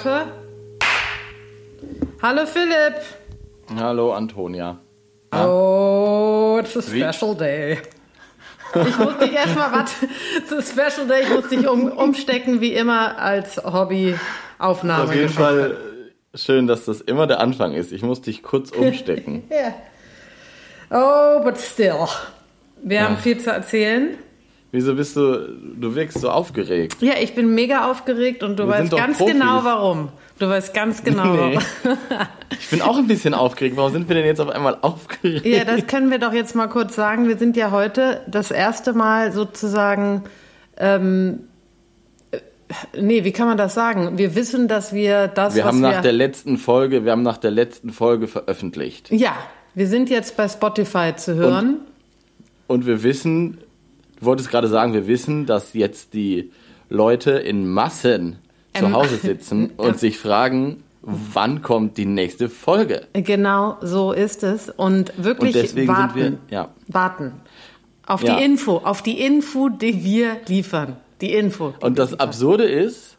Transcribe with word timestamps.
Klappe. 0.00 0.32
Hallo 2.22 2.46
Philipp. 2.46 3.02
Hallo 3.76 4.12
Antonia. 4.12 4.78
Oh, 5.32 6.58
it's 6.60 6.76
a 6.76 6.92
Wie? 6.92 7.00
special 7.00 7.34
day. 7.34 7.78
Ich 8.72 8.98
muss 8.98 9.18
dich 9.18 9.32
erstmal, 9.32 9.72
was? 9.72 9.90
It's 10.36 10.52
a 10.52 10.62
special 10.62 11.08
day. 11.08 11.22
Ich 11.24 11.28
muss 11.30 11.48
dich 11.48 11.66
um, 11.66 11.90
umstecken, 11.90 12.60
wie 12.60 12.72
immer, 12.72 13.18
als 13.18 13.56
Hobbyaufnahme. 13.56 15.02
Auf 15.02 15.12
jeden 15.12 15.28
Fall 15.28 15.76
schön, 16.36 16.68
dass 16.68 16.84
das 16.84 17.00
immer 17.00 17.26
der 17.26 17.40
Anfang 17.40 17.72
ist. 17.72 17.90
Ich 17.90 18.02
muss 18.04 18.20
dich 18.20 18.44
kurz 18.44 18.70
umstecken. 18.76 19.42
Ja. 19.50 19.74
Oh, 20.92 21.42
but 21.42 21.58
still. 21.58 22.06
Wir 22.80 23.02
haben 23.02 23.16
viel 23.16 23.38
zu 23.38 23.50
erzählen. 23.50 24.16
Wieso 24.72 24.94
bist 24.94 25.16
du, 25.16 25.48
du 25.80 25.94
wirkst 25.96 26.20
so 26.20 26.30
aufgeregt? 26.30 26.96
Ja, 27.00 27.14
ich 27.20 27.34
bin 27.34 27.54
mega 27.54 27.90
aufgeregt 27.90 28.42
und 28.44 28.56
du 28.58 28.64
Wir 28.64 28.68
weißt 28.68 28.90
ganz 28.96 29.18
Profis. 29.18 29.34
genau 29.34 29.60
warum. 29.64 30.08
Du 30.38 30.48
weißt 30.48 30.72
ganz 30.72 31.02
genau 31.02 31.24
Nee. 31.34 31.58
warum. 31.82 31.98
Ich 32.58 32.68
bin 32.70 32.80
auch 32.80 32.96
ein 32.96 33.08
bisschen 33.08 33.34
aufgeregt. 33.34 33.76
Warum 33.76 33.92
sind 33.92 34.08
wir 34.08 34.14
denn 34.14 34.24
jetzt 34.26 34.40
auf 34.40 34.48
einmal 34.48 34.78
aufgeregt? 34.80 35.44
Ja, 35.44 35.64
das 35.64 35.86
können 35.88 36.10
wir 36.10 36.18
doch 36.20 36.32
jetzt 36.32 36.54
mal 36.54 36.68
kurz 36.68 36.94
sagen. 36.94 37.26
Wir 37.28 37.36
sind 37.36 37.56
ja 37.56 37.72
heute 37.72 38.20
das 38.28 38.50
erste 38.52 38.92
Mal 38.92 39.32
sozusagen, 39.32 40.22
ähm, 40.76 41.40
äh, 42.30 42.38
nee, 42.98 43.24
wie 43.24 43.32
kann 43.32 43.48
man 43.48 43.56
das 43.58 43.74
sagen? 43.74 44.18
Wir 44.18 44.34
wissen, 44.36 44.68
dass 44.68 44.92
wir 44.94 45.26
das, 45.26 45.56
wir 45.56 45.64
haben 45.64 45.80
nach 45.80 45.94
wir, 45.96 46.00
der 46.02 46.12
letzten 46.12 46.56
Folge, 46.58 47.04
wir 47.04 47.10
haben 47.12 47.22
nach 47.22 47.38
der 47.38 47.50
letzten 47.50 47.90
Folge 47.90 48.28
veröffentlicht. 48.28 49.10
ja, 49.10 49.34
wir 49.74 49.86
sind 49.88 50.10
jetzt 50.10 50.36
bei 50.36 50.48
Spotify 50.48 51.14
zu 51.16 51.34
hören. 51.34 51.78
Und 52.66 52.86
wir 52.86 53.02
wissen, 53.02 53.58
du 54.20 54.26
wolltest 54.26 54.50
gerade 54.50 54.68
sagen, 54.68 54.92
wir 54.92 55.06
wissen, 55.06 55.46
dass 55.46 55.72
jetzt 55.74 56.14
die 56.14 56.50
Leute 56.88 57.32
in 57.32 57.68
Massen 57.68 58.38
zu 58.74 58.84
Ähm, 58.86 58.92
Hause 58.94 59.16
sitzen 59.16 59.70
und 59.76 59.98
sich 59.98 60.18
fragen, 60.18 60.82
wann 61.02 61.62
kommt 61.62 61.96
die 61.96 62.06
nächste 62.06 62.48
Folge? 62.48 63.06
Genau 63.14 63.76
so 63.80 64.12
ist 64.12 64.42
es. 64.42 64.68
Und 64.70 65.12
wirklich 65.16 65.54
Und 65.56 65.62
deswegen 65.62 65.88
warten. 65.88 66.14
wir, 66.18 66.38
ja. 66.50 66.68
Warten. 66.88 67.32
Auf 68.06 68.22
Ja. 68.22 68.36
die 68.36 68.44
Info, 68.44 68.78
auf 68.78 69.02
die 69.02 69.20
Info, 69.20 69.68
die 69.68 70.02
wir 70.04 70.36
liefern. 70.46 70.96
Die 71.20 71.32
Info. 71.32 71.74
die 71.80 71.84
Und 71.86 71.98
das 71.98 72.10
liefern. 72.10 72.26
Absurde 72.28 72.64
ist, 72.64 73.16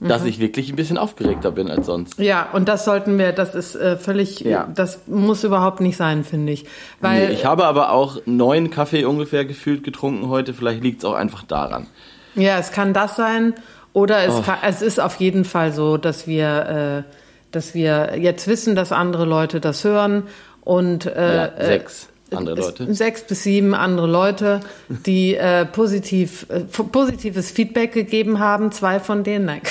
Mhm. 0.00 0.08
dass 0.08 0.24
ich 0.24 0.38
wirklich 0.40 0.70
ein 0.70 0.76
bisschen 0.76 0.96
aufgeregter 0.98 1.50
bin 1.52 1.70
als 1.70 1.84
sonst. 1.86 2.18
Ja, 2.18 2.48
und 2.54 2.68
das 2.68 2.84
sollten 2.86 3.18
wir, 3.18 3.32
das 3.32 3.54
ist 3.54 3.74
äh, 3.76 3.96
völlig, 3.98 4.40
Ja. 4.40 4.66
das 4.74 5.00
muss 5.06 5.44
überhaupt 5.44 5.80
nicht 5.80 5.96
sein, 5.98 6.24
finde 6.24 6.52
ich. 6.52 6.64
Weil 7.00 7.28
Nee, 7.28 7.32
ich 7.34 7.44
habe 7.44 7.66
aber 7.66 7.92
auch 7.92 8.18
neun 8.24 8.70
Kaffee 8.70 9.04
ungefähr 9.04 9.44
gefühlt 9.44 9.84
getrunken 9.84 10.28
heute. 10.28 10.54
Vielleicht 10.54 10.82
liegt 10.82 11.00
es 11.00 11.04
auch 11.04 11.14
einfach 11.14 11.42
daran. 11.42 11.86
Ja, 12.34 12.58
es 12.58 12.72
kann 12.72 12.94
das 12.94 13.16
sein. 13.16 13.54
Oder 13.92 14.24
es, 14.24 14.34
Oh. 14.36 14.42
kann, 14.42 14.58
es 14.66 14.82
ist 14.82 15.00
auf 15.00 15.16
jeden 15.16 15.44
Fall 15.44 15.72
so, 15.72 15.96
dass 15.96 16.26
wir, 16.26 17.04
äh, 17.06 17.12
dass 17.50 17.74
wir 17.74 18.16
jetzt 18.18 18.46
wissen, 18.48 18.74
dass 18.76 18.92
andere 18.92 19.24
Leute 19.24 19.60
das 19.60 19.82
hören 19.84 20.22
und 20.62 21.06
äh, 21.06 21.36
Ja, 21.36 21.44
äh, 21.46 21.66
sechs 21.66 22.08
andere 22.34 22.56
Leute. 22.60 22.94
Sechs 22.94 23.22
bis 23.22 23.42
sieben 23.42 23.74
andere 23.74 24.06
Leute, 24.06 24.60
die 24.88 25.34
äh, 25.34 25.64
positiv, 25.66 26.46
äh, 26.48 26.60
positives 26.60 27.50
Feedback 27.50 27.92
gegeben 27.92 28.38
haben. 28.38 28.72
Zwei 28.72 29.00
von 29.00 29.24
denen, 29.24 29.46
nein, 29.46 29.62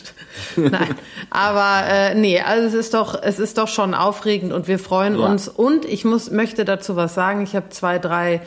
nein. 0.56 0.94
Aber 1.30 1.86
äh, 1.88 2.14
nee, 2.14 2.40
also 2.40 2.66
es 2.68 2.74
ist 2.74 2.94
doch, 2.94 3.20
es 3.22 3.38
ist 3.38 3.58
doch 3.58 3.68
schon 3.68 3.94
aufregend 3.94 4.52
und 4.52 4.68
wir 4.68 4.78
freuen 4.78 5.18
Ja. 5.18 5.26
uns. 5.26 5.48
Und 5.48 5.84
ich 5.84 6.04
muss, 6.04 6.30
möchte 6.30 6.64
dazu 6.64 6.96
was 6.96 7.14
sagen. 7.14 7.42
Ich 7.42 7.56
habe 7.56 7.70
zwei, 7.70 7.98
drei 7.98 8.40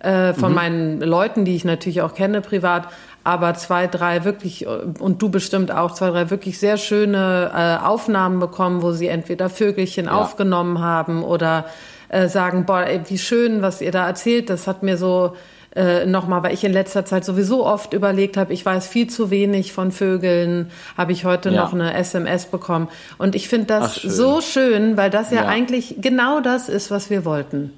äh, 0.00 0.32
von 0.34 0.54
meinen 0.54 1.00
Leuten, 1.00 1.44
die 1.44 1.56
ich 1.56 1.64
natürlich 1.64 2.02
auch 2.02 2.14
kenne 2.14 2.40
privat, 2.40 2.88
aber 3.24 3.54
zwei, 3.54 3.88
drei 3.88 4.24
wirklich, 4.24 4.66
und 4.66 5.20
du 5.20 5.28
bestimmt 5.28 5.70
auch, 5.72 5.92
zwei, 5.92 6.10
drei 6.10 6.30
wirklich 6.30 6.58
sehr 6.58 6.76
schöne 6.76 7.50
äh, 7.82 7.84
Aufnahmen 7.84 8.38
bekommen, 8.38 8.80
wo 8.82 8.92
sie 8.92 9.08
entweder 9.08 9.50
Vögelchen 9.50 10.08
aufgenommen 10.08 10.78
haben 10.80 11.24
oder 11.24 11.66
äh, 12.08 12.28
sagen, 12.28 12.64
boah, 12.66 12.82
ey, 12.84 13.00
wie 13.08 13.18
schön, 13.18 13.62
was 13.62 13.80
ihr 13.80 13.90
da 13.92 14.06
erzählt, 14.06 14.50
das 14.50 14.66
hat 14.66 14.82
mir 14.82 14.96
so 14.96 15.34
äh, 15.76 16.06
nochmal, 16.06 16.42
weil 16.42 16.54
ich 16.54 16.64
in 16.64 16.72
letzter 16.72 17.04
Zeit 17.04 17.24
sowieso 17.24 17.64
oft 17.66 17.92
überlegt 17.92 18.36
habe, 18.36 18.52
ich 18.52 18.64
weiß 18.64 18.88
viel 18.88 19.08
zu 19.08 19.30
wenig 19.30 19.72
von 19.72 19.92
Vögeln, 19.92 20.70
habe 20.96 21.12
ich 21.12 21.24
heute 21.24 21.50
Ja. 21.50 21.62
noch 21.62 21.72
eine 21.74 21.92
SMS 21.94 22.46
bekommen. 22.46 22.88
Und 23.18 23.34
ich 23.34 23.48
finde 23.48 23.66
das 23.66 24.00
schön. 24.00 24.10
so 24.10 24.40
schön, 24.40 24.96
weil 24.96 25.10
das 25.10 25.30
ja, 25.30 25.42
Ja. 25.42 25.46
eigentlich 25.48 25.96
genau 26.00 26.40
das 26.40 26.68
ist, 26.68 26.90
was 26.90 27.10
wir 27.10 27.24
wollten. 27.24 27.72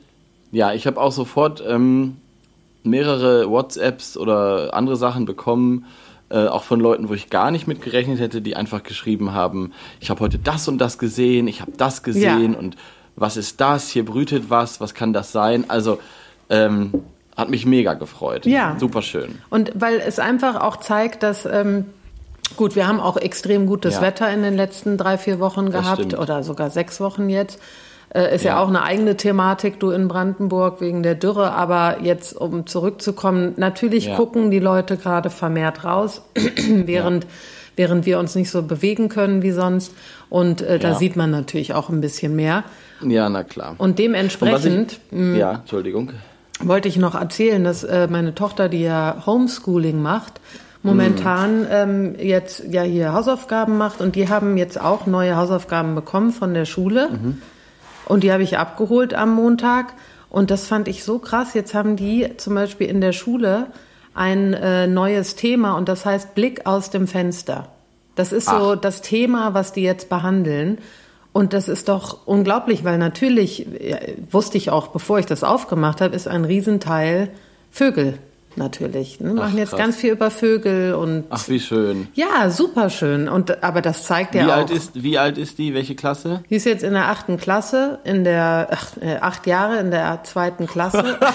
Ja, 0.53 0.73
ich 0.73 0.87
habe 0.87 1.01
auch 1.01 1.13
sofort 1.13 1.63
ähm, 1.67 2.17
mehrere 2.85 3.51
WhatsApps 3.51 4.17
oder 4.17 4.73
andere 4.75 4.97
Sachen 4.97 5.27
bekommen, 5.27 5.85
äh, 6.31 6.47
auch 6.47 6.63
von 6.63 6.81
Leuten, 6.81 7.09
wo 7.09 7.15
ich 7.15 7.29
gar 7.29 7.51
nicht 7.51 7.67
mit 7.67 7.83
gerechnet 7.83 8.21
hätte, 8.21 8.41
die 8.41 8.57
einfach 8.57 8.83
geschrieben 8.83 9.33
haben, 9.33 9.73
ich 10.01 10.11
habe 10.11 10.21
heute 10.21 10.39
das 10.39 10.69
und 10.69 10.79
das 10.79 10.97
gesehen, 10.99 11.49
ich 11.49 11.61
habe 11.61 11.73
das 11.77 12.03
gesehen 12.03 12.53
Ja. 12.53 12.59
und 12.59 12.77
was 13.21 13.37
ist 13.37 13.61
das, 13.61 13.89
hier 13.91 14.05
brütet 14.05 14.51
was, 14.51 14.81
was 14.81 14.95
kann 14.95 15.13
das 15.13 15.31
sein? 15.31 15.67
Also 15.69 16.01
ähm, 16.49 16.93
hat 17.37 17.49
mich 17.51 17.65
mega 17.67 17.95
gefreut. 17.95 18.47
Ja. 18.47 18.77
Super 18.81 19.03
schön. 19.03 19.39
Und 19.51 19.71
weil 19.75 20.01
es 20.05 20.19
einfach 20.19 20.61
auch 20.61 20.79
zeigt, 20.79 21.23
dass, 21.23 21.47
ähm, 21.47 21.85
gut, 22.57 22.75
wir 22.77 22.89
haben 22.89 22.99
auch 22.99 23.17
extrem 23.17 23.67
gutes 23.67 23.95
Ja. 23.97 24.03
Wetter 24.03 24.29
in 24.33 24.43
den 24.43 24.55
letzten 24.57 24.97
drei, 24.97 25.17
vier 25.19 25.39
Wochen 25.39 25.71
gehabt 25.71 26.19
oder 26.19 26.43
sogar 26.43 26.71
sechs 26.71 27.01
Wochen 27.01 27.29
jetzt. 27.29 27.61
Äh, 28.13 28.35
ist 28.35 28.43
ja. 28.45 28.55
Ja. 28.55 28.61
auch 28.63 28.67
eine 28.69 28.83
eigene 28.83 29.17
Thematik, 29.17 29.79
du 29.79 29.91
in 29.91 30.09
Brandenburg 30.09 30.81
wegen 30.81 31.05
der 31.05 31.15
Dürre. 31.15 31.53
Aber 31.53 31.99
jetzt, 32.03 32.33
um 32.35 32.67
zurückzukommen, 32.67 33.53
natürlich 33.57 34.07
Ja. 34.07 34.17
gucken 34.17 34.51
die 34.51 34.59
Leute 34.59 34.97
gerade 34.97 35.31
vermehrt 35.31 35.85
raus, 35.85 36.23
während, 36.35 37.27
während 37.77 38.07
wir 38.07 38.19
uns 38.19 38.35
nicht 38.35 38.51
so 38.51 38.63
bewegen 38.63 39.09
können 39.09 39.43
wie 39.43 39.53
sonst. 39.53 39.95
Und 40.29 40.61
äh, 40.61 40.81
da 40.81 40.89
Ja. 40.89 40.95
sieht 40.97 41.15
man 41.15 41.31
natürlich 41.31 41.73
auch 41.75 41.89
ein 41.89 42.01
bisschen 42.01 42.35
mehr. 42.35 42.65
Ja, 43.03 43.29
na 43.29 43.45
klar. 43.45 43.75
Und 43.79 43.91
Und 43.91 43.99
dementsprechend 43.99 45.01
ich, 45.11 45.37
ja, 45.37 45.55
Entschuldigung. 45.55 46.11
wollte 46.61 46.89
ich 46.89 46.97
noch 46.97 47.15
erzählen, 47.15 47.65
dass 47.65 47.85
äh, 47.85 48.09
meine 48.11 48.35
Tochter, 48.35 48.69
die 48.69 48.83
ja 48.83 49.23
Homeschooling 49.27 50.01
macht, 50.01 50.41
momentan 50.83 51.67
ähm, 51.71 52.15
jetzt 52.19 52.65
ja 52.71 52.83
hier 52.83 53.13
Hausaufgaben 53.13 53.77
macht 53.77 54.01
und 54.01 54.17
die 54.17 54.29
haben 54.29 54.57
jetzt 54.57 54.81
auch 54.81 55.07
neue 55.07 55.37
Hausaufgaben 55.37 55.95
bekommen 55.95 56.31
von 56.31 56.55
der 56.55 56.65
Schule 56.65 57.11
und 58.07 58.25
die 58.25 58.33
habe 58.33 58.43
ich 58.43 58.57
abgeholt 58.57 59.13
am 59.13 59.35
Montag 59.35 59.93
und 60.31 60.51
das 60.51 60.67
fand 60.67 60.89
ich 60.89 61.05
so 61.05 61.19
krass. 61.19 61.53
Jetzt 61.55 61.75
haben 61.75 61.97
die 61.97 62.29
zum 62.39 62.55
Beispiel 62.55 62.89
in 62.89 63.01
der 63.03 63.13
Schule 63.13 63.67
ein 64.15 64.55
äh, 64.55 64.87
neues 64.87 65.37
Thema 65.37 65.77
und 65.77 65.89
das 65.89 66.07
heißt 66.07 66.35
Blick 66.35 66.67
aus 66.67 66.91
dem 66.91 67.07
Fenster. 67.07 67.69
Das 68.15 68.33
ist 68.33 68.49
so 68.49 68.75
das 68.75 69.03
Thema, 69.03 69.55
was 69.55 69.73
die 69.73 69.83
jetzt 69.83 70.09
behandeln. 70.09 70.79
Und 71.33 71.53
das 71.53 71.69
ist 71.69 71.89
doch 71.89 72.27
unglaublich, 72.27 72.85
weil 72.85 72.99
natürlich, 72.99 73.67
wusste 74.31 74.59
ich 74.59 74.71
auch, 74.71 74.89
bevor 74.89 75.19
ich 75.19 75.27
das 75.27 75.45
aufgemacht 75.45 76.01
habe, 76.01 76.17
ist 76.17 76.27
ein 76.27 76.45
Riesenteil 76.45 77.31
Vögel 77.71 78.19
natürlich. 78.57 79.21
Ne? 79.21 79.35
Machen 79.35 79.59
jetzt 79.59 79.71
krass. 79.71 79.79
ganz 79.79 79.97
viel 79.97 80.13
über 80.13 80.31
Vögel 80.31 80.95
und 80.95 81.25
Ach, 81.31 81.49
wie 81.49 81.61
schön. 81.61 82.09
ja, 82.15 82.51
super 82.51 82.91
schön. 82.91 83.29
Und 83.29 83.63
aber 83.63 83.83
das 83.83 84.05
zeigt 84.05 84.35
ja 84.35 84.47
Wie 84.47 84.51
auch. 84.51 84.57
alt, 84.57 84.71
ist, 84.71 85.03
wie 85.03 85.19
alt 85.19 85.39
ist 85.39 85.59
die? 85.59 85.75
Welche 85.75 85.95
Klasse? 85.95 86.43
Die 86.51 86.57
ist 86.57 86.67
jetzt 86.67 86.83
in 86.83 86.93
der 86.93 87.09
achten 87.09 87.37
Klasse, 87.39 87.99
in 88.05 88.25
der 88.25 88.69
ach, 88.71 88.97
äh, 89.01 89.17
acht 89.17 89.47
Jahre 89.47 89.79
in 89.79 89.91
der 89.91 90.23
zweiten 90.25 90.67
Klasse. 90.67 91.19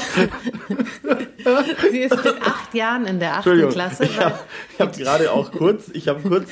Sie 1.92 2.00
ist 2.00 2.24
mit 2.24 2.42
acht 2.42 2.74
Jahren 2.74 3.06
in 3.06 3.20
der 3.20 3.36
achten 3.38 3.70
Klasse. 3.70 4.06
Ich 4.06 4.20
habe 4.20 4.36
hab 4.80 4.98
gerade 4.98 5.32
auch 5.32 5.52
kurz, 5.52 5.90
ich 5.94 6.08
habe 6.08 6.28
kurz 6.28 6.50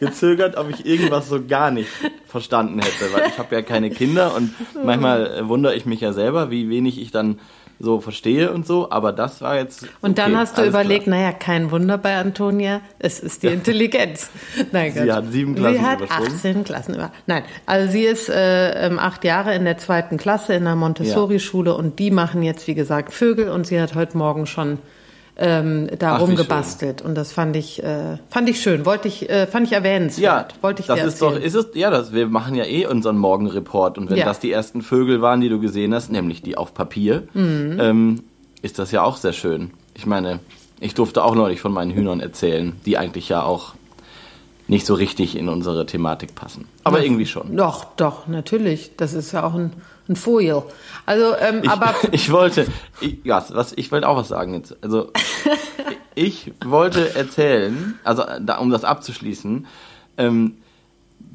gezögert, 0.00 0.56
ob 0.56 0.70
ich 0.70 0.84
irgendwas 0.86 1.28
so 1.28 1.42
gar 1.44 1.70
nicht 1.70 1.88
verstanden 2.26 2.80
hätte, 2.80 3.12
weil 3.12 3.28
ich 3.28 3.38
habe 3.38 3.54
ja 3.54 3.62
keine 3.62 3.90
Kinder 3.90 4.34
und 4.34 4.52
manchmal 4.84 5.26
äh, 5.38 5.48
wundere 5.48 5.74
ich 5.74 5.86
mich 5.86 6.00
ja 6.00 6.12
selber, 6.12 6.50
wie 6.50 6.68
wenig 6.68 7.00
ich 7.00 7.10
dann 7.10 7.38
so 7.84 8.00
verstehe 8.00 8.52
und 8.52 8.66
so, 8.66 8.90
aber 8.90 9.12
das 9.12 9.40
war 9.40 9.56
jetzt. 9.56 9.86
und 10.00 10.18
dann 10.18 10.32
okay, 10.32 10.40
hast 10.40 10.58
du 10.58 10.64
überlegt, 10.64 11.04
klar. 11.04 11.18
naja, 11.18 11.32
kein 11.32 11.70
Wunder 11.70 11.98
bei 11.98 12.16
Antonia, 12.16 12.80
es 12.98 13.20
ist 13.20 13.42
die 13.42 13.48
Intelligenz. 13.48 14.30
Nein, 14.72 14.92
Sie 14.92 15.00
Gott. 15.00 15.10
hat 15.10 15.30
sieben 15.30 15.54
Klassen 15.54 15.76
Sie 15.76 15.82
hat 15.82 16.00
übersprungen. 16.00 16.32
18 16.32 16.64
Klassen 16.64 16.94
über. 16.94 17.12
Nein, 17.26 17.44
also 17.66 17.92
sie 17.92 18.04
ist 18.04 18.28
äh, 18.28 18.86
ähm, 18.86 18.98
acht 18.98 19.24
Jahre 19.24 19.54
in 19.54 19.64
der 19.64 19.78
zweiten 19.78 20.16
Klasse 20.16 20.54
in 20.54 20.64
der 20.64 20.76
Montessori-Schule 20.76 21.74
und 21.74 21.98
die 21.98 22.10
machen 22.10 22.42
jetzt, 22.42 22.66
wie 22.66 22.74
gesagt, 22.74 23.12
Vögel 23.12 23.48
und 23.50 23.66
sie 23.66 23.80
hat 23.80 23.94
heute 23.94 24.16
Morgen 24.16 24.46
schon 24.46 24.78
ähm, 25.36 25.88
da 25.98 26.16
Ach, 26.16 26.20
rumgebastelt 26.20 27.02
und 27.02 27.14
das 27.16 27.32
fand 27.32 27.56
ich 27.56 27.82
äh, 27.82 28.18
fand 28.30 28.48
ich 28.48 28.60
schön, 28.60 28.86
wollte 28.86 29.08
ich 29.08 29.28
äh, 29.28 29.46
fand 29.48 29.66
ich 29.66 29.72
Ja, 29.72 29.78
erwähnenswert, 29.78 30.54
wollte 30.62 30.80
ich 30.82 30.86
das 30.86 31.02
ist 31.02 31.20
doch, 31.20 31.36
ist 31.36 31.54
es, 31.54 31.68
ja, 31.74 31.90
das, 31.90 32.12
wir 32.12 32.28
machen 32.28 32.54
ja 32.54 32.64
eh 32.64 32.86
unseren 32.86 33.18
Morgenreport 33.18 33.98
und 33.98 34.10
wenn 34.10 34.16
Ja. 34.18 34.26
das 34.26 34.38
die 34.38 34.52
ersten 34.52 34.80
Vögel 34.82 35.20
waren, 35.22 35.40
die 35.40 35.48
du 35.48 35.58
gesehen 35.58 35.92
hast, 35.94 36.12
nämlich 36.12 36.42
die 36.42 36.56
auf 36.56 36.72
Papier, 36.74 37.24
Mhm. 37.34 37.76
ähm, 37.80 38.24
ist 38.62 38.78
das 38.78 38.92
ja 38.92 39.02
auch 39.02 39.16
sehr 39.16 39.32
schön. 39.32 39.72
Ich 39.94 40.06
meine, 40.06 40.38
ich 40.80 40.94
durfte 40.94 41.24
auch 41.24 41.34
neulich 41.34 41.60
von 41.60 41.72
meinen 41.72 41.90
Hühnern 41.90 42.20
erzählen, 42.20 42.74
die 42.86 42.96
eigentlich 42.96 43.28
ja 43.28 43.42
auch 43.42 43.74
nicht 44.66 44.86
so 44.86 44.94
richtig 44.94 45.36
in 45.36 45.48
unsere 45.48 45.84
Thematik 45.84 46.34
passen. 46.34 46.68
Aber 46.84 47.04
irgendwie 47.04 47.26
schon. 47.26 47.54
Doch, 47.56 47.84
doch, 47.96 48.26
natürlich. 48.28 48.92
Das 48.96 49.12
ist 49.12 49.32
ja 49.32 49.44
auch 49.44 49.54
ein, 49.54 49.72
ein 50.08 50.16
Foil. 50.16 50.62
Also, 51.06 51.34
ähm, 51.40 51.60
Ich, 51.62 51.70
aber 51.70 51.94
ich 52.12 52.30
wollte, 52.30 52.66
ich, 53.00 53.18
ja, 53.24 53.44
was, 53.50 53.72
ich 53.72 53.90
wollte 53.92 54.08
auch 54.08 54.16
was 54.16 54.28
sagen 54.28 54.54
jetzt. 54.54 54.76
Also, 54.82 55.10
ich 56.14 56.52
wollte 56.64 57.14
erzählen, 57.14 57.98
also 58.04 58.24
da, 58.40 58.58
um 58.58 58.70
das 58.70 58.84
abzuschließen, 58.84 59.66
Ähm, 60.16 60.54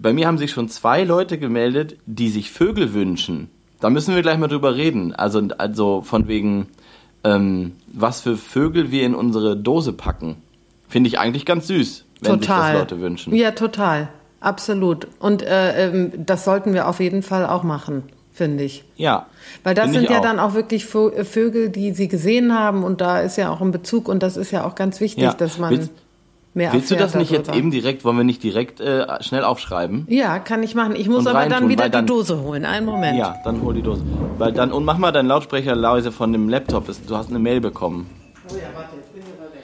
bei 0.02 0.14
mir 0.14 0.28
haben 0.28 0.38
sich 0.38 0.52
schon 0.52 0.70
zwei 0.70 1.04
Leute 1.04 1.38
gemeldet, 1.38 1.98
die 2.06 2.30
sich 2.30 2.52
Vögel 2.52 2.94
wünschen. 2.94 3.50
Da 3.82 3.90
müssen 3.90 4.16
wir 4.16 4.22
gleich 4.22 4.38
mal 4.38 4.48
drüber 4.48 4.76
reden. 4.76 5.14
Also, 5.14 5.42
also 5.58 6.02
von 6.02 6.28
wegen, 6.28 6.68
ähm, 7.24 7.74
was 7.88 8.22
für 8.22 8.38
Vögel 8.38 8.92
wir 8.92 9.06
in 9.06 9.16
unsere 9.16 9.58
Dose 9.58 9.94
packen. 9.94 10.38
Finde 10.88 11.10
ich 11.10 11.20
eigentlich 11.20 11.46
ganz 11.46 11.68
süß, 11.68 12.06
wenn 12.22 12.40
total. 12.40 12.62
sich 12.62 12.72
das 12.72 12.80
Leute 12.80 13.02
wünschen. 13.02 13.36
Ja, 13.36 13.52
total. 13.52 14.10
Absolut. 14.40 15.08
Und 15.20 15.42
äh, 15.42 15.88
ähm, 15.88 16.12
das 16.26 16.46
sollten 16.46 16.74
wir 16.74 16.88
auf 16.88 17.00
jeden 17.00 17.22
Fall 17.22 17.46
auch 17.46 17.64
machen, 17.64 18.04
finde 18.40 18.64
ich. 18.64 18.86
Ja. 18.96 19.28
Weil 19.66 19.76
das 19.76 19.92
sind 19.92 20.10
ja 20.10 20.20
auch. 20.20 20.22
dann 20.22 20.40
auch 20.40 20.54
wirklich 20.54 20.86
Vögel, 20.86 21.70
die 21.70 21.92
sie 21.92 22.08
gesehen 22.08 22.58
haben 22.58 22.86
und 22.86 23.02
da 23.02 23.20
ist 23.20 23.36
ja 23.36 23.52
auch 23.52 23.60
ein 23.60 23.72
Bezug 23.72 24.08
und 24.08 24.24
das 24.24 24.38
ist 24.38 24.52
ja 24.52 24.66
auch 24.66 24.76
ganz 24.76 25.02
wichtig, 25.02 25.24
ja. 25.24 25.34
dass 25.34 25.58
man. 25.60 25.72
Willst, 25.72 25.92
Mehr 26.56 26.74
Willst 26.74 26.90
du 26.90 26.96
das 26.96 27.14
nicht 27.14 27.32
darüber. 27.32 27.50
jetzt 27.50 27.56
eben 27.56 27.70
direkt, 27.70 28.04
wollen 28.04 28.18
wir 28.18 28.24
nicht 28.24 28.42
direkt 28.42 28.80
äh, 28.80 29.22
schnell 29.22 29.44
aufschreiben? 29.44 30.08
Ja, 30.10 30.40
kann 30.40 30.64
ich 30.64 30.74
machen. 30.74 30.96
Ich 30.96 31.08
muss 31.08 31.28
aber 31.28 31.46
dann 31.48 31.70
wieder 31.70 31.90
dann, 31.90 32.06
die 32.06 32.12
Dose 32.12 32.42
holen. 32.42 32.66
Einen 32.66 32.88
Moment. 32.88 33.20
Ja, 33.20 33.36
dann 33.44 33.62
hol 33.62 33.76
die 33.76 33.84
Dose. 33.84 34.02
Weil 34.40 34.52
dann, 34.54 34.72
und 34.72 34.84
mach 34.84 34.98
mal 34.98 35.12
deinen 35.12 35.28
Lautsprecher 35.28 35.76
leise 35.76 36.12
von 36.12 36.32
dem 36.32 36.50
Laptop. 36.50 36.88
Du 37.08 37.16
hast 37.16 37.30
eine 37.30 37.38
Mail 37.38 37.62
bekommen. 37.62 38.10
Oh 38.50 38.56
ja, 38.56 38.64
warte, 38.74 38.96
jetzt 38.96 39.14
bin 39.14 39.22
ich 39.22 39.30
aber 39.40 39.54
weg. 39.54 39.64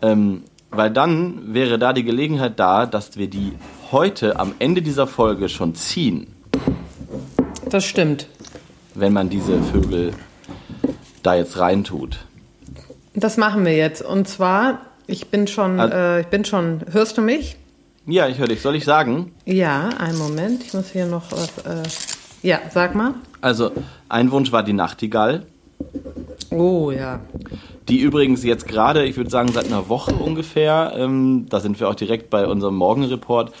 Warte 0.00 0.12
mal. 0.12 0.12
Ähm, 0.12 0.42
weil 0.70 0.90
dann 0.90 1.54
wäre 1.54 1.78
da 1.78 1.94
die 1.94 2.04
Gelegenheit 2.04 2.60
da, 2.60 2.84
dass 2.84 3.16
wir 3.16 3.30
die 3.30 3.54
heute 3.90 4.38
am 4.38 4.52
Ende 4.58 4.82
dieser 4.82 5.06
Folge 5.06 5.48
schon 5.48 5.74
ziehen. 5.74 6.34
Das 7.70 7.84
stimmt. 7.84 8.28
Wenn 8.94 9.12
man 9.12 9.28
diese 9.28 9.62
Vögel 9.62 10.12
da 11.22 11.34
jetzt 11.34 11.58
reintut. 11.58 12.18
Das 13.14 13.36
machen 13.36 13.64
wir 13.64 13.76
jetzt. 13.76 14.02
Und 14.02 14.28
zwar 14.28 14.80
ich 15.10 15.28
bin 15.28 15.46
schon, 15.46 15.80
also, 15.80 15.96
äh, 15.96 16.20
ich 16.20 16.26
bin 16.26 16.44
schon. 16.44 16.82
Hörst 16.92 17.16
du 17.16 17.22
mich? 17.22 17.56
Ja, 18.06 18.28
ich 18.28 18.38
höre 18.38 18.48
dich. 18.48 18.60
Soll 18.60 18.76
ich 18.76 18.84
sagen? 18.84 19.32
Ja, 19.46 19.88
einen 19.98 20.18
Moment. 20.18 20.62
Ich 20.62 20.74
muss 20.74 20.90
hier 20.90 21.06
noch 21.06 21.32
was. 21.32 21.58
Äh, 21.64 21.88
ja, 22.46 22.60
sag 22.70 22.94
mal. 22.94 23.14
Also, 23.40 23.72
ein 24.10 24.30
Wunsch 24.30 24.52
war 24.52 24.62
die 24.62 24.74
Nachtigall. 24.74 25.46
Oh 26.50 26.90
ja. 26.90 27.20
Die 27.88 28.00
übrigens 28.00 28.44
jetzt 28.44 28.68
gerade, 28.68 29.06
ich 29.06 29.16
würde 29.16 29.30
sagen, 29.30 29.50
seit 29.50 29.64
einer 29.64 29.88
Woche 29.88 30.12
ungefähr, 30.12 30.92
ähm, 30.94 31.46
da 31.48 31.60
sind 31.60 31.80
wir 31.80 31.88
auch 31.88 31.94
direkt 31.94 32.28
bei 32.28 32.46
unserem 32.46 32.76
Morgenreport, 32.76 33.54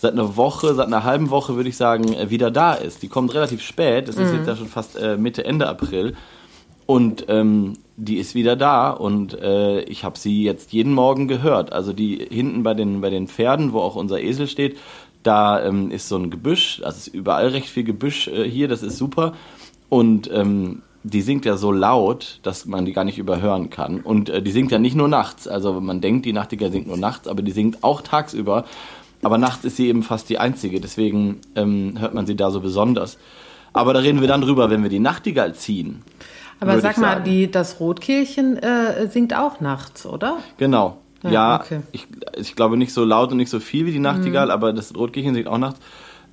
seit 0.00 0.14
einer 0.14 0.36
Woche, 0.36 0.74
seit 0.74 0.86
einer 0.86 1.04
halben 1.04 1.28
Woche 1.28 1.56
würde 1.56 1.68
ich 1.68 1.76
sagen, 1.76 2.14
äh, 2.14 2.30
wieder 2.30 2.50
da 2.50 2.72
ist. 2.72 3.02
Die 3.02 3.08
kommt 3.08 3.34
relativ 3.34 3.60
spät, 3.60 4.08
es 4.08 4.16
ist 4.16 4.30
mhm. 4.30 4.38
jetzt 4.38 4.48
ja 4.48 4.56
schon 4.56 4.68
fast 4.68 4.96
äh, 4.96 5.18
Mitte, 5.18 5.44
Ende 5.44 5.68
April. 5.68 6.14
Und 6.86 7.26
ähm, 7.28 7.74
die 7.96 8.16
ist 8.16 8.34
wieder 8.34 8.56
da 8.56 8.90
und 8.90 9.38
äh, 9.38 9.82
ich 9.82 10.02
habe 10.02 10.18
sie 10.18 10.42
jetzt 10.42 10.72
jeden 10.72 10.94
Morgen 10.94 11.28
gehört. 11.28 11.72
Also 11.72 11.92
die 11.92 12.26
hinten 12.30 12.62
bei 12.62 12.72
den, 12.72 13.02
bei 13.02 13.10
den 13.10 13.28
Pferden, 13.28 13.74
wo 13.74 13.80
auch 13.80 13.94
unser 13.94 14.20
Esel 14.20 14.48
steht, 14.48 14.78
da 15.22 15.62
ähm, 15.62 15.90
ist 15.90 16.08
so 16.08 16.16
ein 16.16 16.30
Gebüsch, 16.30 16.80
also 16.82 16.96
es 16.96 17.08
ist 17.08 17.14
überall 17.14 17.48
recht 17.48 17.68
viel 17.68 17.84
Gebüsch 17.84 18.26
äh, 18.28 18.48
hier, 18.48 18.68
das 18.68 18.82
ist 18.82 18.96
super. 18.96 19.34
Und 19.90 20.30
ähm, 20.32 20.80
die 21.02 21.20
singt 21.20 21.44
ja 21.44 21.56
so 21.56 21.72
laut, 21.72 22.40
dass 22.42 22.66
man 22.66 22.86
die 22.86 22.92
gar 22.92 23.04
nicht 23.04 23.18
überhören 23.18 23.70
kann. 23.70 24.00
Und 24.00 24.30
äh, 24.30 24.42
die 24.42 24.50
singt 24.50 24.72
ja 24.72 24.78
nicht 24.78 24.96
nur 24.96 25.08
nachts. 25.08 25.46
Also 25.46 25.80
man 25.80 26.00
denkt, 26.00 26.26
die 26.26 26.32
Nachtigall 26.32 26.72
singt 26.72 26.86
nur 26.86 26.96
nachts, 26.96 27.28
aber 27.28 27.42
die 27.42 27.52
singt 27.52 27.84
auch 27.84 28.00
tagsüber. 28.00 28.64
Aber 29.22 29.38
nachts 29.38 29.64
ist 29.64 29.76
sie 29.76 29.88
eben 29.88 30.02
fast 30.02 30.28
die 30.28 30.38
einzige, 30.38 30.80
deswegen 30.80 31.40
ähm, 31.54 31.94
hört 31.98 32.14
man 32.14 32.26
sie 32.26 32.36
da 32.36 32.50
so 32.50 32.60
besonders. 32.60 33.18
Aber 33.72 33.92
da 33.92 34.00
reden 34.00 34.20
wir 34.20 34.28
dann 34.28 34.40
drüber, 34.40 34.70
wenn 34.70 34.82
wir 34.82 34.90
die 34.90 34.98
Nachtigall 34.98 35.54
ziehen. 35.54 36.02
Aber 36.60 36.78
sag 36.80 36.98
mal, 36.98 37.22
die, 37.22 37.50
das 37.50 37.80
Rotkehlchen 37.80 38.56
äh, 38.58 39.08
singt 39.08 39.34
auch 39.34 39.60
nachts, 39.60 40.04
oder? 40.04 40.38
Genau. 40.58 40.98
Ja, 41.22 41.30
ja 41.30 41.60
okay. 41.60 41.80
ich, 41.92 42.06
ich 42.36 42.56
glaube 42.56 42.76
nicht 42.76 42.92
so 42.92 43.04
laut 43.04 43.30
und 43.30 43.38
nicht 43.38 43.50
so 43.50 43.60
viel 43.60 43.86
wie 43.86 43.92
die 43.92 43.98
Nachtigall, 43.98 44.46
mhm. 44.46 44.52
aber 44.52 44.72
das 44.72 44.94
Rotkehlchen 44.94 45.34
singt 45.34 45.48
auch 45.48 45.58
nachts. 45.58 45.80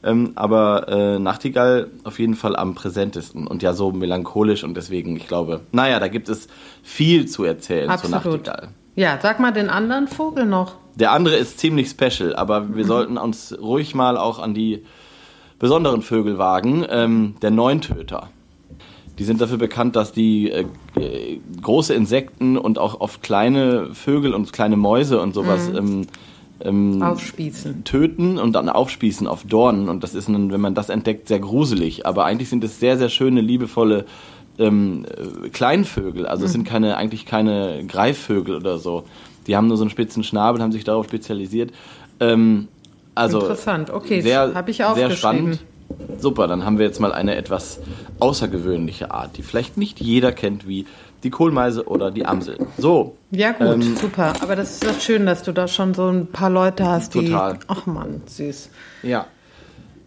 Ähm, 0.03 0.33
aber 0.35 0.87
äh, 0.89 1.19
Nachtigall 1.19 1.89
auf 2.03 2.19
jeden 2.19 2.35
Fall 2.35 2.55
am 2.55 2.75
präsentesten 2.75 3.47
und 3.47 3.63
ja 3.63 3.73
so 3.73 3.91
melancholisch 3.91 4.63
und 4.63 4.75
deswegen, 4.75 5.15
ich 5.15 5.27
glaube, 5.27 5.61
naja, 5.71 5.99
da 5.99 6.07
gibt 6.07 6.29
es 6.29 6.47
viel 6.83 7.25
zu 7.25 7.43
erzählen 7.43 7.89
Absolut. 7.89 8.21
zu 8.21 8.29
Nachtigall. 8.29 8.69
Ja, 8.97 9.19
sag 9.21 9.39
mal 9.39 9.51
den 9.51 9.69
anderen 9.69 10.07
Vogel 10.07 10.47
noch. 10.47 10.73
Der 10.95 11.11
andere 11.11 11.35
ist 11.35 11.59
ziemlich 11.59 11.87
special, 11.87 12.35
aber 12.35 12.75
wir 12.75 12.83
mhm. 12.83 12.87
sollten 12.87 13.17
uns 13.19 13.55
ruhig 13.61 13.93
mal 13.93 14.17
auch 14.17 14.39
an 14.39 14.55
die 14.55 14.83
besonderen 15.59 16.01
Vögel 16.01 16.39
wagen. 16.39 16.83
Ähm, 16.89 17.35
der 17.43 17.51
Neuntöter. 17.51 18.29
Die 19.19 19.23
sind 19.23 19.39
dafür 19.39 19.59
bekannt, 19.59 19.95
dass 19.95 20.13
die 20.13 20.49
äh, 20.49 20.65
große 21.61 21.93
Insekten 21.93 22.57
und 22.57 22.79
auch 22.79 22.99
oft 22.99 23.21
kleine 23.21 23.93
Vögel 23.93 24.33
und 24.33 24.51
kleine 24.51 24.77
Mäuse 24.77 25.21
und 25.21 25.35
sowas 25.35 25.69
mhm. 25.69 25.77
ähm, 25.77 26.07
ähm, 26.61 27.03
aufspießen. 27.03 27.83
töten 27.83 28.39
und 28.39 28.53
dann 28.53 28.67
aufspießen 28.67 29.27
auf 29.27 29.43
Dornen. 29.43 29.89
Und 29.89 30.03
das 30.03 30.15
ist, 30.15 30.27
ein, 30.27 30.51
wenn 30.51 30.61
man 30.61 30.73
das 30.73 30.89
entdeckt, 30.89 31.27
sehr 31.27 31.39
gruselig. 31.39 32.07
Aber 32.07 32.25
eigentlich 32.25 32.49
sind 32.49 32.63
es 32.63 32.79
sehr, 32.79 32.97
sehr 32.97 33.09
schöne, 33.09 33.41
liebevolle 33.41 34.05
ähm, 34.59 35.05
äh, 35.05 35.49
Kleinvögel. 35.49 36.25
Also 36.25 36.41
mhm. 36.41 36.45
es 36.45 36.51
sind 36.53 36.63
keine, 36.63 36.97
eigentlich 36.97 37.25
keine 37.25 37.83
Greifvögel 37.87 38.55
oder 38.55 38.77
so. 38.77 39.05
Die 39.47 39.55
haben 39.55 39.67
nur 39.67 39.77
so 39.77 39.83
einen 39.83 39.89
spitzen 39.89 40.23
Schnabel, 40.23 40.61
haben 40.61 40.71
sich 40.71 40.83
darauf 40.83 41.05
spezialisiert. 41.05 41.71
Ähm, 42.19 42.67
also 43.15 43.39
Interessant, 43.39 43.89
okay, 43.89 44.21
habe 44.35 44.71
ich 44.71 44.77
Sehr 44.77 45.11
spannend. 45.11 45.59
Super, 46.19 46.47
dann 46.47 46.65
haben 46.65 46.77
wir 46.77 46.85
jetzt 46.85 46.99
mal 46.99 47.13
eine 47.13 47.35
etwas 47.35 47.79
außergewöhnliche 48.19 49.11
Art, 49.11 49.37
die 49.37 49.41
vielleicht 49.41 49.77
nicht 49.77 50.01
jeder 50.01 50.31
kennt, 50.33 50.67
wie 50.67 50.85
die 51.23 51.29
Kohlmeise 51.29 51.87
oder 51.87 52.11
die 52.11 52.25
Amsel. 52.25 52.57
So. 52.77 53.15
Ja, 53.31 53.53
gut, 53.53 53.67
ähm, 53.67 53.95
super. 53.95 54.33
Aber 54.41 54.55
das 54.55 54.73
ist 54.73 54.85
doch 54.85 54.99
schön, 54.99 55.25
dass 55.25 55.43
du 55.43 55.51
da 55.51 55.67
schon 55.67 55.93
so 55.93 56.07
ein 56.07 56.27
paar 56.27 56.49
Leute 56.49 56.85
hast, 56.85 57.13
die. 57.15 57.29
Total. 57.29 57.57
Ach 57.67 57.85
Mann, 57.85 58.21
süß. 58.25 58.69
Ja. 59.03 59.27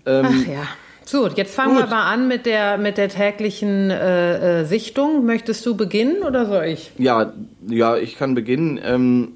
Ähm, 0.07 0.27
Ach 0.29 0.47
ja. 0.47 0.63
So, 1.11 1.27
jetzt 1.27 1.57
fangen 1.57 1.75
gut. 1.75 1.87
wir 1.87 1.91
mal 1.91 2.05
an 2.05 2.29
mit 2.29 2.47
der, 2.47 2.79
mit 2.79 2.97
der 2.97 3.09
täglichen 3.09 3.91
äh, 3.91 4.61
äh, 4.61 4.65
Sichtung. 4.65 5.27
Möchtest 5.27 5.67
du 5.67 5.77
beginnen 5.77 6.23
oder 6.23 6.47
soll 6.47 6.67
ich? 6.67 6.93
Ja, 6.99 7.33
ja, 7.67 7.97
ich 7.97 8.17
kann 8.17 8.37
beginnen. 8.37 8.79
Ähm, 8.81 9.33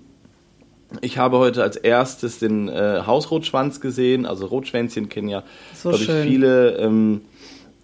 ich 1.01 1.19
habe 1.19 1.39
heute 1.39 1.65
als 1.65 1.77
erstes 1.77 2.39
den 2.39 2.69
äh, 2.69 3.01
Hausrotschwanz 3.05 3.81
gesehen, 3.81 4.25
also 4.25 4.47
Rotschwänzchen 4.47 5.09
kennen 5.09 5.29
ja, 5.29 5.43
so 5.75 5.89
glaube 5.89 6.05
ich, 6.05 6.11
viele. 6.11 6.77
Ähm, 6.77 7.23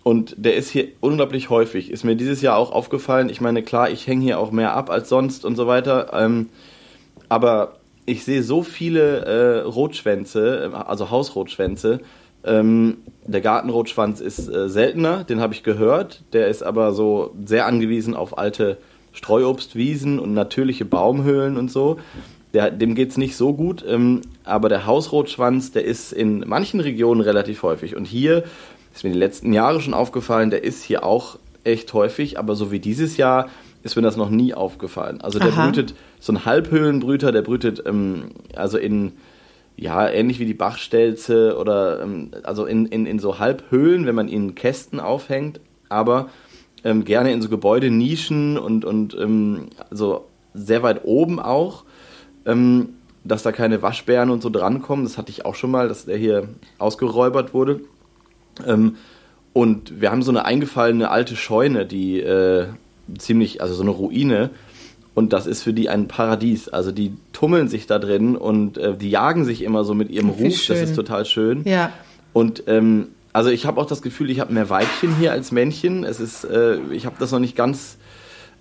und 0.05 0.37
der 0.39 0.55
ist 0.55 0.71
hier 0.71 0.87
unglaublich 1.01 1.51
häufig. 1.51 1.91
Ist 1.91 2.05
mir 2.05 2.15
dieses 2.15 2.43
Jahr 2.43 2.59
auch 2.59 2.71
aufgefallen. 2.71 3.29
Ich 3.29 3.41
meine, 3.41 3.65
klar, 3.65 3.91
ich 3.91 4.07
hänge 4.07 4.23
hier 4.23 4.39
auch 4.39 4.53
mehr 4.53 4.77
ab 4.77 4.89
als 4.89 5.09
sonst 5.09 5.45
und 5.45 5.57
so 5.57 5.67
weiter. 5.67 6.13
Ähm, 6.15 6.49
aber 7.29 7.75
ich 8.07 8.23
sehe 8.23 8.45
so 8.45 8.63
viele 8.63 9.25
äh, 9.25 9.61
Rotschwänze, 9.63 10.71
also 10.87 11.11
Hausrotschwänze. 11.11 11.99
Ähm, 12.45 12.99
der 13.27 13.41
Gartenrotschwanz 13.41 14.21
ist 14.21 14.49
äh, 14.49 14.69
seltener, 14.69 15.25
den 15.25 15.41
habe 15.41 15.55
ich 15.55 15.63
gehört. 15.63 16.23
Der 16.33 16.49
ist 16.49 16.63
aber 16.63 16.93
so 16.93 17.35
sehr 17.45 17.67
angewiesen 17.67 18.15
auf 18.15 18.39
alte 18.39 18.79
Streuobstwiesen 19.13 20.19
und 20.19 20.35
natürliche 20.35 20.85
Baumhöhlen 20.85 21.57
und 21.57 21.71
so. 21.71 21.99
Der, 22.53 22.71
dem 22.71 22.95
geht 22.95 23.11
es 23.11 23.17
nicht 23.17 23.37
so 23.37 23.53
gut, 23.53 23.85
ähm, 23.87 24.23
aber 24.45 24.69
der 24.69 24.87
Hausrotschwanz, 24.87 25.71
der 25.73 25.85
ist 25.85 26.13
in 26.13 26.41
manchen 26.47 26.81
Regionen 26.81 27.21
relativ 27.21 27.63
häufig. 27.63 27.95
Und 27.95 28.07
hier 28.07 28.45
ist 28.93 29.05
mir 29.05 29.11
die 29.11 29.19
letzten 29.19 29.53
Jahre 29.53 29.81
schon 29.81 29.95
aufgefallen, 29.95 30.51
der 30.51 30.65
ist 30.65 30.83
hier 30.83 31.05
auch 31.05 31.39
echt 31.63 31.93
häufig, 31.93 32.39
aber 32.39 32.57
so 32.57 32.73
wie 32.73 32.81
dieses 32.81 33.17
Jahr 33.17 33.49
ist 33.83 33.97
mir 33.97 34.03
das 34.03 34.17
noch 34.17 34.31
nie 34.31 34.53
aufgefallen. 34.53 35.21
Also 35.21 35.39
der 35.39 35.53
Aha. 35.53 35.67
brütet, 35.67 35.95
so 36.19 36.33
ein 36.33 36.45
Halbhöhlenbrüter, 36.45 37.33
der 37.33 37.43
brütet 37.43 37.83
ähm, 37.87 38.33
also 38.55 38.79
in, 38.79 39.13
ja, 39.81 40.09
ähnlich 40.09 40.39
wie 40.39 40.47
die 40.47 40.55
Bachstelze 40.55 41.57
oder 41.59 42.03
ähm, 42.03 42.31
also 42.43 42.67
in, 42.67 42.87
in, 42.87 43.07
in 43.07 43.19
so 43.19 43.39
Halbhöhlen, 43.39 44.07
wenn 44.07 44.15
man 44.15 44.29
ihn 44.29 44.51
in 44.51 44.55
Kästen 44.55 45.01
aufhängt, 45.01 45.61
aber 45.89 46.29
ähm, 46.85 47.05
gerne 47.05 47.33
in 47.33 47.43
so 47.43 47.49
Gebäudenischen 47.49 48.59
und, 48.59 48.85
und 48.85 49.15
ähm, 49.15 49.69
so 49.91 50.27
sehr 50.55 50.83
weit 50.83 51.05
oben 51.05 51.41
auch 51.41 51.85
ähm, 52.47 52.91
dass 53.25 53.43
da 53.43 53.53
keine 53.53 53.83
Waschbären 53.83 54.31
und 54.31 54.43
so 54.43 54.51
drankommen. 54.51 55.05
Das 55.05 55.19
hatte 55.19 55.31
ich 55.31 55.45
auch 55.45 55.55
schon 55.55 55.71
mal, 55.71 55.89
dass 55.89 56.07
der 56.07 56.17
hier 56.17 56.49
ausgeräubert 56.79 57.53
wurde. 57.55 57.81
Ähm, 58.67 58.97
und 59.53 60.01
wir 60.01 60.11
haben 60.11 60.23
so 60.23 60.31
eine 60.31 60.45
eingefallene 60.45 61.11
alte 61.11 61.37
Scheune, 61.37 61.85
die 61.85 62.21
äh, 62.21 62.69
ziemlich, 63.19 63.61
also 63.61 63.75
so 63.75 63.83
eine 63.83 63.91
Ruine. 63.91 64.51
Und 65.15 65.33
das 65.33 65.47
ist 65.47 65.63
für 65.63 65.73
die 65.73 65.89
ein 65.89 66.09
Paradies. 66.09 66.69
Also 66.69 66.93
die 66.93 67.15
tummeln 67.33 67.69
sich 67.69 67.87
da 67.87 67.99
drin 67.99 68.37
und 68.37 68.79
äh, 68.79 68.97
die 68.97 69.11
jagen 69.11 69.45
sich 69.45 69.63
immer 69.63 69.85
so 69.85 69.95
mit 69.95 70.11
ihrem 70.11 70.31
Ruf. 70.31 70.57
Schön. 70.57 70.77
Das 70.81 70.91
ist 70.91 70.97
total 70.97 71.25
schön. 71.25 71.63
Ja. 71.65 71.93
Und 72.33 72.65
ähm, 72.69 73.09
also 73.33 73.51
ich 73.51 73.67
habe 73.67 73.81
auch 73.81 73.87
das 73.87 74.03
Gefühl, 74.03 74.31
ich 74.31 74.41
habe 74.41 74.53
mehr 74.53 74.71
Weibchen 74.71 75.17
hier 75.17 75.33
als 75.33 75.53
Männchen. 75.53 76.05
Es 76.05 76.21
ist, 76.21 76.45
äh, 76.45 76.79
ich 76.93 77.07
habe 77.07 77.17
das 77.19 77.33
noch 77.33 77.39
nicht 77.39 77.57
ganz 77.57 77.97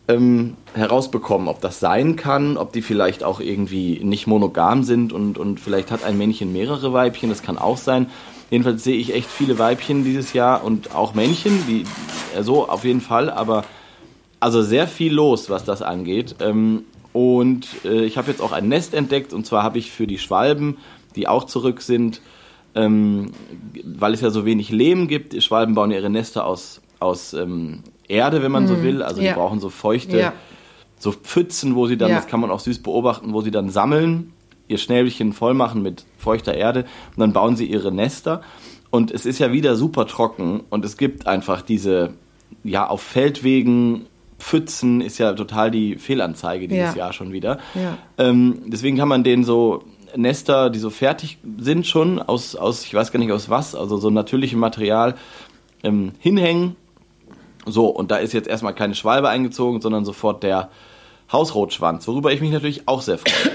ähm, 0.08 0.56
herausbekommen, 0.74 1.48
ob 1.48 1.62
das 1.62 1.80
sein 1.80 2.16
kann, 2.16 2.58
ob 2.58 2.74
die 2.74 2.82
vielleicht 2.82 3.24
auch 3.24 3.40
irgendwie 3.40 4.00
nicht 4.04 4.26
monogam 4.26 4.84
sind 4.84 5.14
und, 5.14 5.38
und 5.38 5.60
vielleicht 5.60 5.92
hat 5.92 6.04
ein 6.04 6.18
Männchen 6.18 6.52
mehrere 6.52 6.94
Weibchen, 6.94 7.30
das 7.30 7.44
kann 7.44 7.60
auch 7.60 7.78
sein. 7.78 8.08
Jedenfalls 8.50 8.84
sehe 8.84 8.98
ich 8.98 9.14
echt 9.14 9.30
viele 9.30 9.60
Weibchen 9.60 10.04
dieses 10.04 10.34
Jahr 10.34 10.64
und 10.64 10.96
auch 10.96 11.14
Männchen, 11.14 11.64
die 11.68 11.84
äh, 12.36 12.42
so 12.42 12.68
auf 12.68 12.84
jeden 12.84 13.02
Fall, 13.02 13.30
aber 13.30 13.64
also 14.40 14.62
sehr 14.62 14.88
viel 14.88 15.14
los, 15.14 15.50
was 15.50 15.66
das 15.66 15.82
angeht. 15.82 16.36
Ähm, 16.40 16.84
und 17.14 17.68
äh, 17.86 18.04
ich 18.06 18.18
habe 18.18 18.30
jetzt 18.32 18.42
auch 18.42 18.52
ein 18.52 18.68
Nest 18.68 18.94
entdeckt 18.94 19.34
und 19.34 19.46
zwar 19.46 19.64
habe 19.64 19.80
ich 19.80 19.92
für 19.92 20.08
die 20.08 20.18
Schwalben 20.18 20.78
die 21.16 21.28
auch 21.28 21.46
zurück 21.46 21.82
sind. 21.82 22.22
Ähm, 22.76 23.32
weil 23.84 24.14
es 24.14 24.22
ja 24.22 24.30
so 24.30 24.46
wenig 24.46 24.70
Lehm 24.70 25.08
gibt, 25.08 25.34
die 25.34 25.42
Schwalben 25.42 25.74
bauen 25.74 25.90
ihre 25.90 26.12
Nester 26.12 26.46
aus, 26.46 26.82
aus 27.00 27.34
ähm, 27.34 27.80
Erde, 28.08 28.44
wenn 28.44 28.52
man 28.52 28.68
so 28.68 28.84
will. 28.84 29.02
Also 29.02 29.22
Ja. 29.22 29.30
die 29.34 29.40
brauchen 29.40 29.60
so 29.60 29.70
feuchte, 29.70 30.20
Ja. 30.20 30.34
so 31.00 31.12
Pfützen, 31.12 31.74
wo 31.76 31.88
sie 31.88 31.98
dann, 31.98 32.12
Ja. 32.12 32.18
das 32.18 32.28
kann 32.28 32.40
man 32.40 32.52
auch 32.52 32.60
süß 32.60 32.84
beobachten, 32.84 33.34
wo 33.34 33.42
sie 33.42 33.50
dann 33.50 33.70
sammeln, 33.72 34.34
ihr 34.68 34.78
Schnäbelchen 34.78 35.34
voll 35.34 35.56
machen 35.56 35.82
mit 35.82 36.06
feuchter 36.20 36.54
Erde 36.54 36.86
und 37.16 37.20
dann 37.20 37.34
bauen 37.34 37.56
sie 37.56 37.66
ihre 37.66 37.92
Nester. 37.92 38.44
Und 38.92 39.10
es 39.10 39.26
ist 39.26 39.40
ja 39.40 39.52
wieder 39.52 39.76
super 39.76 40.06
trocken 40.06 40.62
und 40.70 40.86
es 40.86 40.96
gibt 40.96 41.26
einfach 41.26 41.64
diese, 41.64 42.14
ja, 42.64 42.86
auf 42.88 43.02
Feldwegen, 43.02 44.06
Pfützen 44.40 45.02
ist 45.02 45.18
ja 45.20 45.34
total 45.34 45.70
die 45.70 45.96
Fehlanzeige 45.98 46.68
dieses 46.68 46.96
Ja. 46.96 46.98
Jahr 47.06 47.14
schon 47.14 47.32
wieder. 47.32 47.60
Ja. 47.76 47.98
Ähm, 48.18 48.64
deswegen 48.68 48.98
kann 48.98 49.08
man 49.08 49.24
denen 49.24 49.44
so 49.44 49.84
Nester, 50.16 50.70
die 50.70 50.80
so 50.80 50.90
fertig 50.90 51.38
sind 51.60 51.86
schon, 51.86 52.20
aus, 52.20 52.56
aus, 52.56 52.84
ich 52.84 52.94
weiß 52.94 53.12
gar 53.12 53.20
nicht 53.20 53.32
aus 53.32 53.50
was, 53.50 53.76
also 53.76 53.98
so 53.98 54.10
natürlichem 54.10 54.60
Material, 54.60 55.16
ähm, 55.84 56.14
hinhängen. 56.20 56.76
So, 57.66 57.88
und 57.88 58.10
da 58.10 58.18
ist 58.18 58.34
jetzt 58.34 58.48
erstmal 58.48 58.74
keine 58.74 58.96
Schwalbe 58.96 59.30
eingezogen, 59.30 59.82
sondern 59.82 60.06
sofort 60.06 60.42
der 60.42 60.70
Hausrotschwanz, 61.32 62.08
worüber 62.08 62.32
ich 62.32 62.42
mich 62.42 62.52
natürlich 62.52 62.88
auch 62.88 63.02
sehr 63.02 63.18
freue. 63.20 63.52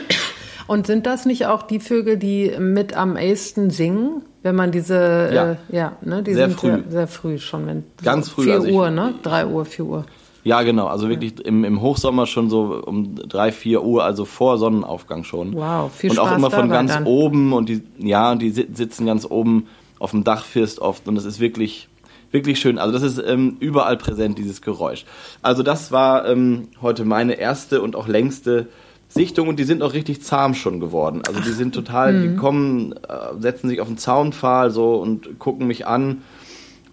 Und 0.66 0.86
sind 0.86 1.06
das 1.06 1.26
nicht 1.26 1.46
auch 1.46 1.62
die 1.62 1.80
Vögel, 1.80 2.16
die 2.16 2.52
mit 2.58 2.96
am 2.96 3.16
ehesten 3.16 3.70
singen, 3.70 4.22
wenn 4.42 4.54
man 4.54 4.70
diese, 4.72 5.30
Ja. 5.32 5.50
äh, 5.52 5.56
ja, 5.70 5.96
ne, 6.02 6.22
die 6.22 6.34
Sehr 6.34 6.48
sind 6.48 6.58
früh. 6.58 6.68
Sehr, 6.68 6.90
sehr 6.90 7.08
früh 7.08 7.38
schon, 7.38 7.66
wenn 7.66 7.84
Ganz 8.02 8.28
früh, 8.30 8.44
4 8.44 8.54
also 8.54 8.68
Uhr, 8.68 8.90
ne, 8.90 9.14
3 9.22 9.46
Uhr, 9.46 9.64
4 9.64 9.84
Uhr. 9.84 10.04
Ja, 10.44 10.62
genau, 10.62 10.86
also 10.88 11.08
wirklich 11.08 11.40
im, 11.44 11.64
im 11.64 11.80
Hochsommer 11.80 12.26
schon 12.26 12.50
so 12.50 12.82
um 12.84 13.14
drei, 13.16 13.50
vier 13.50 13.82
Uhr, 13.82 14.04
also 14.04 14.24
vor 14.26 14.58
Sonnenaufgang 14.58 15.24
schon. 15.24 15.54
Wow, 15.54 15.90
viel 15.92 16.10
und 16.10 16.18
auch 16.18 16.26
Spaß 16.28 16.38
immer 16.38 16.50
von 16.50 16.68
ganz 16.68 16.92
dann. 16.92 17.06
oben 17.06 17.52
und 17.54 17.68
die, 17.70 17.82
ja, 17.98 18.30
und 18.32 18.40
die 18.42 18.50
si- 18.50 18.68
sitzen 18.72 19.06
ganz 19.06 19.26
oben 19.28 19.66
auf 19.98 20.10
dem 20.10 20.22
Dachfirst 20.22 20.80
oft 20.80 21.08
und 21.08 21.14
das 21.14 21.24
ist 21.24 21.40
wirklich, 21.40 21.88
wirklich 22.30 22.58
schön. 22.60 22.78
Also 22.78 22.92
das 22.92 23.02
ist 23.02 23.22
ähm, 23.26 23.56
überall 23.60 23.96
präsent, 23.96 24.36
dieses 24.38 24.60
Geräusch. 24.60 25.06
Also 25.40 25.62
das 25.62 25.92
war 25.92 26.26
ähm, 26.28 26.68
heute 26.82 27.06
meine 27.06 27.34
erste 27.34 27.80
und 27.80 27.96
auch 27.96 28.06
längste 28.06 28.68
Sichtung 29.08 29.48
und 29.48 29.58
die 29.58 29.64
sind 29.64 29.82
auch 29.82 29.92
richtig 29.94 30.22
zahm 30.22 30.54
schon 30.54 30.78
geworden. 30.80 31.22
Also 31.26 31.40
die 31.40 31.52
sind 31.52 31.74
total, 31.74 32.12
Mhm. 32.12 32.22
die 32.22 32.36
kommen, 32.36 32.92
äh, 32.92 33.40
setzen 33.40 33.68
sich 33.68 33.80
auf 33.80 33.86
den 33.88 33.96
Zaunpfahl 33.96 34.70
so 34.70 34.96
und 34.96 35.38
gucken 35.38 35.66
mich 35.66 35.86
an. 35.86 36.22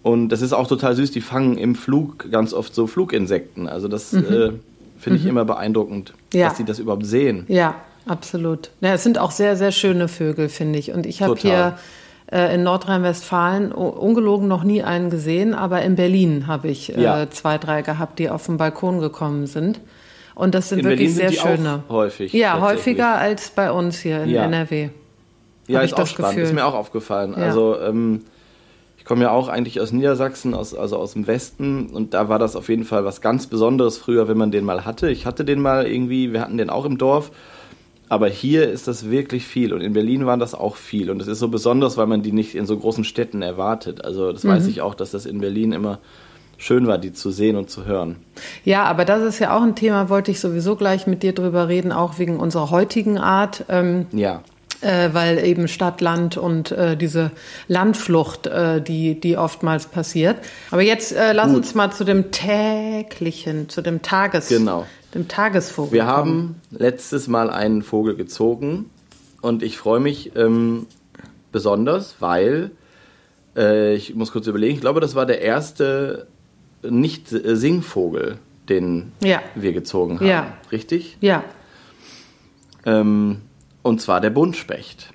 Und 0.03 0.29
das 0.29 0.41
ist 0.41 0.53
auch 0.53 0.67
total 0.67 0.95
süß, 0.95 1.11
die 1.11 1.21
fangen 1.21 1.57
im 1.57 1.75
Flug 1.75 2.31
ganz 2.31 2.53
oft 2.53 2.73
so 2.73 2.87
Fluginsekten. 2.87 3.67
Also 3.67 3.87
das 3.87 4.13
äh, 4.13 4.51
finde 4.99 5.19
ich 5.19 5.25
immer 5.25 5.45
beeindruckend, 5.45 6.13
Mhm. 6.33 6.39
Ja. 6.39 6.47
dass 6.49 6.57
die 6.57 6.63
das 6.65 6.79
überhaupt 6.79 7.05
sehen. 7.05 7.45
Ja, 7.47 7.75
absolut. 8.07 8.71
Ja, 8.81 8.93
es 8.93 9.03
sind 9.03 9.19
auch 9.19 9.31
sehr, 9.31 9.55
sehr 9.55 9.71
schöne 9.71 10.07
Vögel, 10.07 10.49
finde 10.49 10.79
ich. 10.79 10.91
Und 10.91 11.05
ich 11.05 11.21
habe 11.21 11.35
hier 11.35 11.77
äh, 12.31 12.55
in 12.55 12.63
Nordrhein-Westfalen 12.63 13.71
ungelogen 13.71 14.47
noch 14.47 14.63
nie 14.63 14.81
einen 14.83 15.09
gesehen, 15.11 15.53
aber 15.53 15.81
in 15.83 15.95
Berlin 15.95 16.47
habe 16.47 16.69
ich 16.69 16.95
äh, 16.97 17.01
Ja. 17.01 17.29
zwei, 17.29 17.57
drei 17.59 17.81
gehabt, 17.83 18.17
die 18.19 18.29
auf 18.29 18.45
den 18.47 18.57
Balkon 18.57 18.99
gekommen 19.01 19.45
sind. 19.47 19.79
Und 20.33 20.55
das 20.55 20.69
sind 20.69 20.79
In 20.79 20.85
wirklich 20.85 21.15
Berlin 21.15 21.33
sehr 21.35 21.41
schöne. 21.57 21.83
häufig, 21.89 22.33
Ja, 22.33 22.59
häufiger 22.61 23.17
als 23.17 23.49
bei 23.51 23.71
uns 23.71 23.99
hier 23.99 24.23
in. 24.23 24.33
NRW. 24.33 24.89
Ja, 25.67 25.81
ist 25.81 25.87
ich 25.87 25.93
auch 25.93 25.97
das 25.99 26.09
spannend. 26.09 26.31
Gefühl. 26.31 26.43
Ist 26.45 26.53
mir 26.55 26.65
auch 26.65 26.73
aufgefallen. 26.73 27.35
Also 27.35 27.79
ähm, 27.79 28.21
komme 29.11 29.23
ja 29.23 29.31
auch 29.31 29.49
eigentlich 29.49 29.81
aus 29.81 29.91
Niedersachsen, 29.91 30.53
aus, 30.53 30.73
also 30.73 30.95
aus 30.95 31.11
dem 31.11 31.27
Westen 31.27 31.87
und 31.87 32.13
da 32.13 32.29
war 32.29 32.39
das 32.39 32.55
auf 32.55 32.69
jeden 32.69 32.85
Fall 32.85 33.03
was 33.03 33.19
ganz 33.19 33.45
Besonderes 33.45 33.97
früher, 33.97 34.29
wenn 34.29 34.37
man 34.37 34.51
den 34.51 34.63
mal 34.63 34.85
hatte. 34.85 35.11
Ich 35.11 35.25
hatte 35.25 35.43
den 35.43 35.59
mal 35.59 35.85
irgendwie, 35.85 36.31
wir 36.31 36.39
hatten 36.39 36.57
den 36.57 36.69
auch 36.69 36.85
im 36.85 36.97
Dorf, 36.97 37.31
aber 38.07 38.29
hier 38.29 38.71
ist 38.71 38.87
das 38.87 39.09
wirklich 39.11 39.45
viel 39.45 39.73
und 39.73 39.81
in 39.81 39.91
Berlin 39.91 40.25
war 40.25 40.37
das 40.37 40.53
auch 40.55 40.77
viel 40.77 41.11
und 41.11 41.21
es 41.21 41.27
ist 41.27 41.39
so 41.39 41.49
besonders, 41.49 41.97
weil 41.97 42.07
man 42.07 42.21
die 42.21 42.31
nicht 42.31 42.55
in 42.55 42.65
so 42.65 42.77
großen 42.77 43.03
Städten 43.03 43.41
erwartet. 43.41 44.05
Also 44.05 44.31
das 44.31 44.45
Mhm. 44.45 44.49
weiß 44.51 44.67
ich 44.67 44.79
auch, 44.79 44.95
dass 44.95 45.11
das 45.11 45.25
in 45.25 45.41
Berlin 45.41 45.73
immer 45.73 45.99
schön 46.57 46.87
war, 46.87 46.97
die 46.97 47.11
zu 47.11 47.31
sehen 47.31 47.57
und 47.57 47.69
zu 47.69 47.83
hören. 47.85 48.15
Ja, 48.63 48.83
aber 48.85 49.03
das 49.03 49.23
ist 49.23 49.39
ja 49.39 49.57
auch 49.57 49.61
ein 49.61 49.75
Thema, 49.75 50.07
wollte 50.07 50.31
ich 50.31 50.39
sowieso 50.39 50.77
gleich 50.77 51.05
mit 51.05 51.21
dir 51.21 51.33
drüber 51.33 51.67
reden, 51.67 51.91
auch 51.91 52.17
wegen 52.17 52.39
unserer 52.39 52.69
heutigen 52.71 53.17
Art. 53.17 53.65
Ähm, 53.67 54.05
Ja. 54.13 54.41
Äh, 54.81 55.09
weil 55.13 55.45
eben 55.45 55.67
Stadt, 55.67 56.01
Land 56.01 56.37
und 56.37 56.71
äh, 56.71 56.97
diese 56.97 57.31
Landflucht, 57.67 58.47
äh, 58.47 58.81
die, 58.81 59.19
die 59.19 59.37
oftmals 59.37 59.85
passiert. 59.87 60.37
Aber 60.71 60.81
jetzt 60.81 61.11
äh, 61.13 61.33
lass 61.33 61.47
Gut. 61.47 61.57
uns 61.57 61.75
mal 61.75 61.91
zu 61.91 62.03
dem 62.03 62.31
täglichen, 62.31 63.69
zu 63.69 63.81
dem 63.81 64.01
Tages, 64.01 64.47
Genau. 64.47 64.85
dem 65.13 65.27
Tagesvogel. 65.27 65.93
Wir 65.93 66.01
kommen. 66.05 66.11
haben 66.11 66.61
letztes 66.71 67.27
Mal 67.27 67.49
einen 67.49 67.81
Vogel 67.83 68.15
gezogen 68.15 68.89
und 69.41 69.63
ich 69.63 69.77
freue 69.77 69.99
mich 69.99 70.35
ähm, 70.35 70.87
besonders, 71.51 72.15
weil 72.19 72.71
äh, 73.57 73.93
ich 73.95 74.15
muss 74.15 74.31
kurz 74.31 74.47
überlegen, 74.47 74.75
ich 74.75 74.81
glaube, 74.81 74.99
das 75.01 75.15
war 75.15 75.25
der 75.25 75.41
erste 75.41 76.27
Nicht-Singvogel, 76.83 78.37
den 78.69 79.11
Ja. 79.23 79.41
wir 79.55 79.73
gezogen 79.73 80.19
haben. 80.19 80.27
Ja. 80.27 80.53
Richtig? 80.71 81.17
Ja, 81.21 81.43
Ähm, 82.85 83.41
und 83.83 84.01
zwar 84.01 84.21
der 84.21 84.29
Buntspecht. 84.29 85.13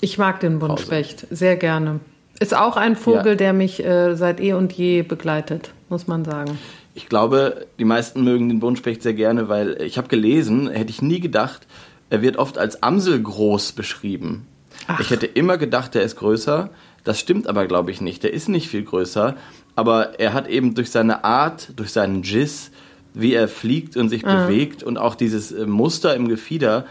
ich 0.00 0.18
mag 0.18 0.40
den 0.40 0.58
Buntspecht 0.58 1.26
sehr 1.30 1.56
gerne. 1.56 2.00
Ist 2.38 2.54
auch 2.54 2.76
ein 2.76 2.96
Vogel, 2.96 3.28
Ja. 3.32 3.34
der 3.34 3.52
mich 3.54 3.82
äh, 3.84 4.14
seit 4.14 4.40
eh 4.40 4.52
und 4.52 4.72
je 4.74 5.02
begleitet, 5.02 5.72
muss 5.88 6.06
man 6.06 6.24
sagen. 6.24 6.58
Ich 6.94 7.08
glaube, 7.08 7.66
die 7.78 7.84
meisten 7.84 8.22
mögen 8.24 8.48
den 8.48 8.60
Buntspecht 8.60 9.02
sehr 9.02 9.14
gerne, 9.14 9.48
weil 9.48 9.80
ich 9.80 9.96
habe 9.96 10.08
gelesen, 10.08 10.68
hätte 10.68 10.90
ich 10.90 11.00
nie 11.00 11.20
gedacht, 11.20 11.66
er 12.10 12.20
wird 12.22 12.36
oft 12.36 12.58
als 12.58 12.82
Amselgroß 12.82 13.72
beschrieben. 13.72 14.46
Ach. 14.86 15.00
Ich 15.00 15.10
hätte 15.10 15.26
immer 15.26 15.56
gedacht, 15.56 15.94
er 15.96 16.02
ist 16.02 16.16
größer. 16.16 16.70
Das 17.04 17.18
stimmt 17.18 17.46
aber, 17.48 17.66
glaube 17.66 17.90
ich, 17.90 18.00
nicht. 18.00 18.22
Der 18.22 18.32
ist 18.34 18.48
nicht 18.48 18.68
viel 18.68 18.82
größer, 18.82 19.36
aber 19.74 20.18
er 20.20 20.32
hat 20.34 20.46
eben 20.48 20.74
durch 20.74 20.90
seine 20.90 21.24
Art, 21.24 21.72
durch 21.76 21.90
seinen 21.92 22.20
Giss, 22.22 22.70
wie 23.16 23.32
er 23.32 23.48
fliegt 23.48 23.96
und 23.96 24.10
sich 24.10 24.22
bewegt 24.22 24.82
und 24.82 24.98
auch 24.98 25.14
dieses 25.14 25.50
äh, 25.50 25.66
Muster 25.66 26.14
im 26.14 26.28
Gefieder, 26.28 26.84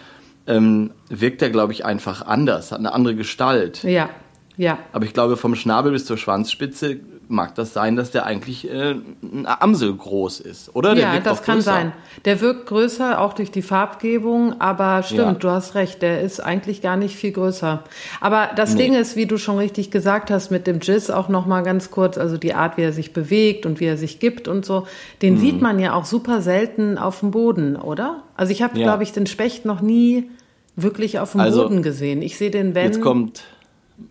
ähm, 0.47 0.91
wirkt 1.07 1.41
er, 1.43 1.51
glaube 1.51 1.71
ich, 1.71 1.85
einfach 1.85 2.25
anders, 2.25 2.71
hat 2.71 2.79
eine 2.79 2.93
andere 2.93 3.15
Gestalt. 3.15 3.83
Ja, 3.83 4.09
ja. 4.57 4.79
Aber 4.91 5.05
ich 5.05 5.13
glaube, 5.13 5.37
vom 5.37 5.55
Schnabel 5.55 5.91
bis 5.91 6.05
zur 6.05 6.17
Schwanzspitze 6.17 6.99
mag 7.27 7.55
das 7.55 7.73
sein, 7.73 7.95
dass 7.95 8.11
der 8.11 8.25
eigentlich 8.25 8.69
äh, 8.69 8.91
ein 9.23 9.45
Amsel 9.47 9.93
groß 9.93 10.39
ist, 10.39 10.75
oder? 10.75 10.95
Der 10.95 11.13
ja, 11.15 11.19
das 11.19 11.41
kann 11.43 11.55
größer. 11.55 11.71
sein. 11.71 11.91
Der 12.25 12.41
wirkt 12.41 12.65
größer, 12.67 13.19
auch 13.21 13.33
durch 13.33 13.51
die 13.51 13.61
Farbgebung, 13.61 14.59
aber 14.61 15.03
stimmt, 15.03 15.19
Ja. 15.19 15.33
du 15.33 15.49
hast 15.49 15.75
recht, 15.75 16.01
der 16.01 16.21
ist 16.21 16.39
eigentlich 16.39 16.81
gar 16.81 16.97
nicht 16.97 17.15
viel 17.15 17.31
größer. 17.31 17.83
Aber 18.21 18.49
das 18.55 18.73
Nee. 18.75 18.83
Ding 18.83 18.95
ist, 18.95 19.15
wie 19.15 19.25
du 19.25 19.37
schon 19.37 19.57
richtig 19.57 19.91
gesagt 19.91 20.29
hast, 20.31 20.51
mit 20.51 20.67
dem 20.67 20.79
Jizz 20.81 21.09
auch 21.09 21.29
noch 21.29 21.45
mal 21.45 21.61
ganz 21.61 21.91
kurz, 21.91 22.17
also 22.17 22.37
die 22.37 22.53
Art, 22.53 22.77
wie 22.77 22.81
er 22.83 22.93
sich 22.93 23.13
bewegt 23.13 23.65
und 23.65 23.79
wie 23.79 23.85
er 23.85 23.97
sich 23.97 24.19
gibt 24.19 24.47
und 24.47 24.65
so, 24.65 24.87
den 25.21 25.35
Mhm. 25.35 25.39
sieht 25.39 25.61
man 25.61 25.79
ja 25.79 25.93
auch 25.93 26.05
super 26.05 26.41
selten 26.41 26.97
auf 26.97 27.19
dem 27.21 27.31
Boden, 27.31 27.75
oder? 27.75 28.23
Also 28.37 28.51
ich 28.51 28.61
habe, 28.61 28.77
Ja. 28.77 28.83
glaube 28.85 29.03
ich, 29.03 29.11
den 29.13 29.27
Specht 29.27 29.65
noch 29.65 29.81
nie 29.81 30.29
wirklich 30.75 31.19
auf 31.19 31.31
dem 31.31 31.41
Also, 31.41 31.63
Boden 31.63 31.83
gesehen. 31.83 32.21
Ich 32.21 32.37
sehe 32.37 32.51
den, 32.51 32.75
wenn... 32.75 32.85
Jetzt 32.85 33.01
kommt 33.01 33.43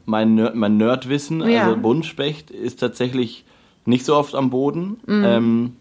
mein, 0.06 0.34
Nerd, 0.34 0.54
mein 0.54 0.76
Nerdwissen. 0.76 1.40
Ja. 1.48 1.64
Also 1.64 1.76
Buntspecht 1.80 2.50
ist 2.50 2.80
tatsächlich 2.80 3.44
nicht 3.84 4.04
so 4.04 4.14
oft 4.16 4.34
am 4.34 4.50
Boden. 4.50 4.98
Mhm. 5.06 5.24
Ähm, 5.24 5.72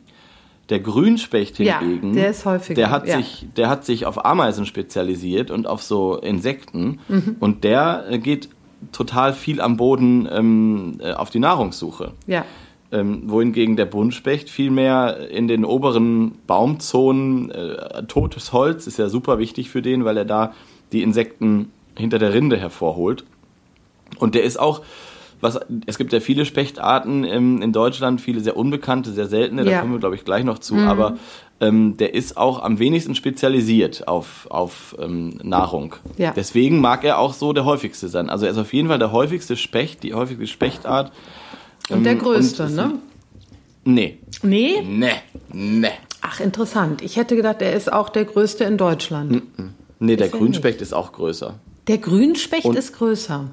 der 0.69 0.79
Grünspecht 0.79 1.59
Ja, 1.59 1.79
hingegen, 1.79 2.13
der 2.13 2.29
ist 2.29 2.45
häufiger, 2.45 2.75
Der 2.75 2.89
hat, 2.89 3.05
ja. 3.07 3.17
sich, 3.17 3.45
der 3.57 3.69
hat 3.69 3.83
sich 3.85 4.05
auf 4.05 4.25
Ameisen 4.25 4.65
spezialisiert 4.65 5.51
und 5.51 5.67
auf 5.67 5.83
so 5.83 6.15
Insekten. 6.17 6.99
Mhm. 7.09 7.35
Und 7.39 7.63
der 7.65 8.05
äh, 8.09 8.17
geht 8.17 8.49
total 8.91 9.33
viel 9.33 9.59
am 9.61 9.75
Boden 9.77 10.27
ähm, 10.31 10.97
äh, 10.99 11.11
auf 11.13 11.29
die 11.29 11.39
Nahrungssuche. 11.39 12.11
ja, 12.27 12.45
Ähm, 12.91 13.23
wohingegen 13.25 13.75
der 13.75 13.85
Buntspecht 13.85 14.49
viel 14.49 14.71
mehr 14.71 15.29
in 15.29 15.47
den 15.47 15.65
oberen 15.65 16.33
Baumzonen, 16.47 17.51
äh, 17.51 18.03
totes 18.07 18.53
Holz 18.53 18.87
ist 18.87 18.97
ja 18.97 19.09
super 19.09 19.39
wichtig 19.39 19.69
für 19.69 19.81
den, 19.81 20.05
weil 20.05 20.17
er 20.17 20.25
da 20.25 20.53
die 20.91 21.01
Insekten 21.03 21.71
hinter 21.97 22.19
der 22.19 22.33
Rinde 22.33 22.57
hervorholt. 22.57 23.25
Und 24.23 24.35
der 24.35 24.43
ist 24.43 24.59
auch, 24.59 24.81
was, 25.41 25.59
es 25.85 25.97
gibt 25.97 26.13
ja 26.13 26.19
viele 26.21 26.45
Spechtarten 26.45 27.23
ähm, 27.25 27.61
in 27.61 27.73
Deutschland, 27.73 28.21
viele 28.21 28.39
sehr 28.39 28.55
unbekannte, 28.55 29.11
sehr 29.11 29.27
seltene, 29.27 29.65
da 29.65 29.71
Ja. 29.71 29.79
kommen 29.81 29.91
wir 29.93 29.99
glaube 29.99 30.15
ich 30.15 30.23
gleich 30.23 30.43
noch 30.45 30.59
zu, 30.59 30.75
aber 30.77 31.17
ähm, 31.59 31.97
der 31.97 32.13
ist 32.13 32.37
auch 32.37 32.61
am 32.63 32.79
wenigsten 32.79 33.13
spezialisiert 33.15 34.07
auf, 34.07 34.47
auf 34.49 34.95
ähm, 34.99 35.39
Nahrung. 35.43 35.95
Ja. 36.17 36.31
Deswegen 36.35 36.79
mag 36.79 37.03
er 37.03 37.19
auch 37.19 37.33
so 37.33 37.51
der 37.53 37.65
häufigste 37.65 38.07
sein. 38.07 38.29
Also 38.29 38.45
er 38.45 38.51
ist 38.53 38.57
auf 38.57 38.73
jeden 38.73 38.87
Fall 38.87 38.99
der 38.99 39.11
häufigste 39.11 39.55
Specht, 39.57 40.03
die 40.03 40.13
häufigste 40.13 40.47
Spechtart. 40.47 41.11
und 41.89 42.03
der 42.05 42.13
Ähm, 42.13 42.19
größte, 42.19 42.63
und 42.65 42.75
ne? 42.75 42.91
Nee. 43.85 44.19
Nee? 44.43 44.81
Nee. 44.87 45.09
Nee. 45.51 45.87
Ach, 46.21 46.39
interessant. 46.39 47.01
Ich 47.01 47.17
hätte 47.17 47.35
gedacht, 47.35 47.61
er 47.61 47.73
ist 47.73 47.91
auch 47.91 48.07
der 48.07 48.23
größte 48.23 48.63
in 48.63 48.77
Deutschland. 48.77 49.41
Nee, 49.99 50.15
der 50.15 50.27
Ist 50.27 50.31
Grünspecht 50.33 50.81
ist 50.81 50.93
auch 50.93 51.11
größer, 51.11 51.55
Der 51.87 51.97
Grünspecht 51.97 52.63
Und- 52.65 52.77
ist 52.77 52.93
größer. 52.93 53.49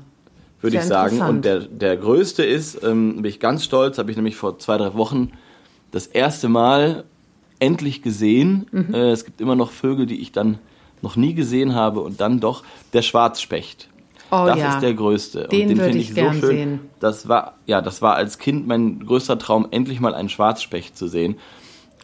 Würde 0.60 0.76
ich 0.76 0.82
sagen. 0.84 1.20
Und 1.20 1.44
der, 1.44 1.60
der 1.60 1.96
größte 1.96 2.44
ist, 2.44 2.82
ähm, 2.82 3.16
bin 3.16 3.24
ich 3.26 3.40
ganz 3.40 3.64
stolz, 3.64 3.98
habe 3.98 4.10
ich 4.10 4.16
nämlich 4.16 4.36
vor 4.36 4.58
zwei, 4.58 4.76
drei 4.76 4.94
Wochen 4.94 5.32
das 5.90 6.06
erste 6.06 6.48
Mal 6.48 7.04
endlich 7.58 8.02
gesehen. 8.02 8.66
Mhm. 8.70 8.94
Äh, 8.94 9.10
es 9.10 9.24
gibt 9.24 9.40
immer 9.40 9.56
noch 9.56 9.70
Vögel, 9.70 10.06
die 10.06 10.20
ich 10.20 10.32
dann 10.32 10.58
noch 11.02 11.16
nie 11.16 11.34
gesehen 11.34 11.74
habe 11.74 12.00
und 12.00 12.20
dann 12.20 12.40
doch 12.40 12.64
der 12.92 13.02
Schwarzspecht. 13.02 13.88
Oh 14.32 14.44
das 14.46 14.58
ja. 14.58 14.74
ist 14.74 14.82
der 14.82 14.94
größte. 14.94 15.48
Den 15.48 15.68
den 15.68 15.78
würde 15.78 15.92
finde 15.92 15.98
ich 15.98 16.10
ich 16.10 16.16
so 16.16 16.32
schön. 16.32 16.40
sehen. 16.40 16.80
Das 17.00 17.28
war, 17.28 17.54
ja, 17.66 17.80
das 17.80 18.00
war 18.00 18.14
als 18.14 18.38
Kind 18.38 18.66
mein 18.66 19.04
größter 19.04 19.38
Traum, 19.38 19.66
endlich 19.70 20.00
mal 20.00 20.14
einen 20.14 20.28
Schwarzspecht 20.28 20.96
zu 20.96 21.08
sehen. 21.08 21.36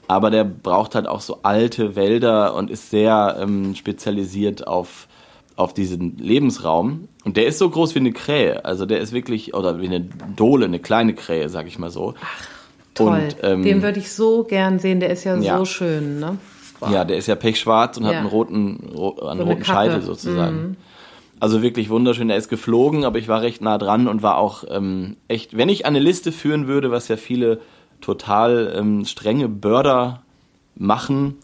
Aber 0.08 0.30
der 0.30 0.44
braucht 0.44 0.94
halt 0.94 1.06
auch 1.06 1.20
so 1.20 1.40
alte 1.42 1.96
Wälder 1.96 2.54
und 2.54 2.70
ist 2.70 2.90
sehr 2.90 3.36
ähm, 3.40 3.74
spezialisiert 3.74 4.66
auf, 4.66 5.08
auf 5.56 5.74
diesen 5.74 6.18
Lebensraum. 6.18 7.08
Und 7.24 7.36
der 7.36 7.46
ist 7.46 7.58
so 7.58 7.68
groß 7.68 7.94
wie 7.94 8.00
eine 8.00 8.12
Krähe. 8.12 8.64
Also 8.64 8.86
der 8.86 9.00
ist 9.00 9.12
wirklich, 9.12 9.54
oder 9.54 9.80
wie 9.80 9.86
eine 9.86 10.00
Dole, 10.36 10.66
eine 10.66 10.78
kleine 10.78 11.14
Krähe, 11.14 11.48
sag 11.48 11.66
ich 11.66 11.78
mal 11.78 11.90
so. 11.90 12.14
Toll. 12.94 13.08
Und, 13.08 13.36
ähm, 13.42 13.62
Den 13.62 13.82
würde 13.82 13.98
ich 13.98 14.12
so 14.12 14.44
gern 14.44 14.78
sehen. 14.78 15.00
Der 15.00 15.10
ist 15.10 15.24
ja, 15.24 15.36
ja. 15.36 15.58
so 15.58 15.64
schön, 15.64 16.20
ne? 16.20 16.38
Ja, 16.90 17.04
der 17.04 17.16
ist 17.16 17.26
ja 17.26 17.34
pechschwarz 17.36 17.96
und 17.96 18.04
hat 18.04 18.12
Ja. 18.12 18.18
einen 18.18 18.28
roten, 18.28 18.90
ro 18.94 19.10
einen 19.12 19.18
So 19.18 19.26
eine 19.28 19.42
roten. 19.44 19.64
Scheitel 19.64 20.02
sozusagen. 20.02 20.76
Also 21.40 21.62
wirklich 21.62 21.88
wunderschön. 21.90 22.30
Er 22.30 22.36
ist 22.36 22.48
geflogen, 22.48 23.04
aber 23.04 23.18
ich 23.18 23.28
war 23.28 23.42
recht 23.42 23.60
nah 23.62 23.78
dran 23.78 24.08
und 24.08 24.22
war 24.22 24.36
auch 24.38 24.64
ähm, 24.70 25.16
echt. 25.28 25.56
Wenn 25.56 25.68
ich 25.70 25.84
eine 25.86 25.98
Liste 25.98 26.32
führen 26.32 26.66
würde, 26.66 26.90
was 26.90 27.08
ja 27.08 27.16
viele 27.16 27.60
total 28.00 28.74
ähm, 28.76 29.04
strenge 29.06 29.48
Börder 29.48 30.22
machen, 30.74 31.36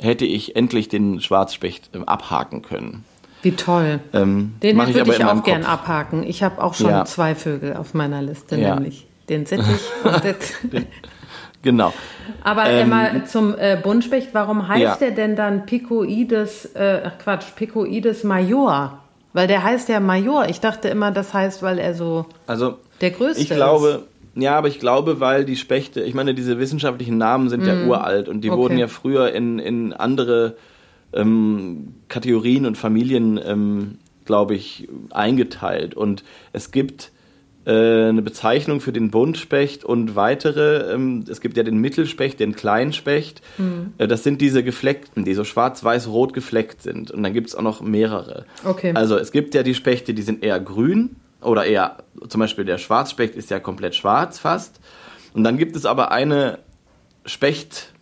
hätte 0.00 0.24
ich 0.26 0.56
endlich 0.56 0.88
den 0.88 1.20
Schwarzspecht 1.20 1.90
ähm, 1.94 2.04
abhaken 2.04 2.62
können. 2.62 3.04
Wie 3.42 3.52
toll. 3.52 4.00
Ähm, 4.12 4.54
Den 4.62 4.76
würde 4.78 5.00
aber 5.00 5.12
ich, 5.12 5.20
in 5.20 5.26
meinem 5.26 5.40
auch 5.40 5.44
gern 5.44 5.62
Kopf. 5.62 5.72
abhaken. 5.72 6.22
Ich 6.22 6.42
habe 6.42 6.62
auch 6.62 6.74
schon 6.74 6.90
Ja. 6.90 7.04
zwei 7.04 7.34
Vögel 7.34 7.76
auf 7.76 7.92
meiner 7.94 8.22
Liste, 8.22 8.56
Ja. 8.56 8.74
nämlich 8.76 9.06
den 9.28 9.46
Sittich 9.46 9.80
und 10.04 10.12
das. 10.24 10.36
Genau. 11.62 11.92
Aber 12.42 12.66
Ähm, 12.66 12.88
mal 12.88 13.24
zum 13.26 13.54
äh, 13.56 13.78
Buntspecht, 13.80 14.28
warum 14.32 14.66
heißt 14.66 14.80
Ja. 14.82 14.96
der 14.96 15.10
denn 15.12 15.36
dann 15.36 15.64
Picoides, 15.66 16.66
äh, 16.74 17.02
ach 17.04 17.18
Quatsch, 17.22 17.54
Picoides 17.54 18.24
major? 18.24 18.98
Weil 19.32 19.46
der 19.46 19.62
heißt 19.62 19.88
ja 19.88 19.98
Major. 20.00 20.46
Ich 20.48 20.60
dachte 20.60 20.88
immer, 20.88 21.10
das 21.10 21.32
heißt, 21.32 21.62
weil 21.62 21.78
er 21.78 21.94
so 21.94 22.26
Also 22.46 22.76
der 23.00 23.12
Größte 23.12 23.42
ich 23.42 23.48
glaube, 23.48 24.02
ja, 24.34 24.56
aber 24.58 24.68
ich 24.68 24.78
glaube, 24.78 25.20
weil 25.20 25.44
die 25.44 25.56
Spechte, 25.56 26.00
ich 26.02 26.14
meine, 26.14 26.34
diese 26.34 26.58
wissenschaftlichen 26.58 27.16
Namen 27.16 27.48
sind 27.48 27.66
ja 27.66 27.84
uralt 27.86 28.28
und 28.28 28.42
die. 28.42 28.50
Okay. 28.50 28.58
wurden 28.60 28.78
ja 28.78 28.88
früher 28.88 29.32
in, 29.32 29.58
in 29.58 29.92
andere 29.92 30.56
ähm, 31.12 31.94
Kategorien 32.08 32.66
und 32.66 32.76
Familien, 32.76 33.40
ähm, 33.44 33.98
glaube 34.24 34.54
ich, 34.54 34.88
eingeteilt. 35.10 35.94
Und 35.94 36.24
es 36.52 36.70
gibt 36.70 37.12
äh, 37.64 38.08
eine 38.08 38.22
Bezeichnung 38.22 38.80
für 38.80 38.92
den 38.92 39.10
Buntspecht 39.10 39.84
und 39.84 40.16
weitere. 40.16 40.92
Ähm, 40.92 41.24
es 41.28 41.40
gibt 41.40 41.56
ja 41.56 41.62
den 41.62 41.78
Mittelspecht, 41.78 42.40
den 42.40 42.56
Kleinspecht. 42.56 43.40
Mhm. 43.58 43.92
Äh, 43.98 44.08
das 44.08 44.24
sind 44.24 44.40
diese 44.40 44.64
gefleckten, 44.64 45.24
die 45.24 45.34
so 45.34 45.44
schwarz-weiß-rot 45.44 46.32
gefleckt 46.32 46.82
sind. 46.82 47.12
Und 47.12 47.22
dann 47.22 47.32
gibt 47.32 47.48
es 47.48 47.54
auch 47.54 47.62
noch 47.62 47.80
mehrere. 47.80 48.46
Okay. 48.64 48.92
Also 48.94 49.16
es 49.16 49.30
gibt 49.30 49.54
ja 49.54 49.62
die 49.62 49.74
Spechte, 49.74 50.12
die 50.12 50.22
sind 50.22 50.42
eher 50.42 50.58
grün 50.58 51.16
oder 51.40 51.64
eher, 51.64 51.98
zum 52.28 52.40
Beispiel 52.40 52.64
der 52.64 52.78
Schwarzspecht 52.78 53.36
ist 53.36 53.50
ja 53.50 53.60
komplett 53.60 53.94
schwarz 53.94 54.38
fast. 54.40 54.80
Und 55.32 55.44
dann 55.44 55.56
gibt 55.56 55.76
es 55.76 55.86
aber 55.86 56.10
eine 56.10 56.58
Specht, 57.26 57.92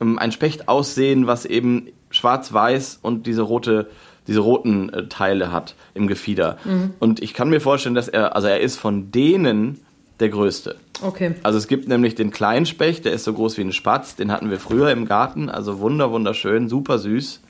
ähm, 0.00 0.18
ein 0.18 0.32
Spechtaussehen, 0.32 1.28
was 1.28 1.46
eben 1.46 1.88
schwarz-weiß 2.14 3.00
und 3.02 3.26
diese 3.26 3.42
rote, 3.42 3.88
diese 4.26 4.40
roten 4.40 4.88
äh, 4.90 5.06
Teile 5.08 5.52
hat 5.52 5.74
im 5.94 6.06
Gefieder. 6.06 6.58
Und 7.00 7.22
ich 7.22 7.34
kann 7.34 7.50
mir 7.50 7.60
vorstellen, 7.60 7.94
dass 7.94 8.08
er, 8.08 8.34
also 8.34 8.48
er 8.48 8.60
ist 8.60 8.76
von 8.76 9.10
denen 9.10 9.80
der 10.20 10.28
größte. 10.28 10.76
Okay. 11.02 11.34
Also 11.42 11.58
es 11.58 11.66
gibt 11.66 11.88
nämlich 11.88 12.14
den 12.14 12.30
kleinen 12.30 12.66
Specht, 12.66 13.04
der 13.04 13.12
ist 13.12 13.24
so 13.24 13.32
groß 13.32 13.58
wie 13.58 13.62
ein 13.62 13.72
Spatz, 13.72 14.16
den 14.16 14.30
hatten 14.30 14.50
wir 14.50 14.60
früher 14.60 14.90
im 14.90 15.06
Garten, 15.06 15.50
also 15.50 15.80
wunder 15.80 16.12
wunderschön, 16.12 16.68
super 16.68 16.98
süß. 16.98 17.40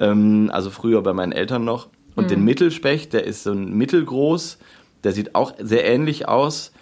Ähm, 0.00 0.50
also 0.52 0.70
früher 0.70 1.02
bei 1.02 1.12
meinen 1.12 1.32
Eltern 1.32 1.64
noch. 1.64 1.88
Und 2.14 2.30
den 2.30 2.44
Mittelspecht, 2.44 3.14
der 3.14 3.24
ist 3.24 3.42
so 3.42 3.52
ein 3.52 3.72
mittelgroß, 3.72 4.58
der 5.02 5.12
sieht 5.12 5.34
auch 5.34 5.54
sehr 5.58 5.86
ähnlich 5.86 6.28
aus. 6.28 6.72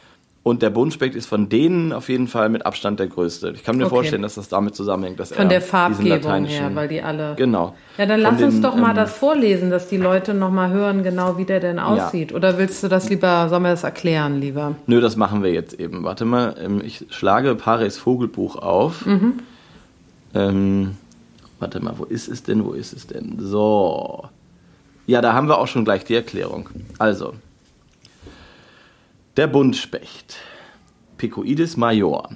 Und 0.42 0.62
der 0.62 0.70
Buntspecht 0.70 1.14
ist 1.14 1.26
von 1.26 1.50
denen 1.50 1.92
auf 1.92 2.08
jeden 2.08 2.26
Fall 2.26 2.48
mit 2.48 2.64
Abstand 2.64 2.98
der 2.98 3.08
größte. 3.08 3.52
Ich 3.54 3.62
kann 3.62 3.76
mir 3.76 3.84
Okay. 3.84 3.94
vorstellen, 3.96 4.22
dass 4.22 4.36
das 4.36 4.48
damit 4.48 4.74
zusammenhängt, 4.74 5.20
dass 5.20 5.32
Von 5.32 5.44
er 5.44 5.48
der 5.50 5.60
Farbgebung 5.60 6.46
her, 6.46 6.70
weil 6.74 6.88
die 6.88 7.02
alle. 7.02 7.34
Genau. 7.36 7.74
Ja, 7.98 8.06
dann 8.06 8.20
lass 8.20 8.40
uns 8.40 8.54
den, 8.54 8.62
doch 8.62 8.74
mal 8.74 8.90
ähm, 8.90 8.96
das 8.96 9.12
vorlesen, 9.12 9.68
dass 9.68 9.88
die 9.88 9.98
Leute 9.98 10.32
noch 10.32 10.50
mal 10.50 10.70
hören, 10.70 11.02
genau 11.02 11.36
wie 11.36 11.44
der 11.44 11.60
denn 11.60 11.78
aussieht. 11.78 12.32
Oder 12.32 12.56
willst 12.56 12.82
du 12.82 12.88
das 12.88 13.10
lieber, 13.10 13.50
sollen 13.50 13.64
wir 13.64 13.70
das 13.70 13.84
erklären 13.84 14.40
lieber? 14.40 14.76
Nö, 14.86 15.02
das 15.02 15.16
machen 15.16 15.42
wir 15.42 15.52
jetzt 15.52 15.78
eben. 15.78 16.04
Warte 16.04 16.24
mal, 16.24 16.54
ähm, 16.58 16.80
ich 16.82 17.04
schlage 17.10 17.54
Paris 17.54 17.98
Vogelbuch 17.98 18.56
auf. 18.56 19.04
Mhm. 19.04 19.40
Ähm, 20.32 20.96
warte 21.58 21.80
mal, 21.80 21.94
wo 21.98 22.04
ist 22.04 22.28
es 22.28 22.42
denn? 22.44 22.64
Wo 22.64 22.72
ist 22.72 22.94
es 22.94 23.06
denn? 23.06 23.36
So. 23.38 24.24
Ja, 25.06 25.20
da 25.20 25.34
haben 25.34 25.48
wir 25.48 25.58
auch 25.58 25.66
schon 25.66 25.84
gleich 25.84 26.04
die 26.04 26.14
Erklärung. 26.14 26.70
Also, 26.98 27.34
der 29.36 29.46
Buntspecht. 29.46 30.36
Picoides 31.16 31.76
major. 31.76 32.28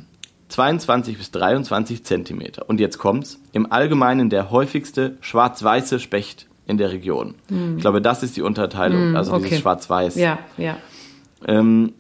22 0.49 1.17
bis 1.19 1.31
23 1.33 2.05
Zentimeter. 2.05 2.69
Und 2.69 2.79
jetzt 2.81 2.99
kommt's. 2.99 3.41
Im 3.53 3.73
Allgemeinen 3.73 4.31
der 4.31 4.51
häufigste 4.51 5.17
schwarz-weiße 5.21 5.99
Specht 5.99 6.47
in 6.67 6.79
der 6.79 6.93
Region. 6.93 7.35
Ich 7.77 7.81
glaube, 7.81 8.01
das 8.01 8.23
ist 8.23 8.37
die 8.37 8.43
Unterteilung, 8.43 9.17
also 9.17 9.33
Mhm. 9.33 9.37
okay. 9.39 9.45
dieses 9.47 9.61
Schwarz-Weiß. 9.61 10.15
Ja, 10.17 10.39
ja. 10.57 10.77
Ähm, 11.47 11.93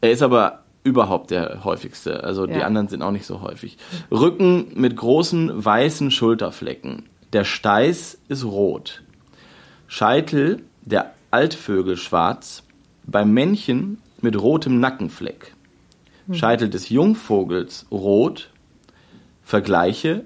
er 0.00 0.10
ist 0.12 0.22
aber 0.22 0.60
überhaupt 0.84 1.30
der 1.30 1.64
häufigste. 1.64 2.24
Also 2.24 2.46
die 2.46 2.54
Ja. 2.54 2.66
anderen 2.66 2.88
sind 2.88 3.02
auch 3.02 3.10
nicht 3.10 3.26
so 3.26 3.42
häufig. 3.42 3.76
Rücken 4.10 4.68
mit 4.74 4.96
großen 4.96 5.64
weißen 5.64 6.10
Schulterflecken. 6.10 7.04
Der 7.32 7.44
Steiß 7.44 8.18
ist 8.28 8.44
rot. 8.44 9.02
Scheitel 9.88 10.62
der 10.82 11.12
Altvögel 11.30 11.96
schwarz. 11.96 12.62
Beim 13.04 13.32
Männchen 13.32 13.98
mit 14.26 14.40
rotem 14.42 14.80
Nackenfleck. 14.80 15.54
Scheitel 16.32 16.68
des 16.68 16.88
Jungvogels 16.88 17.86
rot. 17.92 18.50
Vergleiche 19.44 20.24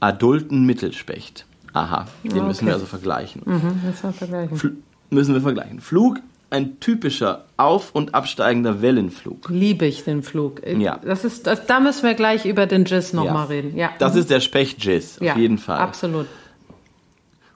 adulten 0.00 0.66
Mittelspecht. 0.66 1.46
Aha, 1.72 2.06
den 2.22 2.40
Ah, 2.40 2.44
müssen 2.44 2.58
okay. 2.64 2.66
wir 2.66 2.74
also 2.74 2.84
vergleichen. 2.86 3.42
Mhm, 3.46 3.80
das 3.86 4.02
mal 4.02 4.12
vergleichen. 4.12 4.56
Fl 4.58 4.76
müssen 5.08 5.32
wir 5.34 5.40
vergleichen. 5.40 5.80
Flug, 5.80 6.18
ein 6.50 6.80
typischer 6.80 7.46
auf- 7.56 7.94
und 7.94 8.14
absteigender 8.14 8.82
Wellenflug. 8.82 9.48
Liebe 9.48 9.86
ich 9.86 10.04
den 10.04 10.22
Flug. 10.22 10.60
Ja. 10.66 10.98
Das 11.02 11.24
ist, 11.24 11.46
das, 11.46 11.64
da 11.66 11.80
müssen 11.80 12.02
wir 12.02 12.12
gleich 12.14 12.44
über 12.44 12.66
den 12.66 12.84
Jizz 12.84 13.14
noch 13.14 13.24
Ja. 13.24 13.32
mal 13.32 13.44
reden. 13.46 13.74
Ja. 13.76 13.90
Das 13.98 14.12
Mhm. 14.14 14.20
ist 14.20 14.30
der 14.30 14.40
Specht-Jizz, 14.40 15.16
auf 15.18 15.22
ja, 15.26 15.36
jeden 15.38 15.56
Fall. 15.58 15.78
Absolut. 15.78 16.26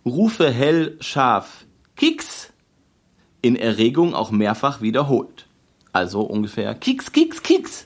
Rufe 0.07 0.51
hell, 0.51 0.97
scharf, 1.01 1.67
Kiks, 1.97 2.53
in 3.47 3.57
Erregung 3.57 4.15
auch 4.15 4.31
mehrfach 4.31 4.81
wiederholt. 4.81 5.47
Also 5.93 6.21
ungefähr 6.23 6.75
Kiks, 6.75 7.13
Kiks, 7.13 7.43
Kiks. 7.43 7.85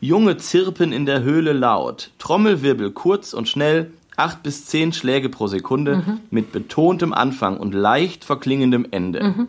Junge 0.00 0.36
zirpen 0.36 0.92
in 0.92 1.06
der 1.06 1.22
Höhle 1.22 1.52
laut, 1.52 2.10
Trommelwirbel 2.18 2.90
kurz 2.90 3.32
und 3.32 3.48
schnell, 3.48 3.90
acht 4.16 4.42
bis 4.42 4.66
zehn 4.66 4.92
Schläge 4.92 5.28
pro 5.28 5.46
Sekunde 5.46 6.18
mit 6.30 6.52
betontem 6.52 7.12
Anfang 7.12 7.56
und 7.58 7.74
leicht 7.74 8.24
verklingendem 8.24 8.86
Ende. 8.90 9.46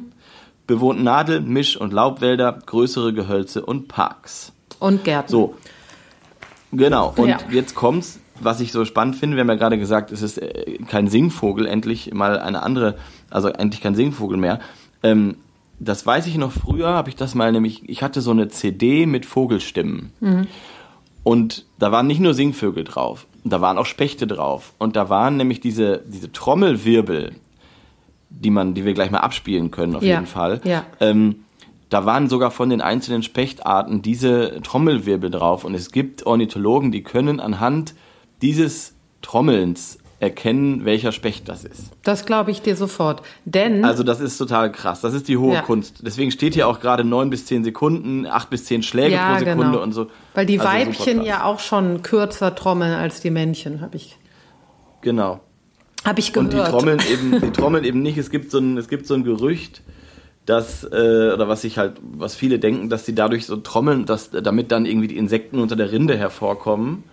Bewohnt 0.67 1.03
Nadel-, 1.03 1.41
Misch- 1.41 1.77
und 1.77 1.93
Laubwälder, 1.93 2.59
größere 2.65 3.13
Gehölze 3.13 3.65
und 3.65 3.87
Parks. 3.87 4.51
Und 4.79 5.03
Gärten. 5.03 5.31
So. 5.31 5.55
Genau. 6.71 7.13
Und 7.15 7.27
Ja. 7.29 7.37
jetzt 7.51 7.75
kommt's, 7.75 8.19
was 8.39 8.59
ich 8.59 8.71
so 8.71 8.85
spannend 8.85 9.15
finde. 9.15 9.37
Wir 9.37 9.41
haben 9.41 9.49
ja 9.49 9.55
gerade 9.55 9.77
gesagt, 9.77 10.11
es 10.11 10.21
ist 10.21 10.37
äh, 10.37 10.77
kein 10.87 11.07
Singvogel, 11.07 11.65
endlich 11.67 12.13
mal 12.13 12.39
eine 12.39 12.63
andere, 12.63 12.95
also 13.29 13.49
endlich 13.49 13.81
kein 13.81 13.95
Singvogel 13.95 14.37
mehr. 14.37 14.59
Ähm, 15.03 15.35
das 15.79 16.05
weiß 16.05 16.27
ich 16.27 16.37
noch 16.37 16.51
früher, 16.51 16.89
habe 16.89 17.09
ich 17.09 17.15
das 17.15 17.35
mal 17.35 17.51
nämlich, 17.51 17.87
ich 17.89 18.01
hatte 18.01 18.21
so 18.21 18.31
eine 18.31 18.47
CD 18.47 19.05
mit 19.05 19.25
Vogelstimmen. 19.25 20.11
Und 21.23 21.65
da 21.79 21.91
waren 21.91 22.07
nicht 22.07 22.21
nur 22.21 22.33
Singvögel 22.33 22.83
drauf, 22.83 23.25
da 23.43 23.59
waren 23.61 23.77
auch 23.77 23.85
Spechte 23.85 24.25
drauf. 24.27 24.73
Und 24.77 24.95
da 24.95 25.09
waren 25.09 25.37
nämlich 25.37 25.59
diese, 25.59 26.01
diese 26.07 26.31
Trommelwirbel, 26.31 27.33
die 28.29 28.49
man, 28.51 28.73
die 28.73 28.85
wir 28.85 28.93
gleich 28.93 29.11
mal 29.11 29.19
abspielen 29.19 29.71
können, 29.71 29.95
auf 29.95 30.03
Ja, 30.03 30.15
jeden 30.15 30.27
Fall. 30.27 30.61
ja. 30.63 30.85
Ähm, 30.99 31.37
da 31.89 32.05
waren 32.05 32.29
sogar 32.29 32.51
von 32.51 32.69
den 32.69 32.81
einzelnen 32.81 33.21
Spechtarten 33.21 34.01
diese 34.01 34.59
Trommelwirbel 34.63 35.29
drauf. 35.29 35.63
Und 35.63 35.75
es 35.75 35.91
gibt 35.91 36.25
Ornithologen, 36.25 36.91
die 36.91 37.03
können 37.03 37.39
anhand 37.39 37.93
dieses 38.45 38.93
Trommelns 39.23 39.97
erkennen, 40.19 40.85
welcher 40.85 41.11
Specht 41.11 41.49
das 41.49 41.63
ist. 41.65 41.91
Das 42.03 42.25
glaube 42.27 42.51
ich 42.51 42.61
dir 42.61 42.75
sofort. 42.75 43.23
Denn 43.43 43.83
Also 43.83 44.03
das 44.03 44.21
ist 44.21 44.37
total 44.37 44.71
krass. 44.71 45.01
Das 45.01 45.13
ist 45.15 45.27
die 45.27 45.37
hohe 45.37 45.55
Ja. 45.55 45.61
Kunst. 45.61 46.03
Deswegen 46.05 46.29
steht 46.31 46.53
hier 46.53 46.67
auch 46.67 46.79
gerade 46.79 47.03
neun 47.03 47.31
bis 47.31 47.47
zehn 47.47 47.63
Sekunden, 47.63 48.27
acht 48.27 48.49
bis 48.51 48.65
zehn 48.65 48.83
Schläge 48.83 49.15
ja, 49.15 49.31
pro 49.33 49.39
Sekunde 49.39 49.65
genau. 49.71 49.81
und 49.83 49.93
so. 49.93 50.07
Weil 50.35 50.45
die 50.45 50.59
Also 50.59 50.71
Weibchen 50.71 51.23
ja 51.23 51.43
auch 51.43 51.59
schon 51.59 52.01
kürzer 52.03 52.53
trommeln 52.55 52.93
als 52.93 53.19
die 53.19 53.31
Männchen, 53.31 53.81
habe 53.81 53.97
ich, 53.97 54.15
Genau. 55.01 55.39
hab 56.05 56.19
ich 56.19 56.31
gehört. 56.33 56.53
Und 56.53 56.59
die 56.65 56.69
trommeln 56.71 56.99
eben, 57.11 57.41
die 57.41 57.51
trommeln 57.51 57.83
eben 57.83 58.01
nicht. 58.03 58.17
Es 58.19 58.29
gibt 58.29 58.51
so 58.51 58.59
ein, 58.59 58.77
es 58.77 58.87
gibt 58.87 59.07
so 59.07 59.15
ein 59.15 59.23
Gerücht, 59.23 59.81
dass 60.45 60.83
äh, 60.83 61.31
oder 61.33 61.47
was 61.47 61.63
ich 61.63 61.77
halt, 61.79 61.97
was 62.01 62.35
viele 62.35 62.59
denken, 62.59 62.89
dass 62.89 63.05
sie 63.05 63.15
dadurch 63.15 63.47
so 63.47 63.57
trommeln, 63.57 64.05
dass 64.05 64.29
damit 64.29 64.71
dann 64.71 64.85
irgendwie 64.85 65.07
die 65.07 65.17
Insekten 65.17 65.57
unter 65.59 65.75
der 65.75 65.91
Rinde 65.91 66.15
hervorkommen. 66.15 67.03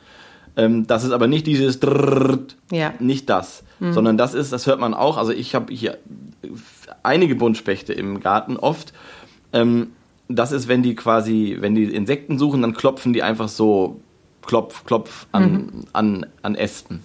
Ähm, 0.56 0.86
das 0.86 1.04
ist 1.04 1.12
aber 1.12 1.26
nicht 1.28 1.46
dieses 1.46 1.80
Drrrt, 1.80 2.56
Ja. 2.70 2.92
nicht 2.98 3.28
das, 3.30 3.62
sondern 3.80 4.16
das 4.18 4.34
ist, 4.34 4.52
das 4.52 4.66
hört 4.66 4.78
man 4.78 4.94
auch. 4.94 5.16
Also 5.16 5.32
ich 5.32 5.54
habe 5.56 5.72
hier 5.72 5.98
einige 7.02 7.34
Buntspechte 7.34 7.92
im 7.92 8.20
Garten 8.20 8.56
oft. 8.56 8.92
Ähm, 9.52 9.88
das 10.28 10.52
ist, 10.52 10.68
wenn 10.68 10.82
die 10.82 10.94
quasi, 10.94 11.56
wenn 11.60 11.74
die 11.74 11.84
Insekten 11.84 12.38
suchen, 12.38 12.62
dann 12.62 12.74
klopfen 12.74 13.12
die 13.12 13.22
einfach 13.22 13.48
so 13.48 14.00
klopf, 14.46 14.84
klopf 14.84 15.26
an, 15.32 15.84
an, 15.92 16.26
an 16.42 16.54
Ästen. 16.54 17.00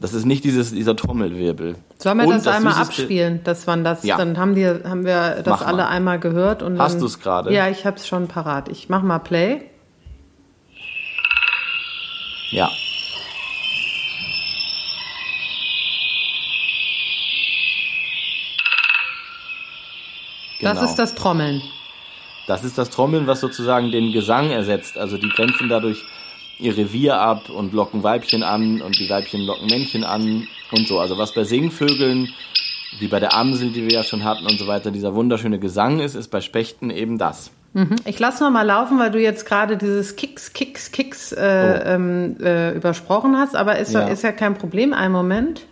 Das 0.00 0.12
ist 0.12 0.26
nicht 0.26 0.44
dieses, 0.44 0.72
dieser 0.72 0.94
Trommelwirbel. 0.96 1.76
Sollen 1.98 2.18
wir 2.18 2.26
Und 2.26 2.34
das, 2.34 2.46
einmal 2.48 2.74
Süßeste- 2.74 2.80
abspielen, 2.80 3.40
dass 3.44 3.66
man 3.66 3.82
das, 3.84 4.04
Ja. 4.04 4.18
dann 4.18 4.36
haben 4.38 4.54
die, 4.54 4.66
haben 4.66 5.06
wir 5.06 5.36
das 5.42 5.46
Mach 5.46 5.66
alle 5.66 5.78
mal. 5.84 5.88
einmal 5.88 6.18
gehört 6.20 6.62
und 6.62 6.78
Hast 6.78 6.94
dann- 6.94 7.00
du's 7.00 7.18
gerade? 7.20 7.52
Ja, 7.54 7.68
ich 7.68 7.86
hab's 7.86 8.06
schon 8.06 8.28
parat. 8.28 8.68
Ich 8.68 8.88
mach 8.90 9.02
mal 9.02 9.18
Play. 9.18 9.62
Ja. 12.50 12.70
Das 20.60 20.78
Genau. 20.78 20.84
ist 20.90 20.96
das 20.96 21.14
Trommeln. 21.14 21.62
Das 22.46 22.64
ist 22.64 22.78
das 22.78 22.90
Trommeln, 22.90 23.26
was 23.26 23.40
sozusagen 23.40 23.90
den 23.90 24.12
Gesang 24.12 24.50
ersetzt. 24.50 24.96
Also 24.96 25.18
die 25.18 25.28
grenzen 25.28 25.68
dadurch 25.68 26.02
ihr 26.58 26.76
Revier 26.76 27.20
ab 27.20 27.50
und 27.50 27.74
locken 27.74 28.02
Weibchen 28.02 28.42
an 28.42 28.80
und 28.80 28.98
die 28.98 29.10
Weibchen 29.10 29.42
locken 29.42 29.66
Männchen 29.68 30.04
an 30.04 30.46
und 30.70 30.88
so. 30.88 30.98
Also 30.98 31.18
was 31.18 31.34
bei 31.34 31.44
Singvögeln, 31.44 32.32
wie 32.98 33.08
bei 33.08 33.20
der 33.20 33.34
Amsel, 33.34 33.70
die 33.72 33.82
wir 33.82 33.90
ja 33.92 34.02
schon 34.04 34.24
hatten 34.24 34.46
und 34.46 34.58
so 34.58 34.66
weiter, 34.66 34.90
dieser 34.90 35.14
wunderschöne 35.14 35.58
Gesang 35.58 36.00
ist, 36.00 36.14
ist 36.14 36.28
bei 36.30 36.40
Spechten 36.40 36.90
eben 36.90 37.18
das. 37.18 37.50
Mhm. 37.76 37.96
Ich 38.06 38.18
lasse 38.18 38.42
noch 38.42 38.50
mal 38.50 38.62
laufen, 38.62 38.98
weil 38.98 39.10
du 39.10 39.20
jetzt 39.20 39.44
gerade 39.44 39.76
dieses 39.76 40.16
Kicks, 40.16 40.54
Kicks, 40.54 40.90
Kicks 40.92 41.30
äh, 41.32 41.36
Oh. 41.84 41.88
ähm, 41.88 42.36
äh, 42.42 42.70
übersprochen 42.74 43.36
hast. 43.36 43.54
Aber 43.54 43.76
ist 43.78 43.92
ja. 43.92 44.08
Ist 44.08 44.22
ja 44.22 44.32
kein 44.32 44.54
Problem. 44.54 44.94
Einen 44.94 45.12
Moment. 45.12 45.66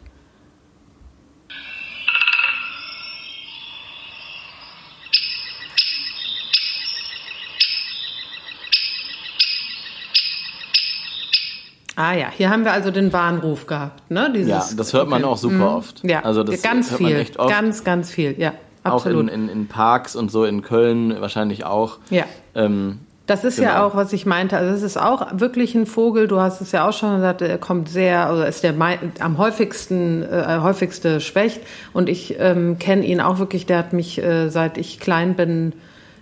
Ah 11.96 12.12
ja, 12.14 12.26
hier 12.36 12.50
haben 12.50 12.64
wir 12.64 12.72
also 12.72 12.90
den 12.90 13.12
Warnruf 13.12 13.66
gehabt, 13.66 14.10
ne? 14.10 14.28
Dieses, 14.34 14.48
Ja, 14.48 14.64
das 14.76 14.92
hört 14.92 15.08
man 15.08 15.22
okay. 15.22 15.32
auch 15.32 15.36
super 15.36 15.76
oft. 15.76 16.02
Ja, 16.02 16.20
also 16.24 16.42
das 16.42 16.60
ganz 16.60 16.90
hört 16.90 16.98
viel, 16.98 17.10
man 17.10 17.16
echt 17.20 17.38
oft. 17.38 17.48
ganz, 17.50 17.84
ganz 17.84 18.10
viel, 18.10 18.34
ja, 18.36 18.52
auch 18.84 19.06
in, 19.06 19.28
in, 19.28 19.48
in 19.48 19.66
Parks 19.68 20.14
und 20.16 20.30
so 20.30 20.44
in 20.44 20.62
Köln 20.62 21.20
wahrscheinlich 21.20 21.64
auch. 21.64 21.98
ja. 22.10 22.24
Ähm, 22.54 22.98
Das 23.26 23.42
ist 23.42 23.58
ja 23.58 23.70
Genau. 23.72 23.86
auch, 23.86 23.96
was 23.96 24.12
ich 24.12 24.26
meinte. 24.26 24.58
Also 24.58 24.74
es 24.74 24.82
ist 24.82 24.98
auch 25.00 25.26
wirklich 25.40 25.74
ein 25.74 25.86
Vogel. 25.86 26.28
Du 26.28 26.40
hast 26.40 26.60
es 26.60 26.72
ja 26.72 26.86
auch 26.86 26.92
schon 26.92 27.14
gesagt. 27.16 27.40
Er 27.40 27.56
kommt 27.56 27.88
sehr, 27.88 28.30
oder 28.32 28.46
ist 28.46 28.62
der 28.62 28.74
am 29.20 29.38
häufigsten, 29.38 30.22
äh, 30.22 30.58
häufigste 30.60 31.20
Specht. 31.22 31.60
Und 31.94 32.10
ich 32.10 32.36
ähm, 32.38 32.78
kenne 32.78 33.04
ihn 33.06 33.22
auch 33.22 33.38
wirklich. 33.38 33.64
Der 33.64 33.78
hat 33.78 33.94
mich, 33.94 34.22
äh, 34.22 34.50
seit 34.50 34.76
ich 34.76 35.00
klein 35.00 35.34
bin, 35.36 35.72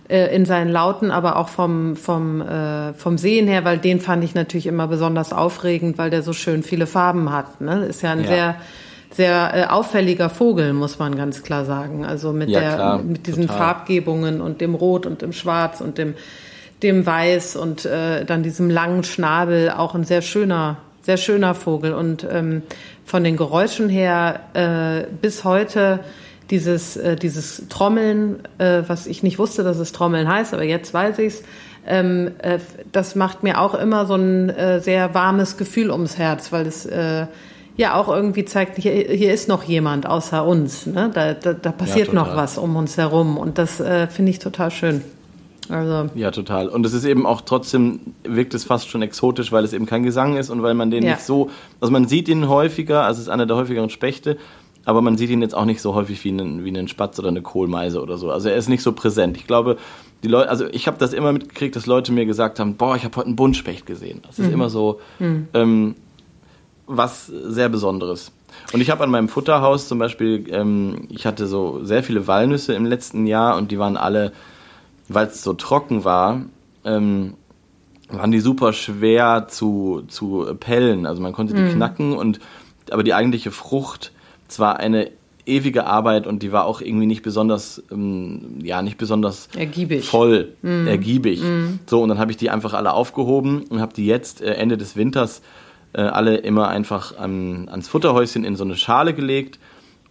äh, 0.08 0.32
in 0.34 0.44
seinen 0.44 0.70
Lauten, 0.70 1.10
aber 1.10 1.36
auch 1.36 1.48
vom 1.48 1.96
vom 1.96 2.40
äh, 2.40 2.92
vom 2.94 3.18
Sehen 3.18 3.48
her, 3.48 3.64
weil 3.64 3.78
den 3.78 3.98
fand 4.00 4.22
ich 4.22 4.34
natürlich 4.36 4.66
immer 4.68 4.86
besonders 4.86 5.32
aufregend, 5.32 5.98
weil 5.98 6.10
der 6.10 6.22
so 6.22 6.32
schön 6.32 6.62
viele 6.62 6.86
Farben 6.86 7.32
hat. 7.32 7.60
Ne? 7.60 7.84
Ist 7.86 8.02
ja 8.02 8.12
ein 8.12 8.20
Ja. 8.20 8.26
sehr 8.28 8.54
sehr 9.12 9.52
äh, 9.54 9.64
auffälliger 9.66 10.30
Vogel, 10.30 10.72
muss 10.72 10.98
man 10.98 11.16
ganz 11.16 11.42
klar 11.42 11.64
sagen. 11.64 12.04
Also 12.04 12.32
mit 12.32 12.48
Ja, 12.48 12.60
der 12.60 12.74
klar, 12.74 13.02
mit 13.02 13.26
diesen 13.26 13.46
total. 13.46 13.58
Farbgebungen 13.58 14.40
und 14.40 14.60
dem 14.60 14.74
Rot 14.74 15.06
und 15.06 15.22
dem 15.22 15.32
Schwarz 15.32 15.80
und 15.80 15.98
dem 15.98 16.14
dem 16.82 17.06
Weiß 17.06 17.56
und 17.56 17.84
äh, 17.84 18.24
dann 18.24 18.42
diesem 18.42 18.68
langen 18.68 19.04
Schnabel 19.04 19.70
auch 19.70 19.94
ein 19.94 20.04
sehr 20.04 20.22
schöner, 20.22 20.78
sehr 21.02 21.16
schöner 21.16 21.54
Vogel. 21.54 21.94
Und 21.94 22.26
ähm, 22.30 22.62
von 23.04 23.24
den 23.24 23.36
Geräuschen 23.36 23.88
her 23.88 24.40
äh, 24.54 25.06
bis 25.20 25.44
heute 25.44 26.00
dieses, 26.50 26.96
äh, 26.96 27.16
dieses 27.16 27.68
Trommeln, 27.68 28.40
äh, 28.58 28.82
was 28.86 29.06
ich 29.06 29.22
nicht 29.22 29.38
wusste, 29.38 29.62
dass 29.62 29.78
es 29.78 29.92
Trommeln 29.92 30.28
heißt, 30.28 30.52
aber 30.54 30.64
jetzt 30.64 30.92
weiß 30.92 31.18
ich's. 31.20 31.42
Ähm, 31.86 32.32
äh, 32.38 32.58
das 32.92 33.14
macht 33.14 33.42
mir 33.42 33.60
auch 33.60 33.74
immer 33.74 34.06
so 34.06 34.14
ein 34.14 34.50
äh, 34.50 34.80
sehr 34.80 35.14
warmes 35.14 35.56
Gefühl 35.56 35.90
ums 35.90 36.18
Herz, 36.18 36.52
weil 36.52 36.66
es 36.66 36.86
äh, 36.86 37.26
ja 37.76 37.94
auch 37.94 38.08
irgendwie 38.08 38.44
zeigt, 38.44 38.78
hier, 38.78 38.92
hier 38.92 39.32
ist 39.32 39.48
noch 39.48 39.64
jemand 39.64 40.06
außer 40.06 40.44
uns. 40.44 40.86
Ne? 40.86 41.10
Da, 41.12 41.34
da, 41.34 41.52
da 41.52 41.72
passiert 41.72 42.08
total. 42.08 42.24
noch 42.26 42.36
was 42.36 42.58
um 42.58 42.76
uns 42.76 42.96
herum 42.96 43.36
und 43.38 43.58
das 43.58 43.80
äh, 43.80 44.06
finde 44.08 44.30
ich 44.30 44.38
total 44.38 44.70
schön. 44.70 45.02
Also 45.68 46.10
Ja, 46.14 46.30
total. 46.30 46.68
Und 46.68 46.84
es 46.84 46.92
ist 46.92 47.04
eben 47.04 47.24
auch 47.24 47.40
trotzdem, 47.40 48.00
wirkt 48.24 48.52
es 48.52 48.64
fast 48.64 48.88
schon 48.88 49.00
exotisch, 49.00 49.52
weil 49.52 49.64
es 49.64 49.72
eben 49.72 49.86
kein 49.86 50.02
Gesang 50.02 50.36
ist 50.36 50.50
und 50.50 50.62
weil 50.62 50.74
man 50.74 50.90
den 50.90 51.04
Ja. 51.04 51.12
nicht 51.12 51.22
so, 51.22 51.50
also 51.80 51.92
man 51.92 52.06
sieht 52.08 52.28
ihn 52.28 52.48
häufiger, 52.48 53.04
also 53.04 53.18
es 53.20 53.26
ist 53.26 53.32
einer 53.32 53.46
der 53.46 53.56
häufigeren 53.56 53.88
Spechte, 53.88 54.36
aber 54.84 55.00
man 55.00 55.16
sieht 55.16 55.30
ihn 55.30 55.40
jetzt 55.40 55.54
auch 55.54 55.64
nicht 55.64 55.80
so 55.80 55.94
häufig 55.94 56.22
wie 56.24 56.30
einen, 56.30 56.64
wie 56.64 56.68
einen 56.68 56.88
Spatz 56.88 57.18
oder 57.18 57.28
eine 57.28 57.42
Kohlmeise 57.42 58.02
oder 58.02 58.18
so. 58.18 58.30
Also 58.30 58.48
er 58.48 58.56
ist 58.56 58.68
nicht 58.68 58.82
so 58.82 58.92
präsent. 58.92 59.36
Ich 59.36 59.46
glaube, 59.46 59.76
die 60.24 60.28
Leute, 60.28 60.50
also 60.50 60.66
ich 60.72 60.88
habe 60.88 60.98
das 60.98 61.12
immer 61.12 61.32
mitgekriegt, 61.32 61.76
dass 61.76 61.86
Leute 61.86 62.12
mir 62.12 62.26
gesagt 62.26 62.58
haben, 62.58 62.74
boah, 62.74 62.96
ich 62.96 63.04
habe 63.04 63.16
heute 63.16 63.26
einen 63.28 63.36
Buntspecht 63.36 63.86
gesehen. 63.86 64.20
Das 64.26 64.40
ist 64.40 64.50
immer 64.52 64.68
so 64.70 65.00
ähm, 65.54 65.94
was 66.86 67.26
sehr 67.26 67.68
Besonderes. 67.68 68.32
Und 68.72 68.80
ich 68.80 68.90
habe 68.90 69.02
an 69.02 69.10
meinem 69.10 69.28
Futterhaus 69.28 69.88
zum 69.88 69.98
Beispiel, 69.98 70.44
ähm, 70.50 71.08
ich 71.08 71.26
hatte 71.26 71.46
so 71.46 71.84
sehr 71.84 72.02
viele 72.02 72.26
Walnüsse 72.26 72.74
im 72.74 72.84
letzten 72.84 73.26
Jahr 73.26 73.56
und 73.56 73.70
die 73.70 73.78
waren 73.78 73.96
alle 73.96 74.32
weil 75.14 75.26
es 75.26 75.42
so 75.42 75.52
trocken 75.52 76.04
war, 76.04 76.42
ähm, 76.84 77.34
waren 78.08 78.30
die 78.30 78.40
super 78.40 78.72
schwer 78.72 79.46
zu, 79.48 80.02
zu 80.08 80.46
pellen. 80.58 81.06
Also 81.06 81.22
man 81.22 81.32
konnte 81.32 81.54
die 81.54 81.72
knacken 81.72 82.14
und 82.14 82.40
aber 82.90 83.04
die 83.04 83.14
eigentliche 83.14 83.50
Frucht, 83.50 84.12
zwar 84.48 84.78
eine 84.78 85.10
ewige 85.46 85.86
Arbeit 85.86 86.26
und 86.26 86.42
die 86.42 86.52
war 86.52 86.66
auch 86.66 86.80
irgendwie 86.80 87.06
nicht 87.06 87.22
besonders, 87.22 87.82
ähm, 87.90 88.58
ja, 88.62 88.82
nicht 88.82 88.98
besonders 88.98 89.48
Ergiebig. 89.56 90.04
voll, 90.04 90.52
ergiebig. 90.62 91.42
So, 91.86 92.02
und 92.02 92.10
dann 92.10 92.18
habe 92.18 92.30
ich 92.30 92.36
die 92.36 92.50
einfach 92.50 92.74
alle 92.74 92.92
aufgehoben 92.92 93.64
und 93.68 93.80
habe 93.80 93.94
die 93.94 94.06
jetzt 94.06 94.42
äh, 94.42 94.52
Ende 94.54 94.76
des 94.76 94.94
Winters 94.94 95.42
äh, 95.92 96.02
alle 96.02 96.36
immer 96.36 96.68
einfach 96.68 97.16
an, 97.18 97.68
ans 97.70 97.88
Futterhäuschen 97.88 98.44
in 98.44 98.56
so 98.56 98.64
eine 98.64 98.76
Schale 98.76 99.14
gelegt. 99.14 99.58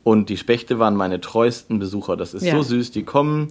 Und 0.04 0.30
die 0.30 0.38
Spechte 0.38 0.80
waren 0.80 0.96
meine 0.96 1.22
treuesten 1.22 1.78
Besucher. 1.80 2.18
Das 2.18 2.34
ist 2.34 2.44
Ja. 2.44 2.56
so 2.56 2.64
süß. 2.64 2.90
Die 2.92 3.04
kommen, 3.04 3.50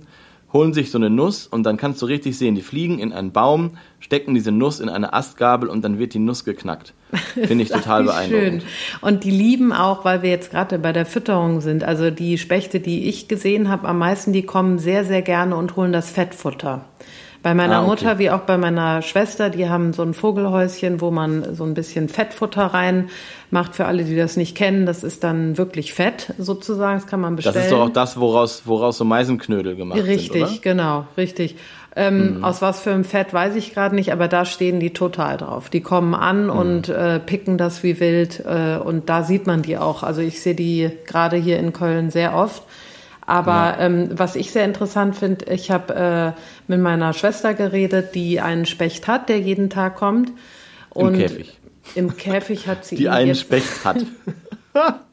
holen 0.53 0.73
sich 0.75 0.91
so 0.91 0.99
eine 0.99 1.11
Nuss 1.11 1.47
und 1.47 1.63
dann 1.63 1.77
kannst 1.77 2.03
du 2.03 2.07
richtig 2.07 2.37
sehen, 2.37 2.57
die 2.57 2.63
fliegen 2.63 2.99
in 2.99 3.13
einen 3.13 3.31
Baum, 3.31 3.73
stecken 4.01 4.35
diese 4.35 4.51
Nuss 4.51 4.81
in 4.81 4.89
eine 4.89 5.13
Astgabel 5.13 5.69
und 5.69 5.83
dann 5.85 6.01
wird 6.01 6.13
die 6.15 6.19
Nuss 6.19 6.45
geknackt. 6.45 6.93
Finde 7.35 7.63
ich 7.63 7.71
total 7.71 8.03
beeindruckend. 8.05 8.63
Schön. 8.63 8.71
Und 9.01 9.23
die 9.25 9.31
lieben 9.31 9.73
auch, 9.73 10.05
weil 10.05 10.23
wir 10.23 10.31
jetzt 10.31 10.51
gerade 10.51 10.79
bei 10.81 10.93
der 10.93 11.07
Fütterung 11.07 11.61
sind, 11.61 11.85
also 11.85 12.11
die 12.11 12.37
Spechte, 12.37 12.81
die 12.81 13.09
ich 13.09 13.29
gesehen 13.29 13.69
habe, 13.69 13.87
am 13.87 13.99
meisten, 13.99 14.33
die 14.33 14.43
kommen 14.43 14.81
sehr, 14.81 15.05
sehr 15.05 15.23
gerne 15.23 15.55
und 15.55 15.77
holen 15.77 15.93
das 15.93 16.11
Fettfutter. 16.11 16.85
Bei 17.43 17.55
meiner 17.55 17.77
Ah, 17.77 17.81
okay. 17.81 17.89
Mutter 17.89 18.19
wie 18.19 18.31
auch 18.31 18.41
bei 18.41 18.59
meiner 18.59 19.01
Schwester, 19.01 19.49
die 19.49 19.69
haben 19.69 19.93
so 19.95 20.03
ein 20.03 20.13
Vogelhäuschen, 20.13 21.01
wo 21.01 21.11
man 21.11 21.55
so 21.55 21.65
ein 21.65 21.73
bisschen 21.73 22.09
Fettfutter 22.11 22.67
rein 22.67 23.09
macht. 23.51 23.75
Für 23.75 23.87
alle, 23.87 24.05
die 24.05 24.17
das 24.17 24.37
nicht 24.37 24.57
kennen, 24.57 24.85
das 24.85 25.03
ist 25.03 25.25
dann 25.25 25.57
wirklich 25.57 25.95
Fett 25.95 26.35
sozusagen. 26.39 27.01
Das 27.01 27.07
kann 27.07 27.21
man 27.21 27.37
bestellen. 27.37 27.55
Das 27.55 27.65
ist 27.65 27.73
doch 27.73 27.81
auch 27.81 27.89
das, 27.91 28.21
woraus, 28.21 28.63
woraus 28.67 28.99
so 28.99 29.05
Meisenknödel 29.05 29.75
gemacht 29.75 30.03
Richtig, 30.05 30.47
sind, 30.47 30.63
genau, 30.63 31.07
richtig. 31.17 31.57
Ähm, 31.97 32.45
Aus 32.45 32.63
was 32.63 32.81
für 32.81 32.93
einem 32.93 33.05
Fett 33.05 33.35
weiß 33.35 33.57
ich 33.57 33.75
gerade 33.75 33.97
nicht, 33.97 34.13
aber 34.13 34.29
da 34.29 34.45
stehen 34.45 34.79
die 34.79 34.93
total 34.93 35.39
drauf. 35.39 35.71
Die 35.71 35.81
kommen 35.81 36.15
an 36.15 36.49
und 36.49 36.89
äh, 36.89 37.19
picken 37.19 37.59
das 37.59 37.83
wie 37.83 37.99
wild 37.99 38.45
äh, 38.47 38.77
und 38.77 39.09
da 39.09 39.25
sieht 39.25 39.49
man 39.49 39.63
die 39.63 39.77
auch. 39.77 40.05
Also 40.05 40.21
ich 40.21 40.41
sehe 40.41 40.55
die 40.55 40.91
gerade 41.07 41.37
hier 41.37 41.59
in 41.59 41.73
Köln 41.73 42.11
sehr 42.11 42.35
oft. 42.37 42.63
Aber 43.31 43.77
ähm, 43.79 44.09
was 44.11 44.35
ich 44.35 44.51
sehr 44.51 44.65
interessant 44.65 45.15
finde, 45.15 45.45
ich 45.53 45.71
habe 45.71 46.35
äh, 46.37 46.41
mit 46.67 46.81
meiner 46.81 47.13
Schwester 47.13 47.55
geredet, 47.55 48.17
die 48.17 48.41
einen 48.41 48.67
Specht 48.67 49.07
hat, 49.07 49.29
der 49.29 49.39
jeden 49.39 49.71
Tag 49.71 49.95
kommt. 49.95 50.33
Und 50.89 51.17
Käfig. 51.17 51.57
Im 51.95 52.17
Käfig 52.17 52.67
hat 52.67 52.85
sie 52.85 52.97
Die 52.97 53.09
einen 53.09 53.29
jetzt, 53.29 53.43
Specht 53.43 53.85
hat. 53.85 53.99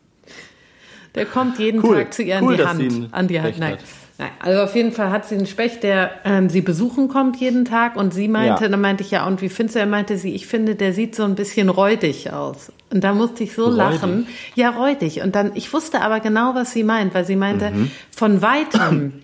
Der 1.13 1.25
kommt 1.25 1.59
jeden 1.59 1.83
Cool. 1.83 1.97
Tag 1.97 2.13
zu 2.15 2.23
ihr 2.23 2.41
Cool, 2.41 2.59
an 2.59 2.79
die 2.79 2.87
Hand. 2.89 3.13
An 3.13 3.27
die 3.27 3.41
Hand. 3.41 3.59
Nein. 3.59 3.73
hat. 3.73 3.79
Nein. 4.19 4.31
Also 4.39 4.61
auf 4.63 4.73
jeden 4.75 4.91
Fall 4.93 5.11
hat 5.11 5.27
sie 5.27 5.35
einen 5.35 5.45
Specht, 5.45 5.83
der 5.83 6.09
ähm, 6.25 6.49
sie 6.49 6.61
besuchen 6.61 7.07
kommt 7.07 7.35
jeden 7.37 7.65
Tag. 7.65 7.95
Und 7.95 8.13
sie 8.13 8.27
meinte, 8.27 8.63
Ja. 8.63 8.69
dann 8.69 8.81
meinte 8.81 9.03
ich 9.03 9.11
ja, 9.11 9.27
und 9.27 9.41
wie 9.43 9.49
findest 9.49 9.75
du? 9.75 9.79
Er 9.79 9.85
meinte 9.85 10.17
sie, 10.17 10.33
ich 10.33 10.47
finde, 10.47 10.73
der 10.75 10.91
sieht 10.93 11.15
so 11.15 11.23
ein 11.23 11.35
bisschen 11.35 11.69
räudig 11.69 12.33
aus. 12.33 12.71
Und 12.91 13.03
da 13.03 13.13
musste 13.13 13.43
ich 13.43 13.53
so 13.53 13.65
Räudig? 13.65 13.77
lachen. 13.77 14.27
Ja, 14.55 14.71
räudig. 14.71 15.21
Und 15.21 15.35
dann, 15.35 15.51
ich 15.53 15.71
wusste 15.71 16.01
aber 16.01 16.19
genau, 16.19 16.55
was 16.55 16.71
sie 16.71 16.83
meint, 16.83 17.13
weil 17.13 17.25
sie 17.25 17.35
meinte, 17.35 17.69
Mhm. 17.69 17.91
von 18.09 18.41
weitem 18.41 19.21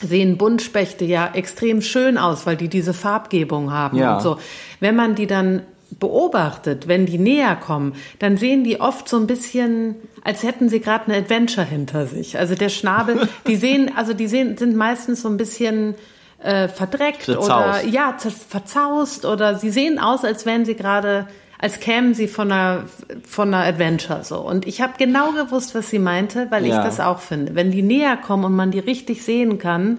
sehen 0.00 0.38
Buntspechte 0.38 1.04
ja 1.04 1.30
extrem 1.34 1.82
schön 1.82 2.18
aus, 2.18 2.46
weil 2.46 2.56
die 2.56 2.68
diese 2.68 2.94
Farbgebung 2.94 3.72
haben 3.72 3.98
Ja. 3.98 4.16
und 4.16 4.22
so. 4.22 4.38
Wenn 4.78 4.94
man 4.94 5.16
die 5.16 5.26
dann 5.26 5.62
beobachtet, 6.00 6.86
wenn 6.86 7.06
die 7.06 7.18
näher 7.18 7.56
kommen, 7.56 7.94
dann 8.18 8.36
sehen 8.36 8.64
die 8.64 8.80
oft 8.80 9.08
so 9.08 9.16
ein 9.16 9.26
bisschen, 9.26 9.96
als 10.22 10.42
hätten 10.42 10.68
sie 10.68 10.80
gerade 10.80 11.10
ein 11.10 11.22
Adventure 11.22 11.66
hinter 11.66 12.06
sich. 12.06 12.38
Also 12.38 12.54
der 12.54 12.68
Schnabel, 12.68 13.28
die 13.46 13.56
sehen, 13.56 13.90
also 13.96 14.12
die 14.12 14.28
sehen, 14.28 14.56
sind 14.56 14.76
meistens 14.76 15.22
so 15.22 15.28
ein 15.28 15.36
bisschen 15.36 15.94
äh, 16.42 16.68
verdreckt 16.68 17.24
Zerzaust. 17.24 17.50
oder 17.50 17.84
ja 17.84 18.16
verzaust 18.16 19.24
oder 19.24 19.56
sie 19.56 19.70
sehen 19.70 19.98
aus, 19.98 20.24
als 20.24 20.46
wären 20.46 20.64
sie 20.64 20.74
gerade 20.74 21.26
als 21.60 21.80
kämen 21.80 22.14
sie 22.14 22.28
von 22.28 22.52
einer, 22.52 22.84
von 23.26 23.52
einer 23.52 23.64
Adventure 23.64 24.22
so. 24.22 24.38
Und 24.38 24.66
ich 24.66 24.80
habe 24.80 24.92
genau 24.96 25.32
gewusst, 25.32 25.74
was 25.74 25.90
sie 25.90 25.98
meinte, 25.98 26.46
weil 26.50 26.64
ja. 26.64 26.78
ich 26.78 26.84
das 26.84 27.00
auch 27.00 27.18
finde. 27.18 27.56
Wenn 27.56 27.72
die 27.72 27.82
näher 27.82 28.16
kommen 28.16 28.44
und 28.44 28.54
man 28.54 28.70
die 28.70 28.78
richtig 28.78 29.24
sehen 29.24 29.58
kann, 29.58 29.98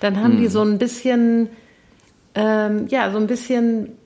dann 0.00 0.18
haben 0.18 0.34
hm. 0.34 0.40
die 0.40 0.48
so 0.48 0.60
ein 0.60 0.78
bisschen, 0.78 1.48
ähm, 2.34 2.86
ja, 2.88 3.10
so 3.10 3.16
ein 3.16 3.26
bisschen, 3.26 3.96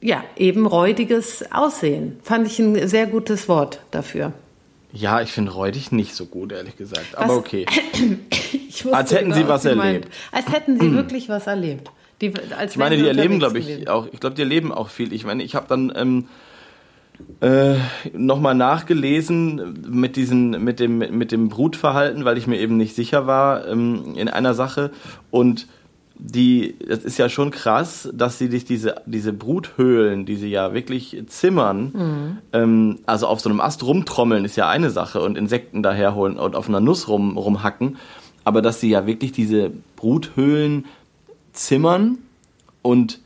ja, 0.00 0.22
eben 0.36 0.66
räudiges 0.66 1.44
Aussehen. 1.50 2.18
Fand 2.22 2.46
ich 2.46 2.58
ein 2.58 2.88
sehr 2.88 3.06
gutes 3.06 3.48
Wort 3.48 3.80
dafür. 3.90 4.32
Ja, 4.92 5.20
ich 5.20 5.32
finde 5.32 5.52
räudig 5.52 5.92
nicht 5.92 6.14
so 6.14 6.26
gut, 6.26 6.52
ehrlich 6.52 6.76
gesagt. 6.76 7.16
Aber 7.16 7.28
was? 7.28 7.38
okay. 7.38 7.66
als 8.92 9.12
hätten 9.12 9.30
genau, 9.30 9.36
sie 9.36 9.48
was 9.48 9.64
erlebt. 9.64 9.84
Meint. 9.84 10.08
Als 10.32 10.52
hätten 10.52 10.80
sie 10.80 10.92
wirklich 10.92 11.28
was 11.28 11.46
erlebt. 11.46 11.90
Die, 12.20 12.32
ich 12.66 12.76
meine, 12.76 12.96
die 12.96 13.06
erleben, 13.06 13.38
glaube 13.38 13.58
ich, 13.58 13.88
auch. 13.88 14.08
Ich 14.12 14.18
glaube, 14.18 14.34
die 14.34 14.42
erleben 14.42 14.72
auch 14.72 14.88
viel. 14.88 15.12
Ich 15.12 15.24
meine, 15.24 15.42
ich 15.42 15.54
habe 15.54 15.66
dann 15.68 15.92
ähm, 15.94 16.26
äh, 17.40 17.76
nochmal 18.12 18.54
nachgelesen 18.54 19.78
mit 19.88 20.16
diesen, 20.16 20.64
mit 20.64 20.80
dem, 20.80 20.98
mit 20.98 21.32
dem 21.32 21.48
Brutverhalten, 21.48 22.24
weil 22.24 22.38
ich 22.38 22.46
mir 22.46 22.58
eben 22.58 22.76
nicht 22.76 22.96
sicher 22.96 23.26
war 23.26 23.68
ähm, 23.68 24.14
in 24.16 24.28
einer 24.28 24.54
Sache. 24.54 24.90
Und 25.30 25.68
die, 26.18 26.76
das 26.86 27.04
ist 27.04 27.18
ja 27.18 27.28
schon 27.28 27.50
krass, 27.50 28.08
dass 28.12 28.38
sie 28.38 28.48
sich 28.48 28.64
diese, 28.64 28.96
diese 29.06 29.32
Bruthöhlen, 29.32 30.26
die 30.26 30.36
sie 30.36 30.50
ja 30.50 30.74
wirklich 30.74 31.16
zimmern, 31.28 31.92
mhm. 31.94 32.38
ähm, 32.52 32.98
also 33.06 33.28
auf 33.28 33.40
so 33.40 33.48
einem 33.48 33.60
Ast 33.60 33.84
rumtrommeln 33.84 34.44
ist 34.44 34.56
ja 34.56 34.68
eine 34.68 34.90
Sache 34.90 35.22
und 35.22 35.38
Insekten 35.38 35.82
daherholen 35.82 36.38
und 36.38 36.56
auf 36.56 36.68
einer 36.68 36.80
Nuss 36.80 37.08
rum, 37.08 37.38
rumhacken, 37.38 37.98
aber 38.44 38.62
dass 38.62 38.80
sie 38.80 38.90
ja 38.90 39.06
wirklich 39.06 39.32
diese 39.32 39.70
Bruthöhlen 39.96 40.86
zimmern 41.52 42.18
und 42.82 43.20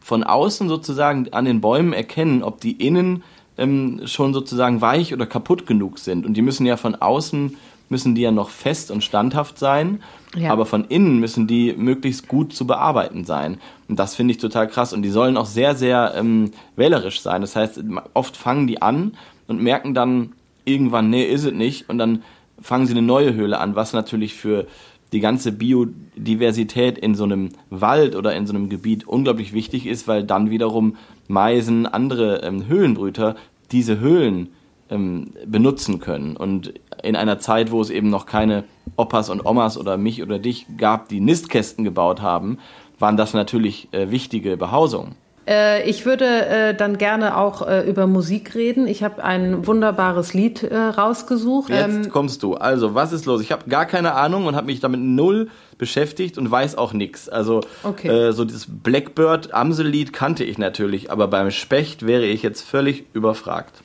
von 0.00 0.24
außen 0.24 0.68
sozusagen 0.68 1.32
an 1.32 1.44
den 1.44 1.60
Bäumen 1.60 1.92
erkennen, 1.92 2.42
ob 2.42 2.60
die 2.60 2.72
innen 2.72 3.22
ähm, 3.58 4.02
schon 4.06 4.32
sozusagen 4.32 4.80
weich 4.80 5.12
oder 5.12 5.26
kaputt 5.26 5.66
genug 5.66 5.98
sind. 5.98 6.26
Und 6.26 6.34
die 6.34 6.42
müssen 6.42 6.66
ja 6.66 6.76
von 6.76 6.94
außen, 6.94 7.56
müssen 7.88 8.14
die 8.14 8.22
ja 8.22 8.30
noch 8.30 8.50
fest 8.50 8.90
und 8.90 9.02
standhaft 9.02 9.58
sein, 9.58 10.02
ja. 10.36 10.52
aber 10.52 10.66
von 10.66 10.84
innen 10.84 11.18
müssen 11.18 11.46
die 11.46 11.74
möglichst 11.76 12.28
gut 12.28 12.52
zu 12.52 12.66
bearbeiten 12.66 13.24
sein. 13.24 13.58
Und 13.88 13.98
das 13.98 14.14
finde 14.14 14.32
ich 14.32 14.38
total 14.38 14.68
krass. 14.68 14.92
Und 14.92 15.02
die 15.02 15.10
sollen 15.10 15.36
auch 15.36 15.46
sehr, 15.46 15.74
sehr 15.74 16.14
ähm, 16.16 16.50
wählerisch 16.76 17.20
sein. 17.20 17.40
Das 17.40 17.56
heißt, 17.56 17.82
oft 18.14 18.36
fangen 18.36 18.66
die 18.66 18.82
an 18.82 19.12
und 19.46 19.62
merken 19.62 19.94
dann 19.94 20.32
irgendwann, 20.64 21.10
nee, 21.10 21.24
ist 21.24 21.44
es 21.44 21.52
nicht. 21.52 21.88
Und 21.88 21.98
dann 21.98 22.22
fangen 22.60 22.86
sie 22.86 22.92
eine 22.92 23.02
neue 23.02 23.34
Höhle 23.34 23.58
an, 23.58 23.74
was 23.74 23.92
natürlich 23.92 24.34
für 24.34 24.66
die 25.12 25.20
ganze 25.20 25.52
Biodiversität 25.52 26.98
in 26.98 27.14
so 27.14 27.24
einem 27.24 27.50
Wald 27.70 28.14
oder 28.14 28.34
in 28.34 28.46
so 28.46 28.52
einem 28.52 28.68
Gebiet 28.68 29.08
unglaublich 29.08 29.54
wichtig 29.54 29.86
ist, 29.86 30.06
weil 30.06 30.22
dann 30.22 30.50
wiederum 30.50 30.96
Meisen, 31.28 31.86
andere 31.86 32.42
ähm, 32.42 32.66
Höhlenbrüter 32.66 33.36
diese 33.72 34.00
Höhlen 34.00 34.50
ähm, 34.90 35.34
benutzen 35.46 36.00
können. 36.00 36.36
Und 36.36 36.74
in 37.02 37.16
einer 37.16 37.38
Zeit, 37.38 37.70
wo 37.70 37.80
es 37.80 37.90
eben 37.90 38.10
noch 38.10 38.26
keine 38.26 38.64
Opas 38.96 39.30
und 39.30 39.44
Omas 39.44 39.78
oder 39.78 39.96
mich 39.96 40.22
oder 40.22 40.38
dich 40.38 40.66
gab, 40.76 41.08
die 41.08 41.20
Nistkästen 41.20 41.84
gebaut 41.84 42.20
haben, 42.20 42.58
waren 42.98 43.16
das 43.16 43.34
natürlich 43.34 43.88
äh, 43.92 44.10
wichtige 44.10 44.56
Behausungen. 44.56 45.14
Äh, 45.48 45.88
ich 45.88 46.04
würde 46.04 46.26
äh, 46.26 46.74
dann 46.74 46.98
gerne 46.98 47.38
auch 47.38 47.66
äh, 47.66 47.88
über 47.88 48.06
Musik 48.06 48.54
reden. 48.54 48.86
Ich 48.86 49.02
habe 49.02 49.24
ein 49.24 49.66
wunderbares 49.66 50.34
Lied 50.34 50.68
rausgesucht. 50.70 51.70
Jetzt 51.70 52.06
ähm, 52.06 52.10
kommst 52.10 52.42
du. 52.42 52.54
Also, 52.54 52.94
was 52.94 53.12
ist 53.12 53.24
los? 53.24 53.40
Ich 53.40 53.50
habe 53.50 53.68
gar 53.70 53.86
keine 53.86 54.14
Ahnung 54.14 54.44
und 54.44 54.56
habe 54.56 54.66
mich 54.66 54.80
damit 54.80 55.00
null 55.00 55.48
beschäftigt 55.78 56.36
und 56.36 56.50
weiß 56.50 56.76
auch 56.76 56.92
nichts. 56.92 57.28
Also, 57.28 57.62
okay. 57.82 58.32
so 58.32 58.44
dieses 58.44 58.66
Blackbird-Amsel-Lied 58.68 60.12
kannte 60.12 60.44
ich 60.44 60.58
natürlich, 60.58 61.10
aber 61.10 61.28
beim 61.28 61.50
Specht 61.50 62.04
wäre 62.04 62.24
ich 62.24 62.42
jetzt 62.42 62.62
völlig 62.62 63.04
überfragt. 63.12 63.82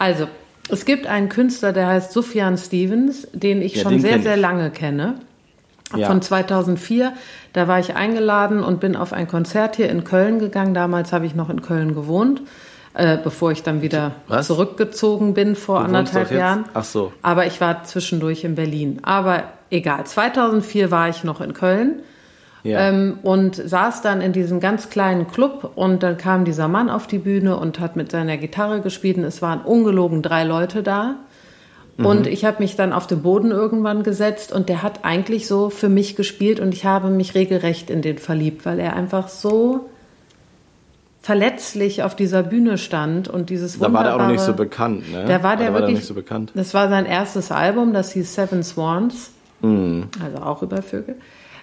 Also, 0.00 0.28
es 0.70 0.86
gibt 0.86 1.06
einen 1.06 1.28
Künstler, 1.28 1.74
der 1.74 1.86
heißt 1.86 2.12
Sufjan 2.12 2.56
Stevens, 2.56 3.28
den 3.34 3.60
ich 3.60 3.76
ja, 3.76 3.82
schon 3.82 3.92
den 3.92 4.00
sehr, 4.00 4.22
sehr 4.22 4.38
lange 4.38 4.70
kenne 4.70 5.16
ja. 5.94 6.06
von 6.06 6.22
2004. 6.22 7.12
Da 7.52 7.68
war 7.68 7.78
ich 7.80 7.94
eingeladen 7.94 8.64
und 8.64 8.80
bin 8.80 8.96
auf 8.96 9.12
ein 9.12 9.28
Konzert 9.28 9.76
hier 9.76 9.90
in 9.90 10.04
Köln 10.04 10.38
gegangen. 10.38 10.72
Damals 10.72 11.12
habe 11.12 11.26
ich 11.26 11.34
noch 11.34 11.50
in 11.50 11.60
Köln 11.60 11.94
gewohnt, 11.94 12.40
äh, 12.94 13.18
bevor 13.22 13.52
ich 13.52 13.62
dann 13.62 13.82
wieder 13.82 14.12
Was? 14.26 14.46
zurückgezogen 14.46 15.34
bin 15.34 15.54
vor 15.54 15.80
du 15.80 15.84
anderthalb 15.84 16.32
Jahren. 16.32 16.64
Ach 16.72 16.84
so. 16.84 17.12
Aber 17.20 17.44
ich 17.44 17.60
war 17.60 17.84
zwischendurch 17.84 18.44
in 18.44 18.54
Berlin. 18.54 19.00
Aber 19.02 19.44
egal. 19.68 20.06
2004 20.06 20.90
war 20.90 21.10
ich 21.10 21.24
noch 21.24 21.42
in 21.42 21.52
Köln. 21.52 22.00
Ja. 22.62 22.88
Ähm, 22.88 23.18
und 23.22 23.56
saß 23.56 24.02
dann 24.02 24.20
in 24.20 24.32
diesem 24.32 24.60
ganz 24.60 24.90
kleinen 24.90 25.28
Club 25.28 25.72
und 25.74 26.02
dann 26.02 26.18
kam 26.18 26.44
dieser 26.44 26.68
Mann 26.68 26.90
auf 26.90 27.06
die 27.06 27.18
Bühne 27.18 27.56
und 27.56 27.80
hat 27.80 27.96
mit 27.96 28.10
seiner 28.10 28.36
Gitarre 28.36 28.80
gespielt 28.80 29.16
und 29.16 29.24
es 29.24 29.40
waren 29.40 29.60
ungelogen 29.62 30.22
drei 30.22 30.44
Leute 30.44 30.82
da. 30.82 31.16
Und 31.98 32.20
mhm. 32.20 32.32
ich 32.32 32.44
habe 32.44 32.62
mich 32.62 32.76
dann 32.76 32.92
auf 32.92 33.06
den 33.06 33.22
Boden 33.22 33.50
irgendwann 33.50 34.02
gesetzt 34.02 34.52
und 34.52 34.68
der 34.68 34.82
hat 34.82 35.04
eigentlich 35.04 35.46
so 35.46 35.68
für 35.68 35.88
mich 35.88 36.16
gespielt 36.16 36.58
und 36.58 36.72
ich 36.72 36.84
habe 36.84 37.10
mich 37.10 37.34
regelrecht 37.34 37.90
in 37.90 38.00
den 38.00 38.18
verliebt, 38.18 38.64
weil 38.64 38.78
er 38.78 38.96
einfach 38.96 39.28
so 39.28 39.90
verletzlich 41.20 42.02
auf 42.02 42.16
dieser 42.16 42.42
Bühne 42.42 42.78
stand 42.78 43.28
und 43.28 43.50
dieses 43.50 43.78
Da 43.78 43.92
war 43.92 44.04
der 44.04 44.14
auch 44.14 44.18
noch 44.18 44.28
nicht 44.28 44.40
so 44.40 44.54
bekannt, 44.54 45.12
ne? 45.12 45.26
Da 45.26 45.42
war 45.42 45.56
der 45.56 45.68
da 45.68 45.74
wirklich, 45.74 45.74
war 45.74 45.80
der 45.80 45.90
nicht 45.90 46.06
so 46.06 46.14
bekannt. 46.14 46.52
Das 46.54 46.72
war 46.72 46.88
sein 46.88 47.04
erstes 47.04 47.52
Album, 47.52 47.92
das 47.92 48.12
hieß 48.12 48.34
Seven 48.34 48.62
Swans, 48.62 49.32
mhm. 49.60 50.08
also 50.24 50.38
auch 50.38 50.62
über 50.62 50.80
Vögel. 50.80 51.16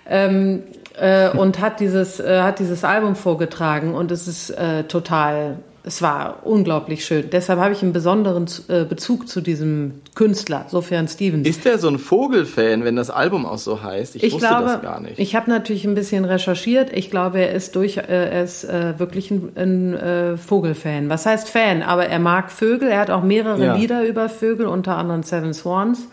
Ähm, 0.08 0.64
äh, 0.98 1.30
und 1.30 1.60
hat 1.60 1.80
dieses, 1.80 2.20
äh, 2.20 2.42
hat 2.42 2.60
dieses 2.60 2.84
Album 2.84 3.16
vorgetragen 3.16 3.94
und 3.94 4.12
es 4.12 4.28
ist 4.28 4.50
äh, 4.52 4.84
total 4.84 5.58
es 5.88 6.02
war 6.02 6.42
unglaublich 6.44 7.06
schön. 7.06 7.30
Deshalb 7.32 7.62
habe 7.62 7.74
ich 7.74 7.82
einen 7.82 7.94
besonderen 7.94 8.46
äh, 8.68 8.84
Bezug 8.84 9.30
zu 9.30 9.40
diesem 9.40 10.02
Künstler, 10.16 10.66
Sofern 10.68 11.08
Stevens. 11.08 11.48
Ist 11.48 11.64
der 11.64 11.80
so 11.80 11.88
ein 11.88 11.98
Vogelfan, 11.98 12.84
wenn 12.84 12.98
das 12.98 13.10
Album 13.10 13.46
auch 13.46 13.58
so 13.58 13.82
heißt? 13.82 14.18
Ich, 14.18 14.24
ich 14.24 14.34
wusste 14.34 14.50
glaube, 14.50 14.66
das 14.66 14.82
gar 14.82 15.00
nicht. 15.00 15.18
Ich 15.18 15.34
habe 15.34 15.50
natürlich 15.50 15.86
ein 15.86 15.96
bisschen 15.96 16.26
recherchiert. 16.26 16.92
Ich 16.92 17.10
glaube, 17.10 17.40
er 17.40 17.54
ist 17.54 17.76
durch, 17.78 17.98
äh, 17.98 18.02
er 18.02 18.44
ist 18.44 18.66
äh, 18.66 19.00
wirklich 19.00 19.32
ein, 19.32 19.54
ein 19.56 20.38
Vogelfan. 20.38 21.10
Was 21.10 21.26
heißt 21.26 21.48
Fan? 21.50 21.82
Aber 21.82 22.06
er 22.06 22.20
mag 22.20 22.52
Vögel. 22.52 22.90
Er 22.90 23.00
hat 23.00 23.10
auch 23.10 23.24
mehrere 23.24 23.66
ja. 23.66 23.76
Lieder 23.76 24.04
über 24.04 24.28
Vögel, 24.28 24.68
unter 24.68 24.98
anderem 24.98 25.24
Seven 25.24 25.54
Swans. 25.54 26.10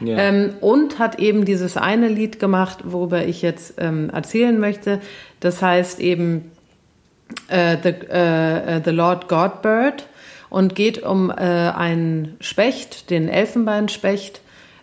Ja. 0.00 0.18
Ähm, 0.18 0.54
und 0.60 0.98
hat 0.98 1.18
eben 1.18 1.44
dieses 1.44 1.76
eine 1.76 2.08
Lied 2.08 2.38
gemacht, 2.38 2.78
worüber 2.84 3.24
ich 3.24 3.42
jetzt 3.42 3.74
ähm, 3.78 4.10
erzählen 4.10 4.58
möchte. 4.58 5.00
Das 5.40 5.62
heißt 5.62 6.00
eben 6.00 6.50
äh, 7.48 7.76
the, 7.82 7.88
äh, 7.88 8.80
the 8.84 8.90
Lord 8.90 9.28
Godbird 9.28 10.06
und 10.48 10.74
geht 10.74 11.02
um 11.02 11.30
äh, 11.30 11.34
einen 11.34 12.36
Specht, 12.40 13.10
den 13.10 13.28
Elfenbeinspecht 13.28 14.40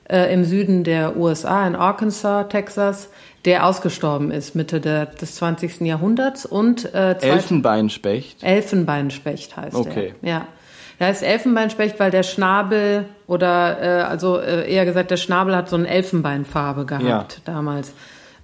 äh, 0.10 0.34
im 0.34 0.46
Süden 0.46 0.84
der 0.84 1.18
USA, 1.18 1.68
in 1.68 1.76
Arkansas, 1.76 2.48
Texas, 2.50 3.10
der 3.46 3.66
ausgestorben 3.66 4.32
ist 4.32 4.56
Mitte 4.56 4.82
der, 4.82 5.06
des 5.06 5.36
20. 5.36 5.82
Jahrhunderts 5.82 6.46
und 6.46 6.94
äh, 6.94 7.18
Elfenbeinspecht. 7.20 8.44
Elfenbeinspecht 8.44 9.56
heißt 9.56 9.76
okay. 9.76 10.14
er. 10.22 10.30
Ja. 10.30 10.48
Der 11.00 11.08
heißt 11.08 11.24
Elfenbeinspecht, 11.24 12.00
weil 12.00 12.12
der 12.12 12.24
Schnabel 12.24 13.06
oder 13.28 13.82
äh, 13.82 14.02
also 14.04 14.40
äh, 14.40 14.72
eher 14.72 14.86
gesagt 14.86 15.12
der 15.12 15.18
Schnabel 15.18 15.56
hat 15.56 15.70
so 15.70 15.76
eine 15.76 15.88
Elfenbeinfarbe 15.88 16.86
gehabt 16.86 17.42
ja. 17.46 17.54
damals. 17.54 17.94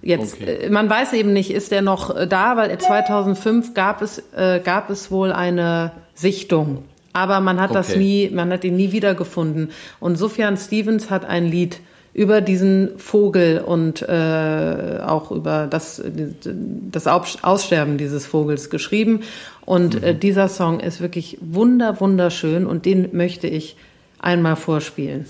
Jetzt, 0.02 0.34
okay. 0.34 0.66
Äh, 0.66 0.70
man 0.70 0.88
weiß 0.88 1.14
eben 1.14 1.32
nicht, 1.32 1.50
ist 1.50 1.72
der 1.72 1.82
noch 1.82 2.14
äh, 2.14 2.26
da, 2.26 2.56
weil 2.56 2.76
2005 2.76 3.74
gab 3.74 4.02
es, 4.02 4.22
äh, 4.36 4.60
gab 4.62 4.90
es 4.90 5.10
wohl 5.10 5.32
eine 5.32 5.92
Sichtung. 6.14 6.84
Aber 7.12 7.40
man 7.40 7.60
hat 7.60 7.70
okay. 7.70 7.78
das 7.78 7.96
nie, 7.96 8.30
man 8.30 8.52
hat 8.52 8.64
ihn 8.64 8.76
nie 8.76 8.92
wiedergefunden. 8.92 9.70
Und 10.00 10.16
Sufjan 10.16 10.56
Stevens 10.56 11.10
hat 11.10 11.24
ein 11.24 11.46
Lied 11.46 11.80
über 12.14 12.40
diesen 12.40 12.96
Vogel 12.96 13.58
und 13.58 14.00
äh, 14.02 15.00
auch 15.04 15.32
über 15.32 15.66
das, 15.66 16.00
das 16.90 17.06
Aussterben 17.08 17.98
dieses 17.98 18.24
Vogels 18.24 18.70
geschrieben. 18.70 19.20
Und 19.66 19.96
mhm. 19.96 20.04
äh, 20.04 20.14
dieser 20.14 20.48
Song 20.48 20.78
ist 20.78 21.00
wirklich 21.00 21.38
wunder, 21.40 22.00
wunderschön 22.00 22.66
und 22.66 22.86
den 22.86 23.14
möchte 23.16 23.48
ich 23.48 23.76
einmal 24.20 24.54
vorspielen. 24.54 25.26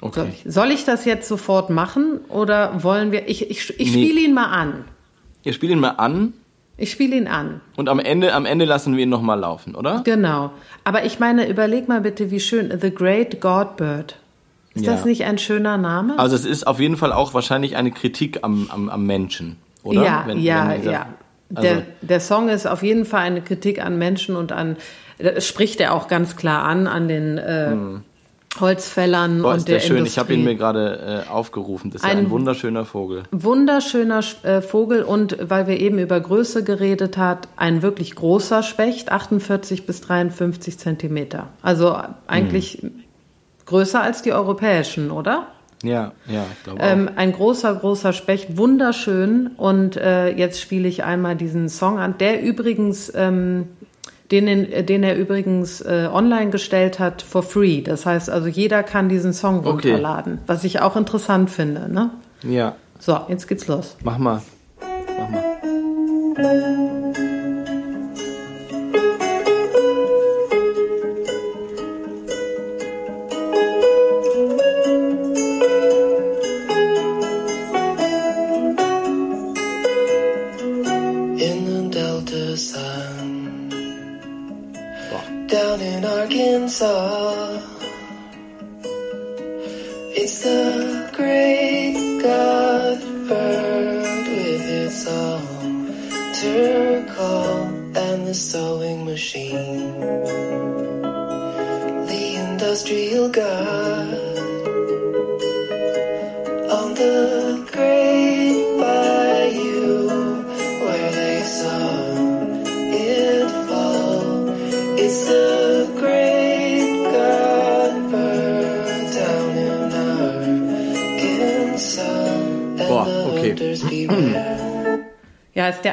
Okay. 0.00 0.20
Soll 0.20 0.28
ich, 0.28 0.54
soll 0.54 0.70
ich 0.70 0.84
das 0.84 1.04
jetzt 1.04 1.28
sofort 1.28 1.68
machen 1.68 2.20
oder 2.28 2.82
wollen 2.82 3.12
wir? 3.12 3.28
Ich, 3.28 3.50
ich, 3.50 3.78
ich 3.78 3.94
nee. 3.94 4.04
spiele 4.04 4.20
ihn 4.20 4.32
mal 4.32 4.46
an. 4.46 4.84
Ihr 5.42 5.52
spielt 5.52 5.72
ihn 5.72 5.80
mal 5.80 5.90
an. 5.90 6.32
Ich 6.76 6.92
spiele 6.92 7.16
ihn 7.16 7.26
an. 7.26 7.60
Und 7.76 7.90
am 7.90 7.98
Ende, 7.98 8.32
am 8.32 8.46
Ende 8.46 8.64
lassen 8.64 8.96
wir 8.96 9.02
ihn 9.02 9.10
nochmal 9.10 9.38
laufen, 9.40 9.74
oder? 9.74 10.00
Genau. 10.04 10.52
Aber 10.84 11.04
ich 11.04 11.18
meine, 11.18 11.46
überleg 11.48 11.88
mal 11.88 12.00
bitte, 12.00 12.30
wie 12.30 12.40
schön. 12.40 12.72
The 12.80 12.94
Great 12.94 13.40
Godbird. 13.40 14.16
Ist 14.74 14.84
ja. 14.84 14.92
das 14.92 15.04
nicht 15.04 15.24
ein 15.24 15.38
schöner 15.38 15.78
Name? 15.78 16.18
Also 16.18 16.36
es 16.36 16.44
ist 16.44 16.66
auf 16.66 16.78
jeden 16.80 16.96
Fall 16.96 17.12
auch 17.12 17.34
wahrscheinlich 17.34 17.76
eine 17.76 17.90
Kritik 17.90 18.40
am, 18.42 18.68
am, 18.70 18.88
am 18.88 19.04
Menschen, 19.06 19.56
oder? 19.82 20.04
Ja, 20.04 20.22
wenn, 20.26 20.38
ja, 20.38 20.68
wenn 20.68 20.78
dieser, 20.78 20.92
ja. 20.92 21.06
Also 21.54 21.68
der, 21.68 21.82
der 22.02 22.20
Song 22.20 22.48
ist 22.48 22.66
auf 22.66 22.82
jeden 22.82 23.04
Fall 23.04 23.22
eine 23.22 23.40
Kritik 23.42 23.84
an 23.84 23.98
Menschen 23.98 24.36
und 24.36 24.52
an, 24.52 24.76
spricht 25.38 25.80
er 25.80 25.94
auch 25.94 26.06
ganz 26.06 26.36
klar 26.36 26.64
an, 26.64 26.86
an 26.86 27.08
den, 27.08 27.38
äh, 27.38 27.70
hm 27.70 28.02
Holzfällern 28.58 29.42
Boah, 29.42 29.52
und 29.52 29.58
ist 29.58 29.68
der, 29.68 29.76
der 29.76 29.80
schön. 29.80 29.96
Industrie. 29.98 30.12
Ich 30.12 30.18
habe 30.18 30.34
ihn 30.34 30.44
mir 30.44 30.56
gerade 30.56 31.24
äh, 31.28 31.30
aufgerufen. 31.30 31.90
Das 31.90 32.02
ist 32.02 32.06
ja 32.08 32.12
Ein- 32.12 32.26
ein 32.26 32.30
wunderschöner 32.30 32.84
Vogel. 32.84 33.22
Wunderschöner 33.30 34.20
äh, 34.42 34.60
Vogel 34.60 35.02
und 35.02 35.36
weil 35.40 35.66
wir 35.68 35.78
eben 35.78 35.98
über 35.98 36.18
Größe 36.18 36.64
geredet 36.64 37.16
hat, 37.16 37.48
ein 37.56 37.82
wirklich 37.82 38.14
großer 38.14 38.62
Specht, 38.62 39.12
48 39.12 39.86
bis 39.86 40.00
53 40.00 40.78
Zentimeter. 40.78 41.48
Also 41.62 41.96
eigentlich 42.26 42.78
Hm. 42.82 43.04
Größer 43.70 44.02
als 44.02 44.20
die 44.22 44.32
europäischen, 44.34 45.10
oder? 45.10 45.46
Ja, 45.82 46.12
ja, 46.26 46.44
ich 46.52 46.62
glaube 46.64 46.78
Ähm, 46.82 47.08
ein 47.16 47.32
großer, 47.32 47.74
großer 47.74 48.12
Specht, 48.12 48.58
wunderschön. 48.58 49.52
Und 49.56 49.96
äh, 49.96 50.28
jetzt 50.36 50.60
spiele 50.60 50.86
ich 50.88 51.04
einmal 51.04 51.36
diesen 51.36 51.70
Song 51.70 51.98
an, 51.98 52.16
der 52.18 52.42
übrigens, 52.42 53.10
ähm, 53.16 53.68
den, 54.30 54.46
in- 54.46 54.84
den 54.86 55.02
er 55.02 55.16
übrigens 55.16 55.80
äh, 55.80 56.08
online 56.12 56.50
gestellt 56.50 56.98
hat 56.98 57.22
for 57.22 57.42
free. 57.42 57.80
Das 57.80 58.04
heißt 58.04 58.28
also, 58.28 58.46
jeder 58.48 58.82
kann 58.82 59.08
diesen 59.08 59.32
Song 59.32 59.60
Okay. 59.60 59.70
runterladen, 59.92 60.38
was 60.46 60.64
ich 60.64 60.80
auch 60.82 60.96
interessant 60.96 61.48
finde. 61.50 61.90
Ne? 61.90 62.10
auch. 62.44 62.48
Ja, 62.50 62.74
So, 62.98 63.18
jetzt 63.28 63.48
geht's 63.48 63.66
los. 63.66 63.96
mach 64.04 64.18
mal. 64.18 64.42
Mach 65.18 65.30
mal. 65.30 65.44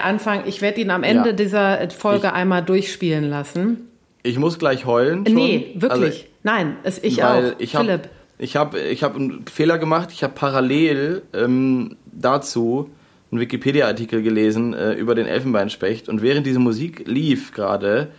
Ja, 0.10 0.16
ist 0.16 0.26
der 0.26 0.34
Anfang. 0.36 0.48
Ich 0.48 0.62
werde 0.62 0.82
ihn 0.82 0.90
am 0.92 1.04
Ende 1.04 1.30
Ja. 1.30 1.36
dieser 1.36 1.82
äh, 1.82 1.90
Folge 1.90 2.28
Ich- 2.28 2.34
einmal 2.34 2.64
durchspielen 2.64 3.30
lassen. 3.30 3.88
Ich 4.24 4.38
muss 4.40 4.60
gleich 4.60 4.86
heulen. 4.86 5.26
Schon. 5.26 5.36
Nee, 5.36 5.72
wirklich. 5.76 6.02
Also, 6.02 6.24
Nein, 6.44 6.76
es 6.84 7.02
ich 7.04 7.24
auch. 7.24 7.42
ich 7.60 7.76
habe 7.76 7.86
Philipp. 7.86 8.10
ich 8.40 8.56
hab, 8.56 8.76
ich 8.76 9.04
hab 9.04 9.16
einen 9.16 9.46
Fehler 9.48 9.78
gemacht. 9.78 10.10
Ich 10.12 10.24
habe 10.24 10.34
parallel 10.34 11.22
ähm, 11.34 11.96
dazu 12.12 12.90
einen 13.32 13.42
Wikipedia-Artikel 13.42 14.22
gelesen 14.24 14.74
äh, 14.74 14.94
über 14.94 15.14
den 15.16 15.28
Elfenbeinspecht 15.28 16.08
und 16.10 16.22
während 16.22 16.46
diese 16.46 16.60
Musik 16.60 17.04
lief 17.08 17.52
gerade, 17.54 18.10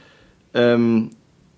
ähm, 0.54 1.10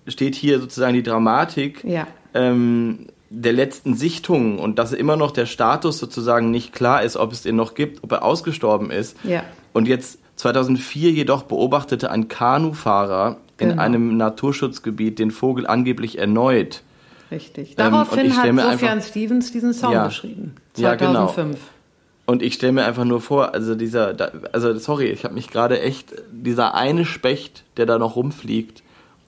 steht 0.07 0.35
hier 0.35 0.59
sozusagen 0.59 0.93
die 0.93 1.03
Dramatik 1.03 1.83
Ja. 1.83 2.07
ähm, 2.33 3.07
der 3.29 3.53
letzten 3.53 3.93
Sichtung 3.95 4.59
und 4.59 4.79
dass 4.79 4.91
immer 4.93 5.15
noch 5.15 5.31
der 5.31 5.45
Status 5.45 5.99
sozusagen 5.99 6.51
nicht 6.51 6.73
klar 6.73 7.03
ist, 7.03 7.15
ob 7.17 7.31
es 7.31 7.41
den 7.43 7.55
noch 7.55 7.75
gibt, 7.75 8.03
ob 8.03 8.11
er 8.11 8.23
ausgestorben 8.23 8.89
ist. 8.91 9.15
Ja. 9.23 9.43
Und 9.73 9.87
jetzt 9.87 10.19
2004 10.41 11.11
jedoch 11.11 11.43
beobachtete 11.43 12.09
ein 12.09 12.27
Kanufahrer 12.27 13.37
in 13.59 13.69
Genau. 13.69 13.81
einem 13.81 14.17
Naturschutzgebiet 14.17 15.19
den 15.19 15.29
Vogel 15.29 15.67
angeblich 15.67 16.17
erneut. 16.17 16.81
Richtig. 17.29 17.69
Ähm, 17.69 17.75
Daraufhin 17.77 18.25
ich 18.25 18.33
stell 18.33 18.47
hat 18.47 18.53
mir 18.53 18.61
Sofjan 18.71 18.91
einfach- 18.93 19.07
Stevens 19.07 19.51
diesen 19.51 19.73
Song 19.73 19.93
Ja. 19.93 20.07
geschrieben. 20.07 20.55
Ja, 20.77 20.95
genau. 20.95 21.27
2005. 21.27 21.59
Und 22.25 22.41
ich 22.41 22.55
stelle 22.55 22.71
mir 22.71 22.85
einfach 22.85 23.05
nur 23.05 23.21
vor, 23.21 23.53
also 23.53 23.75
dieser, 23.75 24.13
da, 24.15 24.31
also 24.51 24.75
sorry, 24.79 25.05
ich 25.07 25.23
habe 25.25 25.35
mich 25.35 25.49
gerade 25.51 25.79
echt, 25.79 26.11
dieser 26.31 26.73
eine 26.73 27.05
Specht, 27.05 27.63
der 27.77 27.85
da 27.85 27.99
noch 27.99 28.15
rumfliegt 28.15 28.81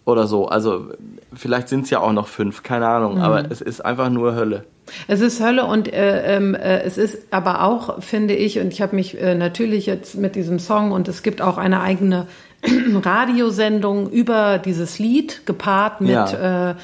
oder 0.06 0.28
so, 0.28 0.48
also 0.48 0.88
vielleicht 1.34 1.70
sind 1.70 1.86
es 1.86 1.90
ja 1.90 2.00
auch 2.00 2.12
noch 2.12 2.28
fünf, 2.28 2.64
keine 2.64 2.88
Ahnung, 2.88 3.16
Mhm. 3.16 3.22
aber 3.22 3.52
es 3.52 3.62
ist 3.62 3.84
einfach 3.84 4.10
nur 4.10 4.36
Hölle. 4.36 4.66
Es 5.08 5.22
ist 5.22 5.42
Hölle 5.42 5.64
und 5.66 5.92
äh, 5.94 6.36
ähm, 6.36 6.56
äh, 6.56 6.82
es 6.82 6.98
ist 6.98 7.18
aber 7.32 7.64
auch, 7.64 8.02
finde 8.04 8.36
ich, 8.36 8.60
und 8.60 8.74
ich 8.74 8.82
habe 8.82 8.96
mich 8.98 9.20
äh, 9.20 9.34
natürlich 9.34 9.86
jetzt 9.86 10.16
mit 10.16 10.36
diesem 10.36 10.60
Song 10.60 10.92
und 10.92 11.08
es 11.08 11.24
gibt 11.24 11.42
auch 11.42 11.58
eine 11.58 11.80
eigene 11.80 12.28
Radiosendung 13.04 14.10
über 14.10 14.58
dieses 14.60 15.00
Lied 15.00 15.46
gepaart 15.46 16.02
mit 16.02 16.12
Ja. 16.12 16.72
äh, 16.72 16.76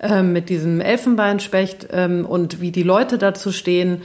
äh, 0.00 0.22
mit 0.22 0.48
diesem 0.48 0.80
Elfenbeinspecht 0.80 1.88
ähm, 1.92 2.26
und 2.26 2.60
wie 2.60 2.72
die 2.72 2.82
Leute 2.82 3.18
dazu 3.18 3.52
stehen. 3.52 4.02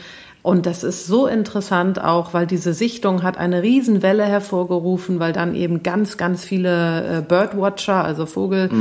Und 0.50 0.66
das 0.66 0.84
ist 0.84 1.06
so 1.06 1.28
interessant 1.28 2.04
auch, 2.04 2.34
weil 2.34 2.48
diese 2.48 2.74
Sichtung 2.74 3.22
hat 3.22 3.38
eine 3.38 3.62
Riesenwelle 3.62 4.26
hervorgerufen, 4.26 5.20
weil 5.20 5.32
dann 5.32 5.54
eben 5.54 5.84
ganz, 5.84 6.18
ganz 6.18 6.44
viele 6.44 7.20
äh, 7.20 7.22
Birdwatcher, 7.22 8.04
also 8.04 8.26
Vogel, 8.26 8.72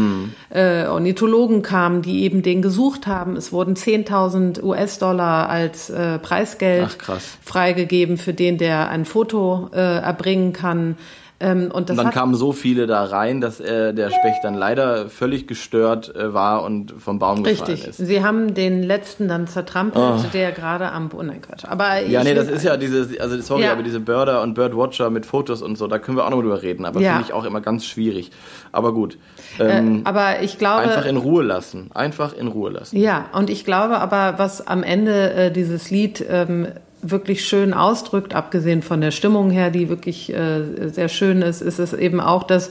äh, 0.48 0.87
Ornithologen 0.87 1.61
kamen, 1.61 2.00
die 2.00 2.22
eben 2.22 2.42
den 2.42 2.62
gesucht 2.62 3.07
haben. 3.07 3.37
Es 3.37 3.52
wurden 3.52 3.74
10.000 3.74 4.62
US-Dollar 4.62 5.50
als 5.50 5.90
äh, 5.90 6.18
Preisgeld 6.18 6.96
Ach, 7.07 7.20
freigegeben 7.44 8.16
für 8.16 8.33
den, 8.33 8.57
der 8.57 8.88
ein 8.88 9.04
Foto 9.04 9.68
äh, 9.74 9.76
erbringen 9.76 10.54
kann. 10.54 10.96
Ähm, 11.40 11.70
und 11.72 11.90
Und 11.90 11.96
dann 11.96 12.11
kamen 12.11 12.35
so 12.35 12.52
viele 12.52 12.87
da 12.87 13.04
rein, 13.04 13.40
dass 13.40 13.61
äh, 13.61 13.94
der 13.94 14.11
Specht 14.11 14.42
dann 14.42 14.54
leider 14.54 15.09
völlig 15.09 15.46
gestört 15.46 16.14
äh, 16.14 16.35
war 16.35 16.64
und 16.64 16.94
vom 16.98 17.20
Baum 17.20 17.44
gefallen 17.44 17.70
Richtig. 17.70 17.88
ist. 17.88 18.00
Oh. 18.00 18.04
Sie 18.04 18.24
haben 18.24 18.54
den 18.54 18.83
letzten 18.83 19.28
dann 19.28 19.46
zertrampelt, 19.46 20.35
der 20.35 20.50
gerade 20.50 20.90
am 20.90 21.11
oh 21.16 21.22
nein, 21.22 21.40
Quatsch. 21.58 21.70
Aber 21.70 22.00
Ja, 22.00 22.24
nee, 22.24 22.34
das 22.34 22.48
ist 22.48 22.62
ja 22.64 22.76
diese, 22.76 23.08
also 23.20 23.40
sorry, 23.40 23.64
Ja. 23.64 23.72
aber 23.72 23.82
diese 23.82 24.00
Birder 24.00 24.42
und 24.42 24.54
Birdwatcher 24.54 25.10
mit 25.10 25.26
Fotos 25.26 25.62
und 25.62 25.76
so, 25.76 25.86
da 25.86 25.98
können 25.98 26.16
wir 26.16 26.24
auch 26.26 26.30
noch 26.30 26.40
drüber 26.40 26.62
reden, 26.62 26.84
aber 26.84 27.00
Ja. 27.00 27.12
finde 27.12 27.24
ich 27.26 27.32
auch 27.32 27.44
immer 27.44 27.60
ganz 27.60 27.84
schwierig. 27.86 28.30
Aber 28.72 28.92
gut. 28.92 29.18
äh, 29.58 29.78
Ähm, 29.78 30.02
aber 30.04 30.42
ich 30.42 30.58
glaube 30.58 30.82
einfach 30.82 31.06
in 31.06 31.16
Ruhe 31.16 31.42
lassen. 31.42 31.90
Einfach 31.94 32.34
in 32.36 32.48
Ruhe 32.48 32.70
lassen. 32.70 32.96
Ja, 32.96 33.26
und 33.32 33.50
ich 33.50 33.64
glaube 33.64 33.98
aber, 33.98 34.38
was 34.38 34.66
am 34.66 34.82
Ende 34.82 35.32
äh, 35.32 35.50
dieses 35.52 35.90
Lied 35.90 36.24
ähm, 36.28 36.68
wirklich 37.02 37.44
schön 37.46 37.74
ausdrückt, 37.74 38.34
abgesehen 38.34 38.82
von 38.82 39.00
der 39.00 39.10
Stimmung 39.12 39.50
her, 39.50 39.70
die 39.70 39.88
wirklich 39.88 40.32
äh, 40.34 40.88
sehr 40.88 41.08
schön 41.08 41.42
ist, 41.42 41.60
ist 41.60 41.78
es 41.78 41.92
eben 41.92 42.20
auch, 42.20 42.42
dass 42.44 42.70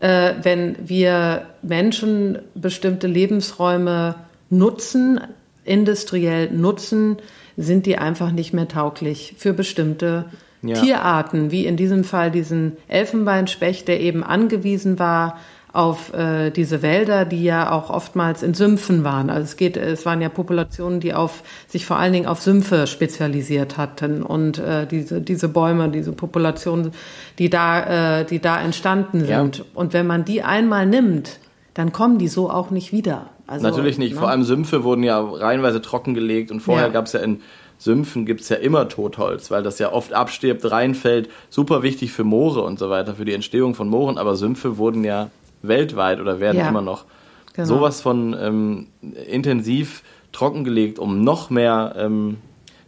äh, 0.00 0.32
wenn 0.42 0.76
wir 0.84 1.42
Menschen 1.62 2.38
bestimmte 2.54 3.06
Lebensräume 3.06 4.16
nutzen, 4.50 5.20
industriell 5.64 6.50
nutzen, 6.50 7.16
sind 7.56 7.86
die 7.86 7.98
einfach 7.98 8.30
nicht 8.32 8.52
mehr 8.52 8.68
tauglich 8.68 9.34
für 9.38 9.52
bestimmte 9.52 10.26
Ja. 10.62 10.80
Tierarten, 10.80 11.50
wie 11.50 11.64
in 11.66 11.76
diesem 11.76 12.02
Fall 12.04 12.30
diesen 12.30 12.76
Elfenbeinspecht, 12.88 13.86
der 13.88 14.00
eben 14.00 14.24
angewiesen 14.24 14.98
war 14.98 15.38
auf 15.72 16.14
äh, 16.14 16.50
diese 16.50 16.80
Wälder, 16.80 17.26
die 17.26 17.44
ja 17.44 17.70
auch 17.70 17.90
oftmals 17.90 18.42
in 18.42 18.54
Sümpfen 18.54 19.04
waren. 19.04 19.28
Also 19.28 19.44
es 19.44 19.56
geht, 19.56 19.76
es 19.76 20.06
waren 20.06 20.22
ja 20.22 20.30
Populationen, 20.30 21.00
die 21.00 21.12
auf 21.12 21.42
sich 21.68 21.84
vor 21.84 21.98
allen 21.98 22.14
Dingen 22.14 22.26
auf 22.26 22.40
Sümpfe 22.40 22.86
spezialisiert 22.86 23.76
hatten 23.76 24.22
und 24.22 24.58
äh, 24.58 24.86
diese 24.86 25.20
diese 25.20 25.48
Bäume, 25.48 25.90
diese 25.90 26.12
Populationen, 26.12 26.92
die 27.38 27.50
da 27.50 28.20
äh, 28.20 28.24
die 28.24 28.40
da 28.40 28.58
entstanden 28.60 29.26
Ja. 29.26 29.40
sind. 29.42 29.64
Und 29.74 29.92
wenn 29.92 30.06
man 30.06 30.24
die 30.24 30.42
einmal 30.42 30.86
nimmt, 30.86 31.38
dann 31.74 31.92
kommen 31.92 32.16
die 32.18 32.28
so 32.28 32.50
auch 32.50 32.70
nicht 32.70 32.92
wieder. 32.92 33.28
Also, 33.46 33.66
Natürlich 33.66 33.98
nicht. 33.98 34.14
ne? 34.14 34.18
Vor 34.18 34.28
allem 34.28 34.42
Sümpfe 34.44 34.82
wurden 34.84 35.02
ja 35.02 35.20
reihenweise 35.20 35.80
trockengelegt 35.80 36.50
und 36.50 36.60
vorher 36.60 36.86
Ja. 36.88 36.92
gab 36.92 37.06
es 37.06 37.12
ja 37.12 37.20
in 37.20 37.42
Sümpfen 37.78 38.24
gibt's 38.24 38.48
ja 38.48 38.56
immer 38.56 38.88
Totholz, 38.88 39.50
weil 39.50 39.62
das 39.62 39.78
ja 39.78 39.92
oft 39.92 40.12
abstirbt, 40.14 40.68
reinfällt. 40.70 41.28
Super 41.50 41.82
wichtig 41.82 42.10
für 42.10 42.24
Moore 42.24 42.62
und 42.62 42.78
so 42.78 42.88
weiter, 42.88 43.14
für 43.14 43.24
die 43.26 43.34
Entstehung 43.34 43.74
von 43.74 43.88
Mooren, 43.88 44.16
aber 44.16 44.34
Sümpfe 44.36 44.78
wurden 44.78 45.04
ja 45.04 45.30
weltweit 45.62 46.18
oder 46.20 46.40
werden 46.40 46.56
Ja. 46.58 46.68
immer 46.68 46.80
noch 46.82 47.04
Genau. 47.52 47.68
sowas 47.68 48.00
von 48.00 48.34
ähm, 48.40 48.86
intensiv 49.30 50.02
trockengelegt, 50.32 50.98
um 50.98 51.22
noch 51.22 51.50
mehr 51.50 51.94
ähm, 51.98 52.38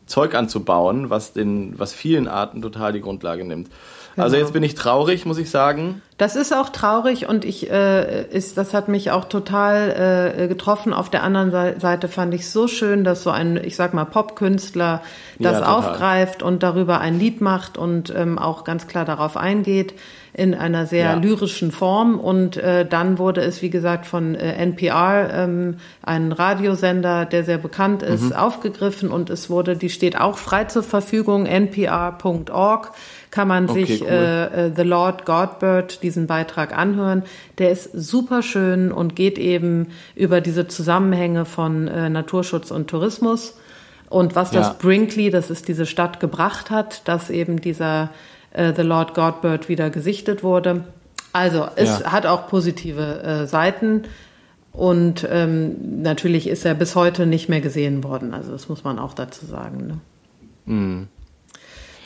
Zeug 0.06 0.34
anzubauen, 0.34 1.10
was 1.10 1.32
den, 1.34 1.78
was 1.78 1.92
vielen 1.92 2.26
Arten 2.28 2.62
total 2.62 2.92
die 2.92 3.00
Grundlage 3.00 3.44
nimmt. 3.44 3.68
Also 4.18 4.34
Genau. 4.36 4.44
jetzt 4.46 4.52
bin 4.52 4.62
ich 4.62 4.74
traurig, 4.74 5.24
muss 5.26 5.38
ich 5.38 5.50
sagen. 5.50 6.02
Das 6.18 6.34
ist 6.34 6.52
auch 6.52 6.70
traurig 6.70 7.28
und 7.28 7.44
ich 7.44 7.70
äh, 7.70 8.24
ist 8.26 8.58
das 8.58 8.74
hat 8.74 8.88
mich 8.88 9.12
auch 9.12 9.26
total 9.26 10.34
äh, 10.36 10.48
getroffen. 10.48 10.92
Auf 10.92 11.10
der 11.10 11.22
anderen 11.22 11.52
Sei- 11.52 11.76
Seite 11.78 12.08
fand 12.08 12.34
ich 12.34 12.50
so 12.50 12.66
schön, 12.66 13.04
dass 13.04 13.22
so 13.22 13.30
ein 13.30 13.56
ich 13.62 13.76
sag 13.76 13.94
mal 13.94 14.04
Popkünstler 14.04 15.00
das 15.38 15.60
Ja, 15.60 15.76
aufgreift 15.76 16.42
und 16.42 16.64
darüber 16.64 17.00
ein 17.00 17.18
Lied 17.20 17.40
macht 17.40 17.78
und 17.78 18.12
ähm, 18.16 18.36
auch 18.38 18.64
ganz 18.64 18.88
klar 18.88 19.04
darauf 19.04 19.36
eingeht 19.36 19.94
in 20.34 20.54
einer 20.54 20.86
sehr 20.86 21.04
Ja. 21.06 21.14
lyrischen 21.14 21.70
Form 21.72 22.18
und 22.18 22.56
äh, 22.56 22.84
dann 22.84 23.18
wurde 23.18 23.40
es 23.42 23.62
wie 23.62 23.70
gesagt 23.70 24.04
von 24.06 24.34
äh, 24.34 24.54
NPR 24.54 25.30
ähm, 25.32 25.76
ein 26.02 26.32
Radiosender, 26.32 27.26
der 27.26 27.44
sehr 27.44 27.58
bekannt 27.58 28.02
ist, 28.02 28.22
Mhm. 28.30 28.32
aufgegriffen 28.32 29.10
und 29.12 29.30
es 29.30 29.50
wurde 29.50 29.76
die 29.76 29.90
steht 29.90 30.18
auch 30.20 30.36
frei 30.38 30.64
zur 30.64 30.82
Verfügung 30.82 31.46
npr.org 31.46 32.90
kann 33.30 33.48
man 33.48 33.68
Okay, 33.68 33.84
sich 33.84 34.02
cool. 34.02 34.08
äh, 34.08 34.66
äh, 34.68 34.72
The 34.74 34.82
Lord 34.82 35.26
Godbird 35.26 36.02
diesen 36.02 36.26
Beitrag 36.26 36.76
anhören. 36.76 37.22
Der 37.58 37.70
ist 37.70 37.90
super 37.92 38.42
schön 38.42 38.90
und 38.92 39.14
geht 39.16 39.38
eben 39.38 39.88
über 40.14 40.40
diese 40.40 40.66
Zusammenhänge 40.68 41.44
von 41.44 41.88
äh, 41.88 42.08
Naturschutz 42.08 42.70
und 42.70 42.88
Tourismus 42.88 43.54
und 44.08 44.34
was 44.34 44.52
Ja. 44.52 44.60
das 44.60 44.78
Brinkley, 44.78 45.30
das 45.30 45.50
ist 45.50 45.68
diese 45.68 45.84
Stadt, 45.86 46.20
gebracht 46.20 46.70
hat, 46.70 47.06
dass 47.06 47.28
eben 47.30 47.60
dieser 47.60 48.10
äh, 48.52 48.72
The 48.74 48.82
Lord 48.82 49.14
Godbird 49.14 49.68
wieder 49.68 49.90
gesichtet 49.90 50.42
wurde. 50.42 50.84
Also 51.34 51.66
es 51.76 52.00
Ja. 52.00 52.12
hat 52.12 52.24
auch 52.24 52.48
positive 52.48 53.22
äh, 53.22 53.46
Seiten. 53.46 54.04
Und 54.72 55.26
ähm, 55.30 56.02
natürlich 56.02 56.46
ist 56.48 56.64
er 56.64 56.74
bis 56.74 56.94
heute 56.94 57.26
nicht 57.26 57.48
mehr 57.48 57.60
gesehen 57.60 58.04
worden. 58.04 58.32
Also 58.32 58.52
das 58.52 58.68
muss 58.68 58.84
man 58.84 58.98
auch 58.98 59.12
dazu 59.12 59.44
sagen. 59.44 60.00
Ne? 60.66 61.08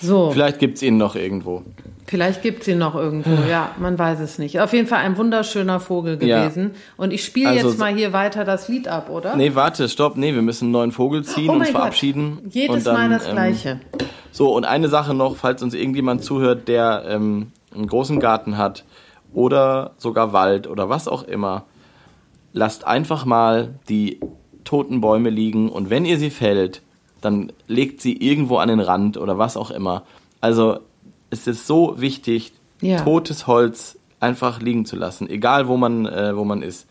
So. 0.03 0.31
Vielleicht 0.33 0.59
gibt's 0.59 0.83
ihn 0.83 0.97
noch 0.97 1.15
irgendwo. 1.17 1.63
Vielleicht 2.07 2.43
gibt's 2.43 2.69
ihn 2.69 2.79
noch 2.79 2.95
irgendwo, 2.95 3.31
ja, 3.49 3.71
man 3.79 3.99
weiß 3.99 4.21
es 4.21 4.39
nicht. 4.39 4.61
Auf 4.61 4.73
jeden 4.75 4.87
Fall 4.87 4.99
ein 4.99 5.17
wunderschöner 5.17 5.81
Vogel 5.81 6.23
Ja. 6.23 6.43
gewesen. 6.43 6.73
Und 6.99 7.13
ich 7.13 7.25
spiele 7.25 7.51
Also 7.51 7.69
jetzt 7.69 7.79
mal 7.79 7.95
hier 7.95 8.13
weiter 8.13 8.45
das 8.45 8.69
Lied 8.69 8.89
ab, 8.89 9.09
oder? 9.09 9.35
Nee, 9.37 9.55
warte, 9.55 9.89
stopp, 9.89 10.17
nee, 10.17 10.35
wir 10.35 10.43
müssen 10.43 10.65
einen 10.67 10.73
neuen 10.73 10.93
Vogel 10.93 11.25
ziehen, 11.25 11.49
oh 11.49 11.55
uns 11.55 11.71
verabschieden. 11.71 12.41
Gott. 12.43 12.55
Jedes 12.55 12.85
dann, 12.85 12.95
Mal 12.95 13.09
das 13.09 13.27
ähm, 13.27 13.33
Gleiche. 13.33 13.81
So, 14.31 14.55
und 14.55 14.65
eine 14.65 14.89
Sache 14.89 15.15
noch, 15.15 15.37
falls 15.37 15.63
uns 15.63 15.73
irgendjemand 15.73 16.23
zuhört, 16.23 16.69
der 16.69 17.05
ähm, 17.09 17.53
einen 17.75 17.87
großen 17.87 18.21
Garten 18.21 18.59
hat 18.59 18.85
oder 19.33 19.93
sogar 19.97 20.33
Wald 20.35 20.67
oder 20.67 20.89
was 20.91 21.09
auch 21.09 21.23
immer, 21.23 21.65
lasst 22.53 22.87
einfach 22.87 23.25
mal 23.25 23.75
die 23.89 24.21
toten 24.65 25.01
Bäume 25.01 25.31
liegen 25.31 25.71
und 25.71 25.89
wenn 25.89 26.05
ihr 26.05 26.19
sie 26.19 26.31
fällt, 26.31 26.83
dann 27.23 27.53
legt 27.67 28.01
sie 28.01 28.17
irgendwo 28.17 28.59
an 28.59 28.69
den 28.69 28.81
Rand 28.81 29.17
oder 29.17 29.39
was 29.39 29.57
auch 29.57 29.71
immer. 29.71 30.03
Also 30.41 30.79
es 31.31 31.47
ist 31.47 31.67
so 31.67 31.95
wichtig, 32.01 32.53
Ja. 32.81 33.01
totes 33.03 33.47
Holz 33.47 33.97
einfach 34.21 34.61
liegen 34.61 34.85
zu 34.85 34.97
lassen, 34.97 35.29
egal 35.31 35.67
wo 35.69 35.77
man, 35.77 36.07
äh, 36.07 36.37
wo 36.37 36.45
man 36.45 36.63
ist. 36.63 36.87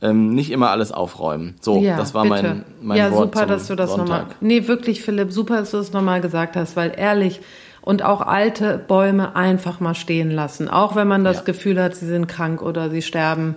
Ähm, 0.00 0.34
nicht 0.34 0.50
immer 0.50 0.70
alles 0.70 0.90
aufräumen. 0.90 1.54
So, 1.60 1.78
ja, 1.80 1.96
das 1.96 2.12
war 2.12 2.24
bitte. 2.24 2.34
mein, 2.34 2.64
mein 2.80 2.98
ja, 2.98 3.10
Wort 3.12 3.26
super, 3.34 3.40
zum 3.46 3.48
dass 3.48 3.66
du 3.68 3.76
das 3.76 3.96
nochmal. 3.96 4.26
Nee, 4.40 4.66
wirklich, 4.66 5.00
Philipp, 5.02 5.30
super, 5.32 5.58
dass 5.58 5.70
du 5.70 5.76
das 5.76 5.92
nochmal 5.92 6.20
gesagt 6.20 6.56
hast, 6.56 6.74
weil 6.74 6.92
ehrlich 6.96 7.40
und 7.82 8.02
auch 8.04 8.20
alte 8.20 8.78
Bäume 8.78 9.36
einfach 9.36 9.78
mal 9.78 9.94
stehen 9.94 10.30
lassen. 10.32 10.68
Auch 10.68 10.96
wenn 10.96 11.06
man 11.06 11.22
das 11.24 11.38
Ja. 11.38 11.42
Gefühl 11.44 11.80
hat, 11.80 11.94
sie 11.94 12.06
sind 12.06 12.26
krank 12.26 12.62
oder 12.62 12.90
sie 12.90 13.02
sterben. 13.02 13.54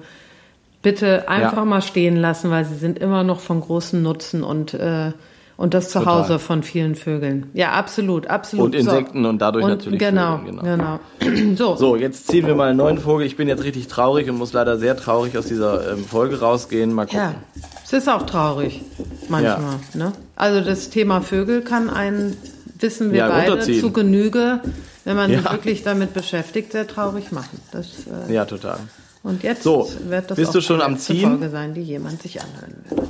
Bitte 0.84 1.28
einfach 1.30 1.58
Ja. 1.58 1.66
mal 1.66 1.82
stehen 1.82 2.16
lassen, 2.16 2.52
weil 2.52 2.64
sie 2.66 2.76
sind 2.76 3.00
immer 3.00 3.24
noch 3.24 3.40
von 3.40 3.60
großem 3.62 4.04
Nutzen 4.04 4.44
und, 4.44 4.76
äh, 4.76 5.14
und 5.58 5.74
das 5.74 5.92
Total. 5.92 6.04
Zuhause 6.28 6.40
von 6.40 6.64
vielen 6.64 6.96
Vögeln. 6.96 7.50
Ja, 7.54 7.72
absolut, 7.72 8.28
absolut. 8.28 8.66
Und 8.66 8.76
Insekten 8.76 9.26
und 9.26 9.40
dadurch 9.42 9.66
natürlich 9.66 10.00
Genau, 10.00 10.40
Vögeln, 10.40 10.60
genau. 10.64 11.00
So, 11.56 11.76
So, 11.76 11.96
jetzt 11.96 12.28
ziehen 12.28 12.46
wir 12.46 12.56
mal 12.56 12.70
einen 12.70 12.78
neuen 12.78 12.98
Vogel. 12.98 13.26
Ich 13.26 13.38
bin 13.38 13.48
jetzt 13.48 13.64
richtig 13.64 13.88
traurig 13.88 14.30
und 14.30 14.38
muss 14.38 14.54
leider 14.54 14.78
sehr 14.78 14.98
traurig 14.98 15.38
aus 15.38 15.48
dieser 15.48 15.94
ähm, 15.94 16.04
Folge 16.06 16.40
rausgehen. 16.40 16.94
Mal 16.94 17.06
gucken. 17.06 17.20
Ja, 17.20 17.36
es 17.84 17.94
ist 17.94 18.10
auch 18.10 18.24
traurig 18.26 18.82
manchmal. 19.30 19.80
Ne? 19.94 20.12
Also 20.36 20.62
das 20.62 20.90
Thema 20.90 21.22
Vögel 21.22 21.62
kann 21.62 21.90
einen, 21.90 22.36
wissen 22.80 23.12
wir 23.12 23.20
Ja, 23.20 23.28
beide, 23.30 23.60
zu 23.60 23.92
Genüge, 23.92 24.60
wenn 25.06 25.16
man 25.16 25.32
Ja. 25.32 25.40
sich 25.40 25.52
wirklich 25.52 25.84
damit 25.84 26.14
beschäftigt, 26.14 26.74
sehr 26.74 26.88
traurig 26.88 27.32
machen. 27.32 27.60
Das, 27.72 27.88
äh, 28.28 28.34
Ja, 28.34 28.46
total. 28.46 28.80
Und 29.24 29.42
jetzt 29.42 29.64
So, 29.64 29.90
wird 30.08 30.30
das 30.30 30.36
bist 30.36 30.50
auch 30.50 30.54
du 30.54 30.62
schon 30.62 30.82
am 30.82 30.98
Ziehen? 31.00 31.30
Folge 31.30 31.50
sein, 31.50 31.74
die 31.74 31.82
jemand 31.82 32.22
sich 32.22 32.40
anhören 32.42 32.76
will. 32.90 33.08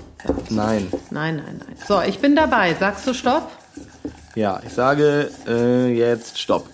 Nein. 0.49 0.87
Nein, 1.11 1.37
nein, 1.37 1.61
nein. 1.65 1.75
So, 1.87 2.01
ich 2.01 2.19
bin 2.19 2.35
dabei. 2.35 2.73
Sagst 2.75 3.05
du 3.07 3.13
Stopp? 3.13 3.51
Ja, 4.35 4.61
ich 4.65 4.73
sage 4.73 5.29
äh, 5.47 5.93
jetzt 5.93 6.39
Stopp. 6.39 6.67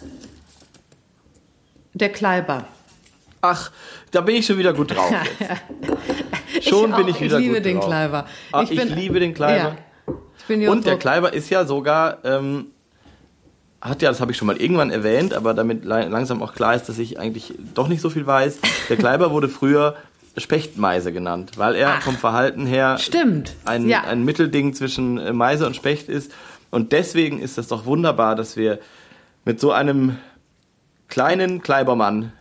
Der 1.94 2.10
Kleiber. 2.12 2.66
Ach, 3.42 3.72
da 4.12 4.22
bin 4.22 4.36
ich 4.36 4.46
schon 4.46 4.58
wieder 4.58 4.74
gut 4.74 4.96
drauf. 4.96 5.12
Jetzt. 5.12 6.68
Schon 6.70 6.94
auch. 6.94 6.98
bin 6.98 7.08
ich 7.08 7.20
wieder 7.22 7.38
Ich 7.40 7.44
liebe 7.46 7.56
gut 7.58 7.66
den 7.66 7.78
drauf. 7.78 7.86
Kleiber. 7.88 8.26
Ah, 8.52 8.62
ich, 8.64 8.70
bin- 8.76 8.90
liebe 8.90 9.20
den 9.20 9.34
Kleiber. 9.34 9.76
Ja. 10.08 10.14
Ich 10.38 10.46
bin 10.46 10.68
Und 10.68 10.86
der 10.86 10.98
Kleiber 10.98 11.34
ist 11.34 11.50
ja 11.50 11.66
sogar, 11.66 12.18
ähm, 12.26 12.68
hat 13.80 14.02
ja, 14.02 14.10
das 14.10 14.20
habe 14.22 14.32
ich 14.32 14.38
schon 14.38 14.48
mal 14.48 14.58
irgendwann 14.58 14.92
erwähnt, 14.92 15.34
aber 15.34 15.54
damit 15.54 15.86
la- 15.86 16.04
langsam 16.06 16.42
auch 16.44 16.54
klar 16.54 16.76
ist, 16.76 16.88
dass 16.90 16.98
ich 17.00 17.20
eigentlich 17.20 17.54
doch 17.74 17.88
nicht 17.88 18.02
so 18.02 18.10
viel 18.10 18.28
weiß. 18.28 18.60
Der 18.90 18.98
Kleiber 18.98 19.32
wurde 19.32 19.48
früher 19.50 19.96
Spechtmeise 20.38 21.12
genannt, 21.12 21.52
weil 21.58 21.76
er 21.76 21.96
Ach. 21.98 22.02
vom 22.02 22.16
Verhalten 22.16 22.66
her 22.66 22.98
Stimmt. 22.98 23.56
ein, 23.66 23.88
ja. 23.88 24.02
ein 24.02 24.24
Mittelding 24.24 24.74
zwischen 24.74 25.18
äh, 25.18 25.34
Meise 25.34 25.66
und 25.68 25.76
Specht 25.76 26.08
ist. 26.10 26.32
Und 26.70 26.92
deswegen 26.94 27.40
ist 27.42 27.58
das 27.58 27.68
doch 27.68 27.86
wunderbar, 27.86 28.36
dass 28.36 28.56
wir 28.56 28.80
mit 29.44 29.60
so 29.60 29.72
einem 29.72 30.18
kleinen 31.10 31.62
Kleibermann 31.62 32.32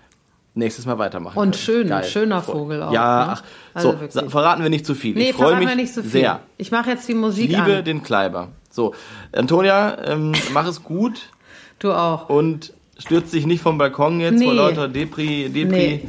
nächstes 0.55 0.86
Mal 0.86 0.99
weitermachen. 0.99 1.38
Und 1.38 1.57
schön, 1.57 1.88
Geil. 1.88 2.05
schöner 2.05 2.43
Vogel 2.43 2.82
auch, 2.82 2.93
Ja, 2.93 3.24
ne? 3.26 3.32
ach, 3.32 3.43
Also 3.74 3.93
so, 3.93 4.01
wirklich. 4.01 4.30
verraten 4.30 4.62
wir 4.62 4.70
nicht 4.70 4.84
zu 4.86 4.95
viel. 4.95 5.14
nee, 5.14 5.30
ich 5.30 5.36
freue 5.36 5.57
mich 5.57 5.68
wir 5.68 5.74
nicht 5.76 5.93
so 5.95 6.03
viel. 6.03 6.11
sehr. 6.11 6.41
Ich 6.59 6.70
mache 6.70 6.91
jetzt 6.91 7.09
die 7.09 7.12
Ich 7.12 7.18
Musik 7.18 7.51
liebe 7.51 7.78
an. 7.78 7.84
den 7.84 8.03
Kleiber. 8.03 8.49
So, 8.70 8.95
Antonia, 9.32 9.97
ähm, 10.05 10.32
mach 10.53 10.66
es 10.66 10.82
gut 10.84 11.30
Du 11.80 11.93
auch. 11.93 12.28
und 12.28 12.72
stürzt 12.99 13.32
dich 13.32 13.47
nicht 13.47 13.62
vom 13.62 13.78
Balkon 13.78 14.20
jetzt 14.20 14.43
vor 14.43 14.53
Nee. 14.53 14.59
lauter 14.59 14.88
Depri, 14.88 15.49
Depri, 15.49 15.64
Nee. 15.66 16.09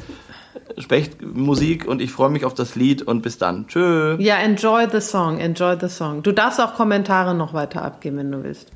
Spechtmusik 0.77 1.87
und 1.87 2.01
ich 2.01 2.11
freue 2.11 2.29
mich 2.29 2.45
auf 2.45 2.53
das 2.53 2.75
Lied 2.75 3.01
und 3.01 3.21
bis 3.21 3.37
dann. 3.37 3.67
Tschö. 3.67 4.17
Ja, 4.19 4.37
enjoy 4.37 4.87
the 4.91 5.01
song, 5.01 5.39
enjoy 5.39 5.77
the 5.79 5.89
song. 5.89 6.23
Du 6.23 6.31
darfst 6.31 6.59
auch 6.59 6.75
Kommentare 6.75 7.33
noch 7.35 7.53
weiter 7.53 7.83
abgeben, 7.83 8.17
wenn 8.17 8.31
du 8.31 8.43
willst. 8.43 8.71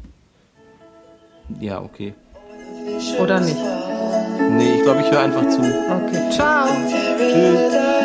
Ja, 1.60 1.82
okay. 1.82 2.14
Oder 3.20 3.40
nicht? 3.40 3.58
Nee, 4.52 4.76
ich 4.78 4.84
glaube, 4.84 5.02
ich 5.02 5.12
höre 5.12 5.22
einfach 5.22 5.48
zu. 5.50 5.60
Okay, 5.60 6.30
ciao. 6.32 6.66
Paradise 6.66 8.05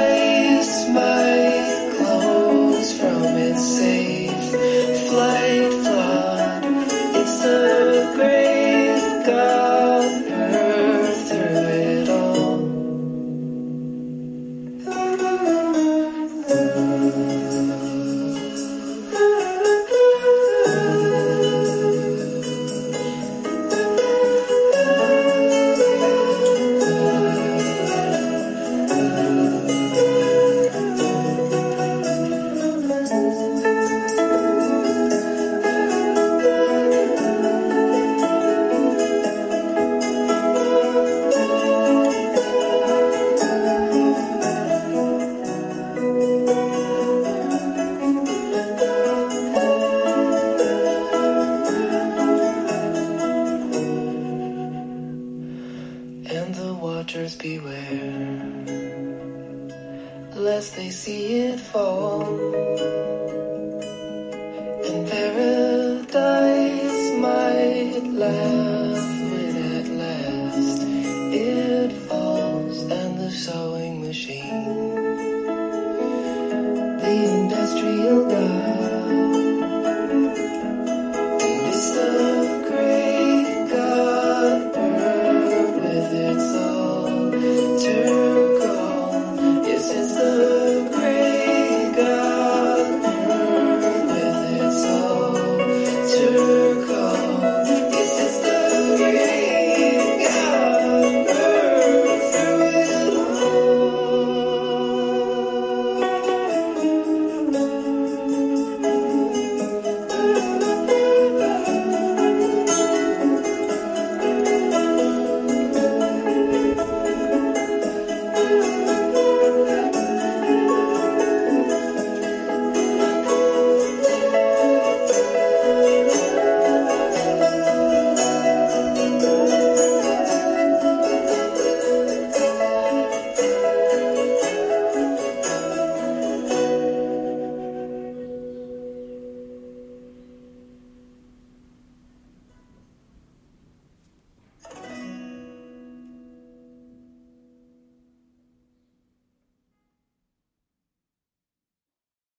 history 77.81 78.03
you'll. 78.03 78.80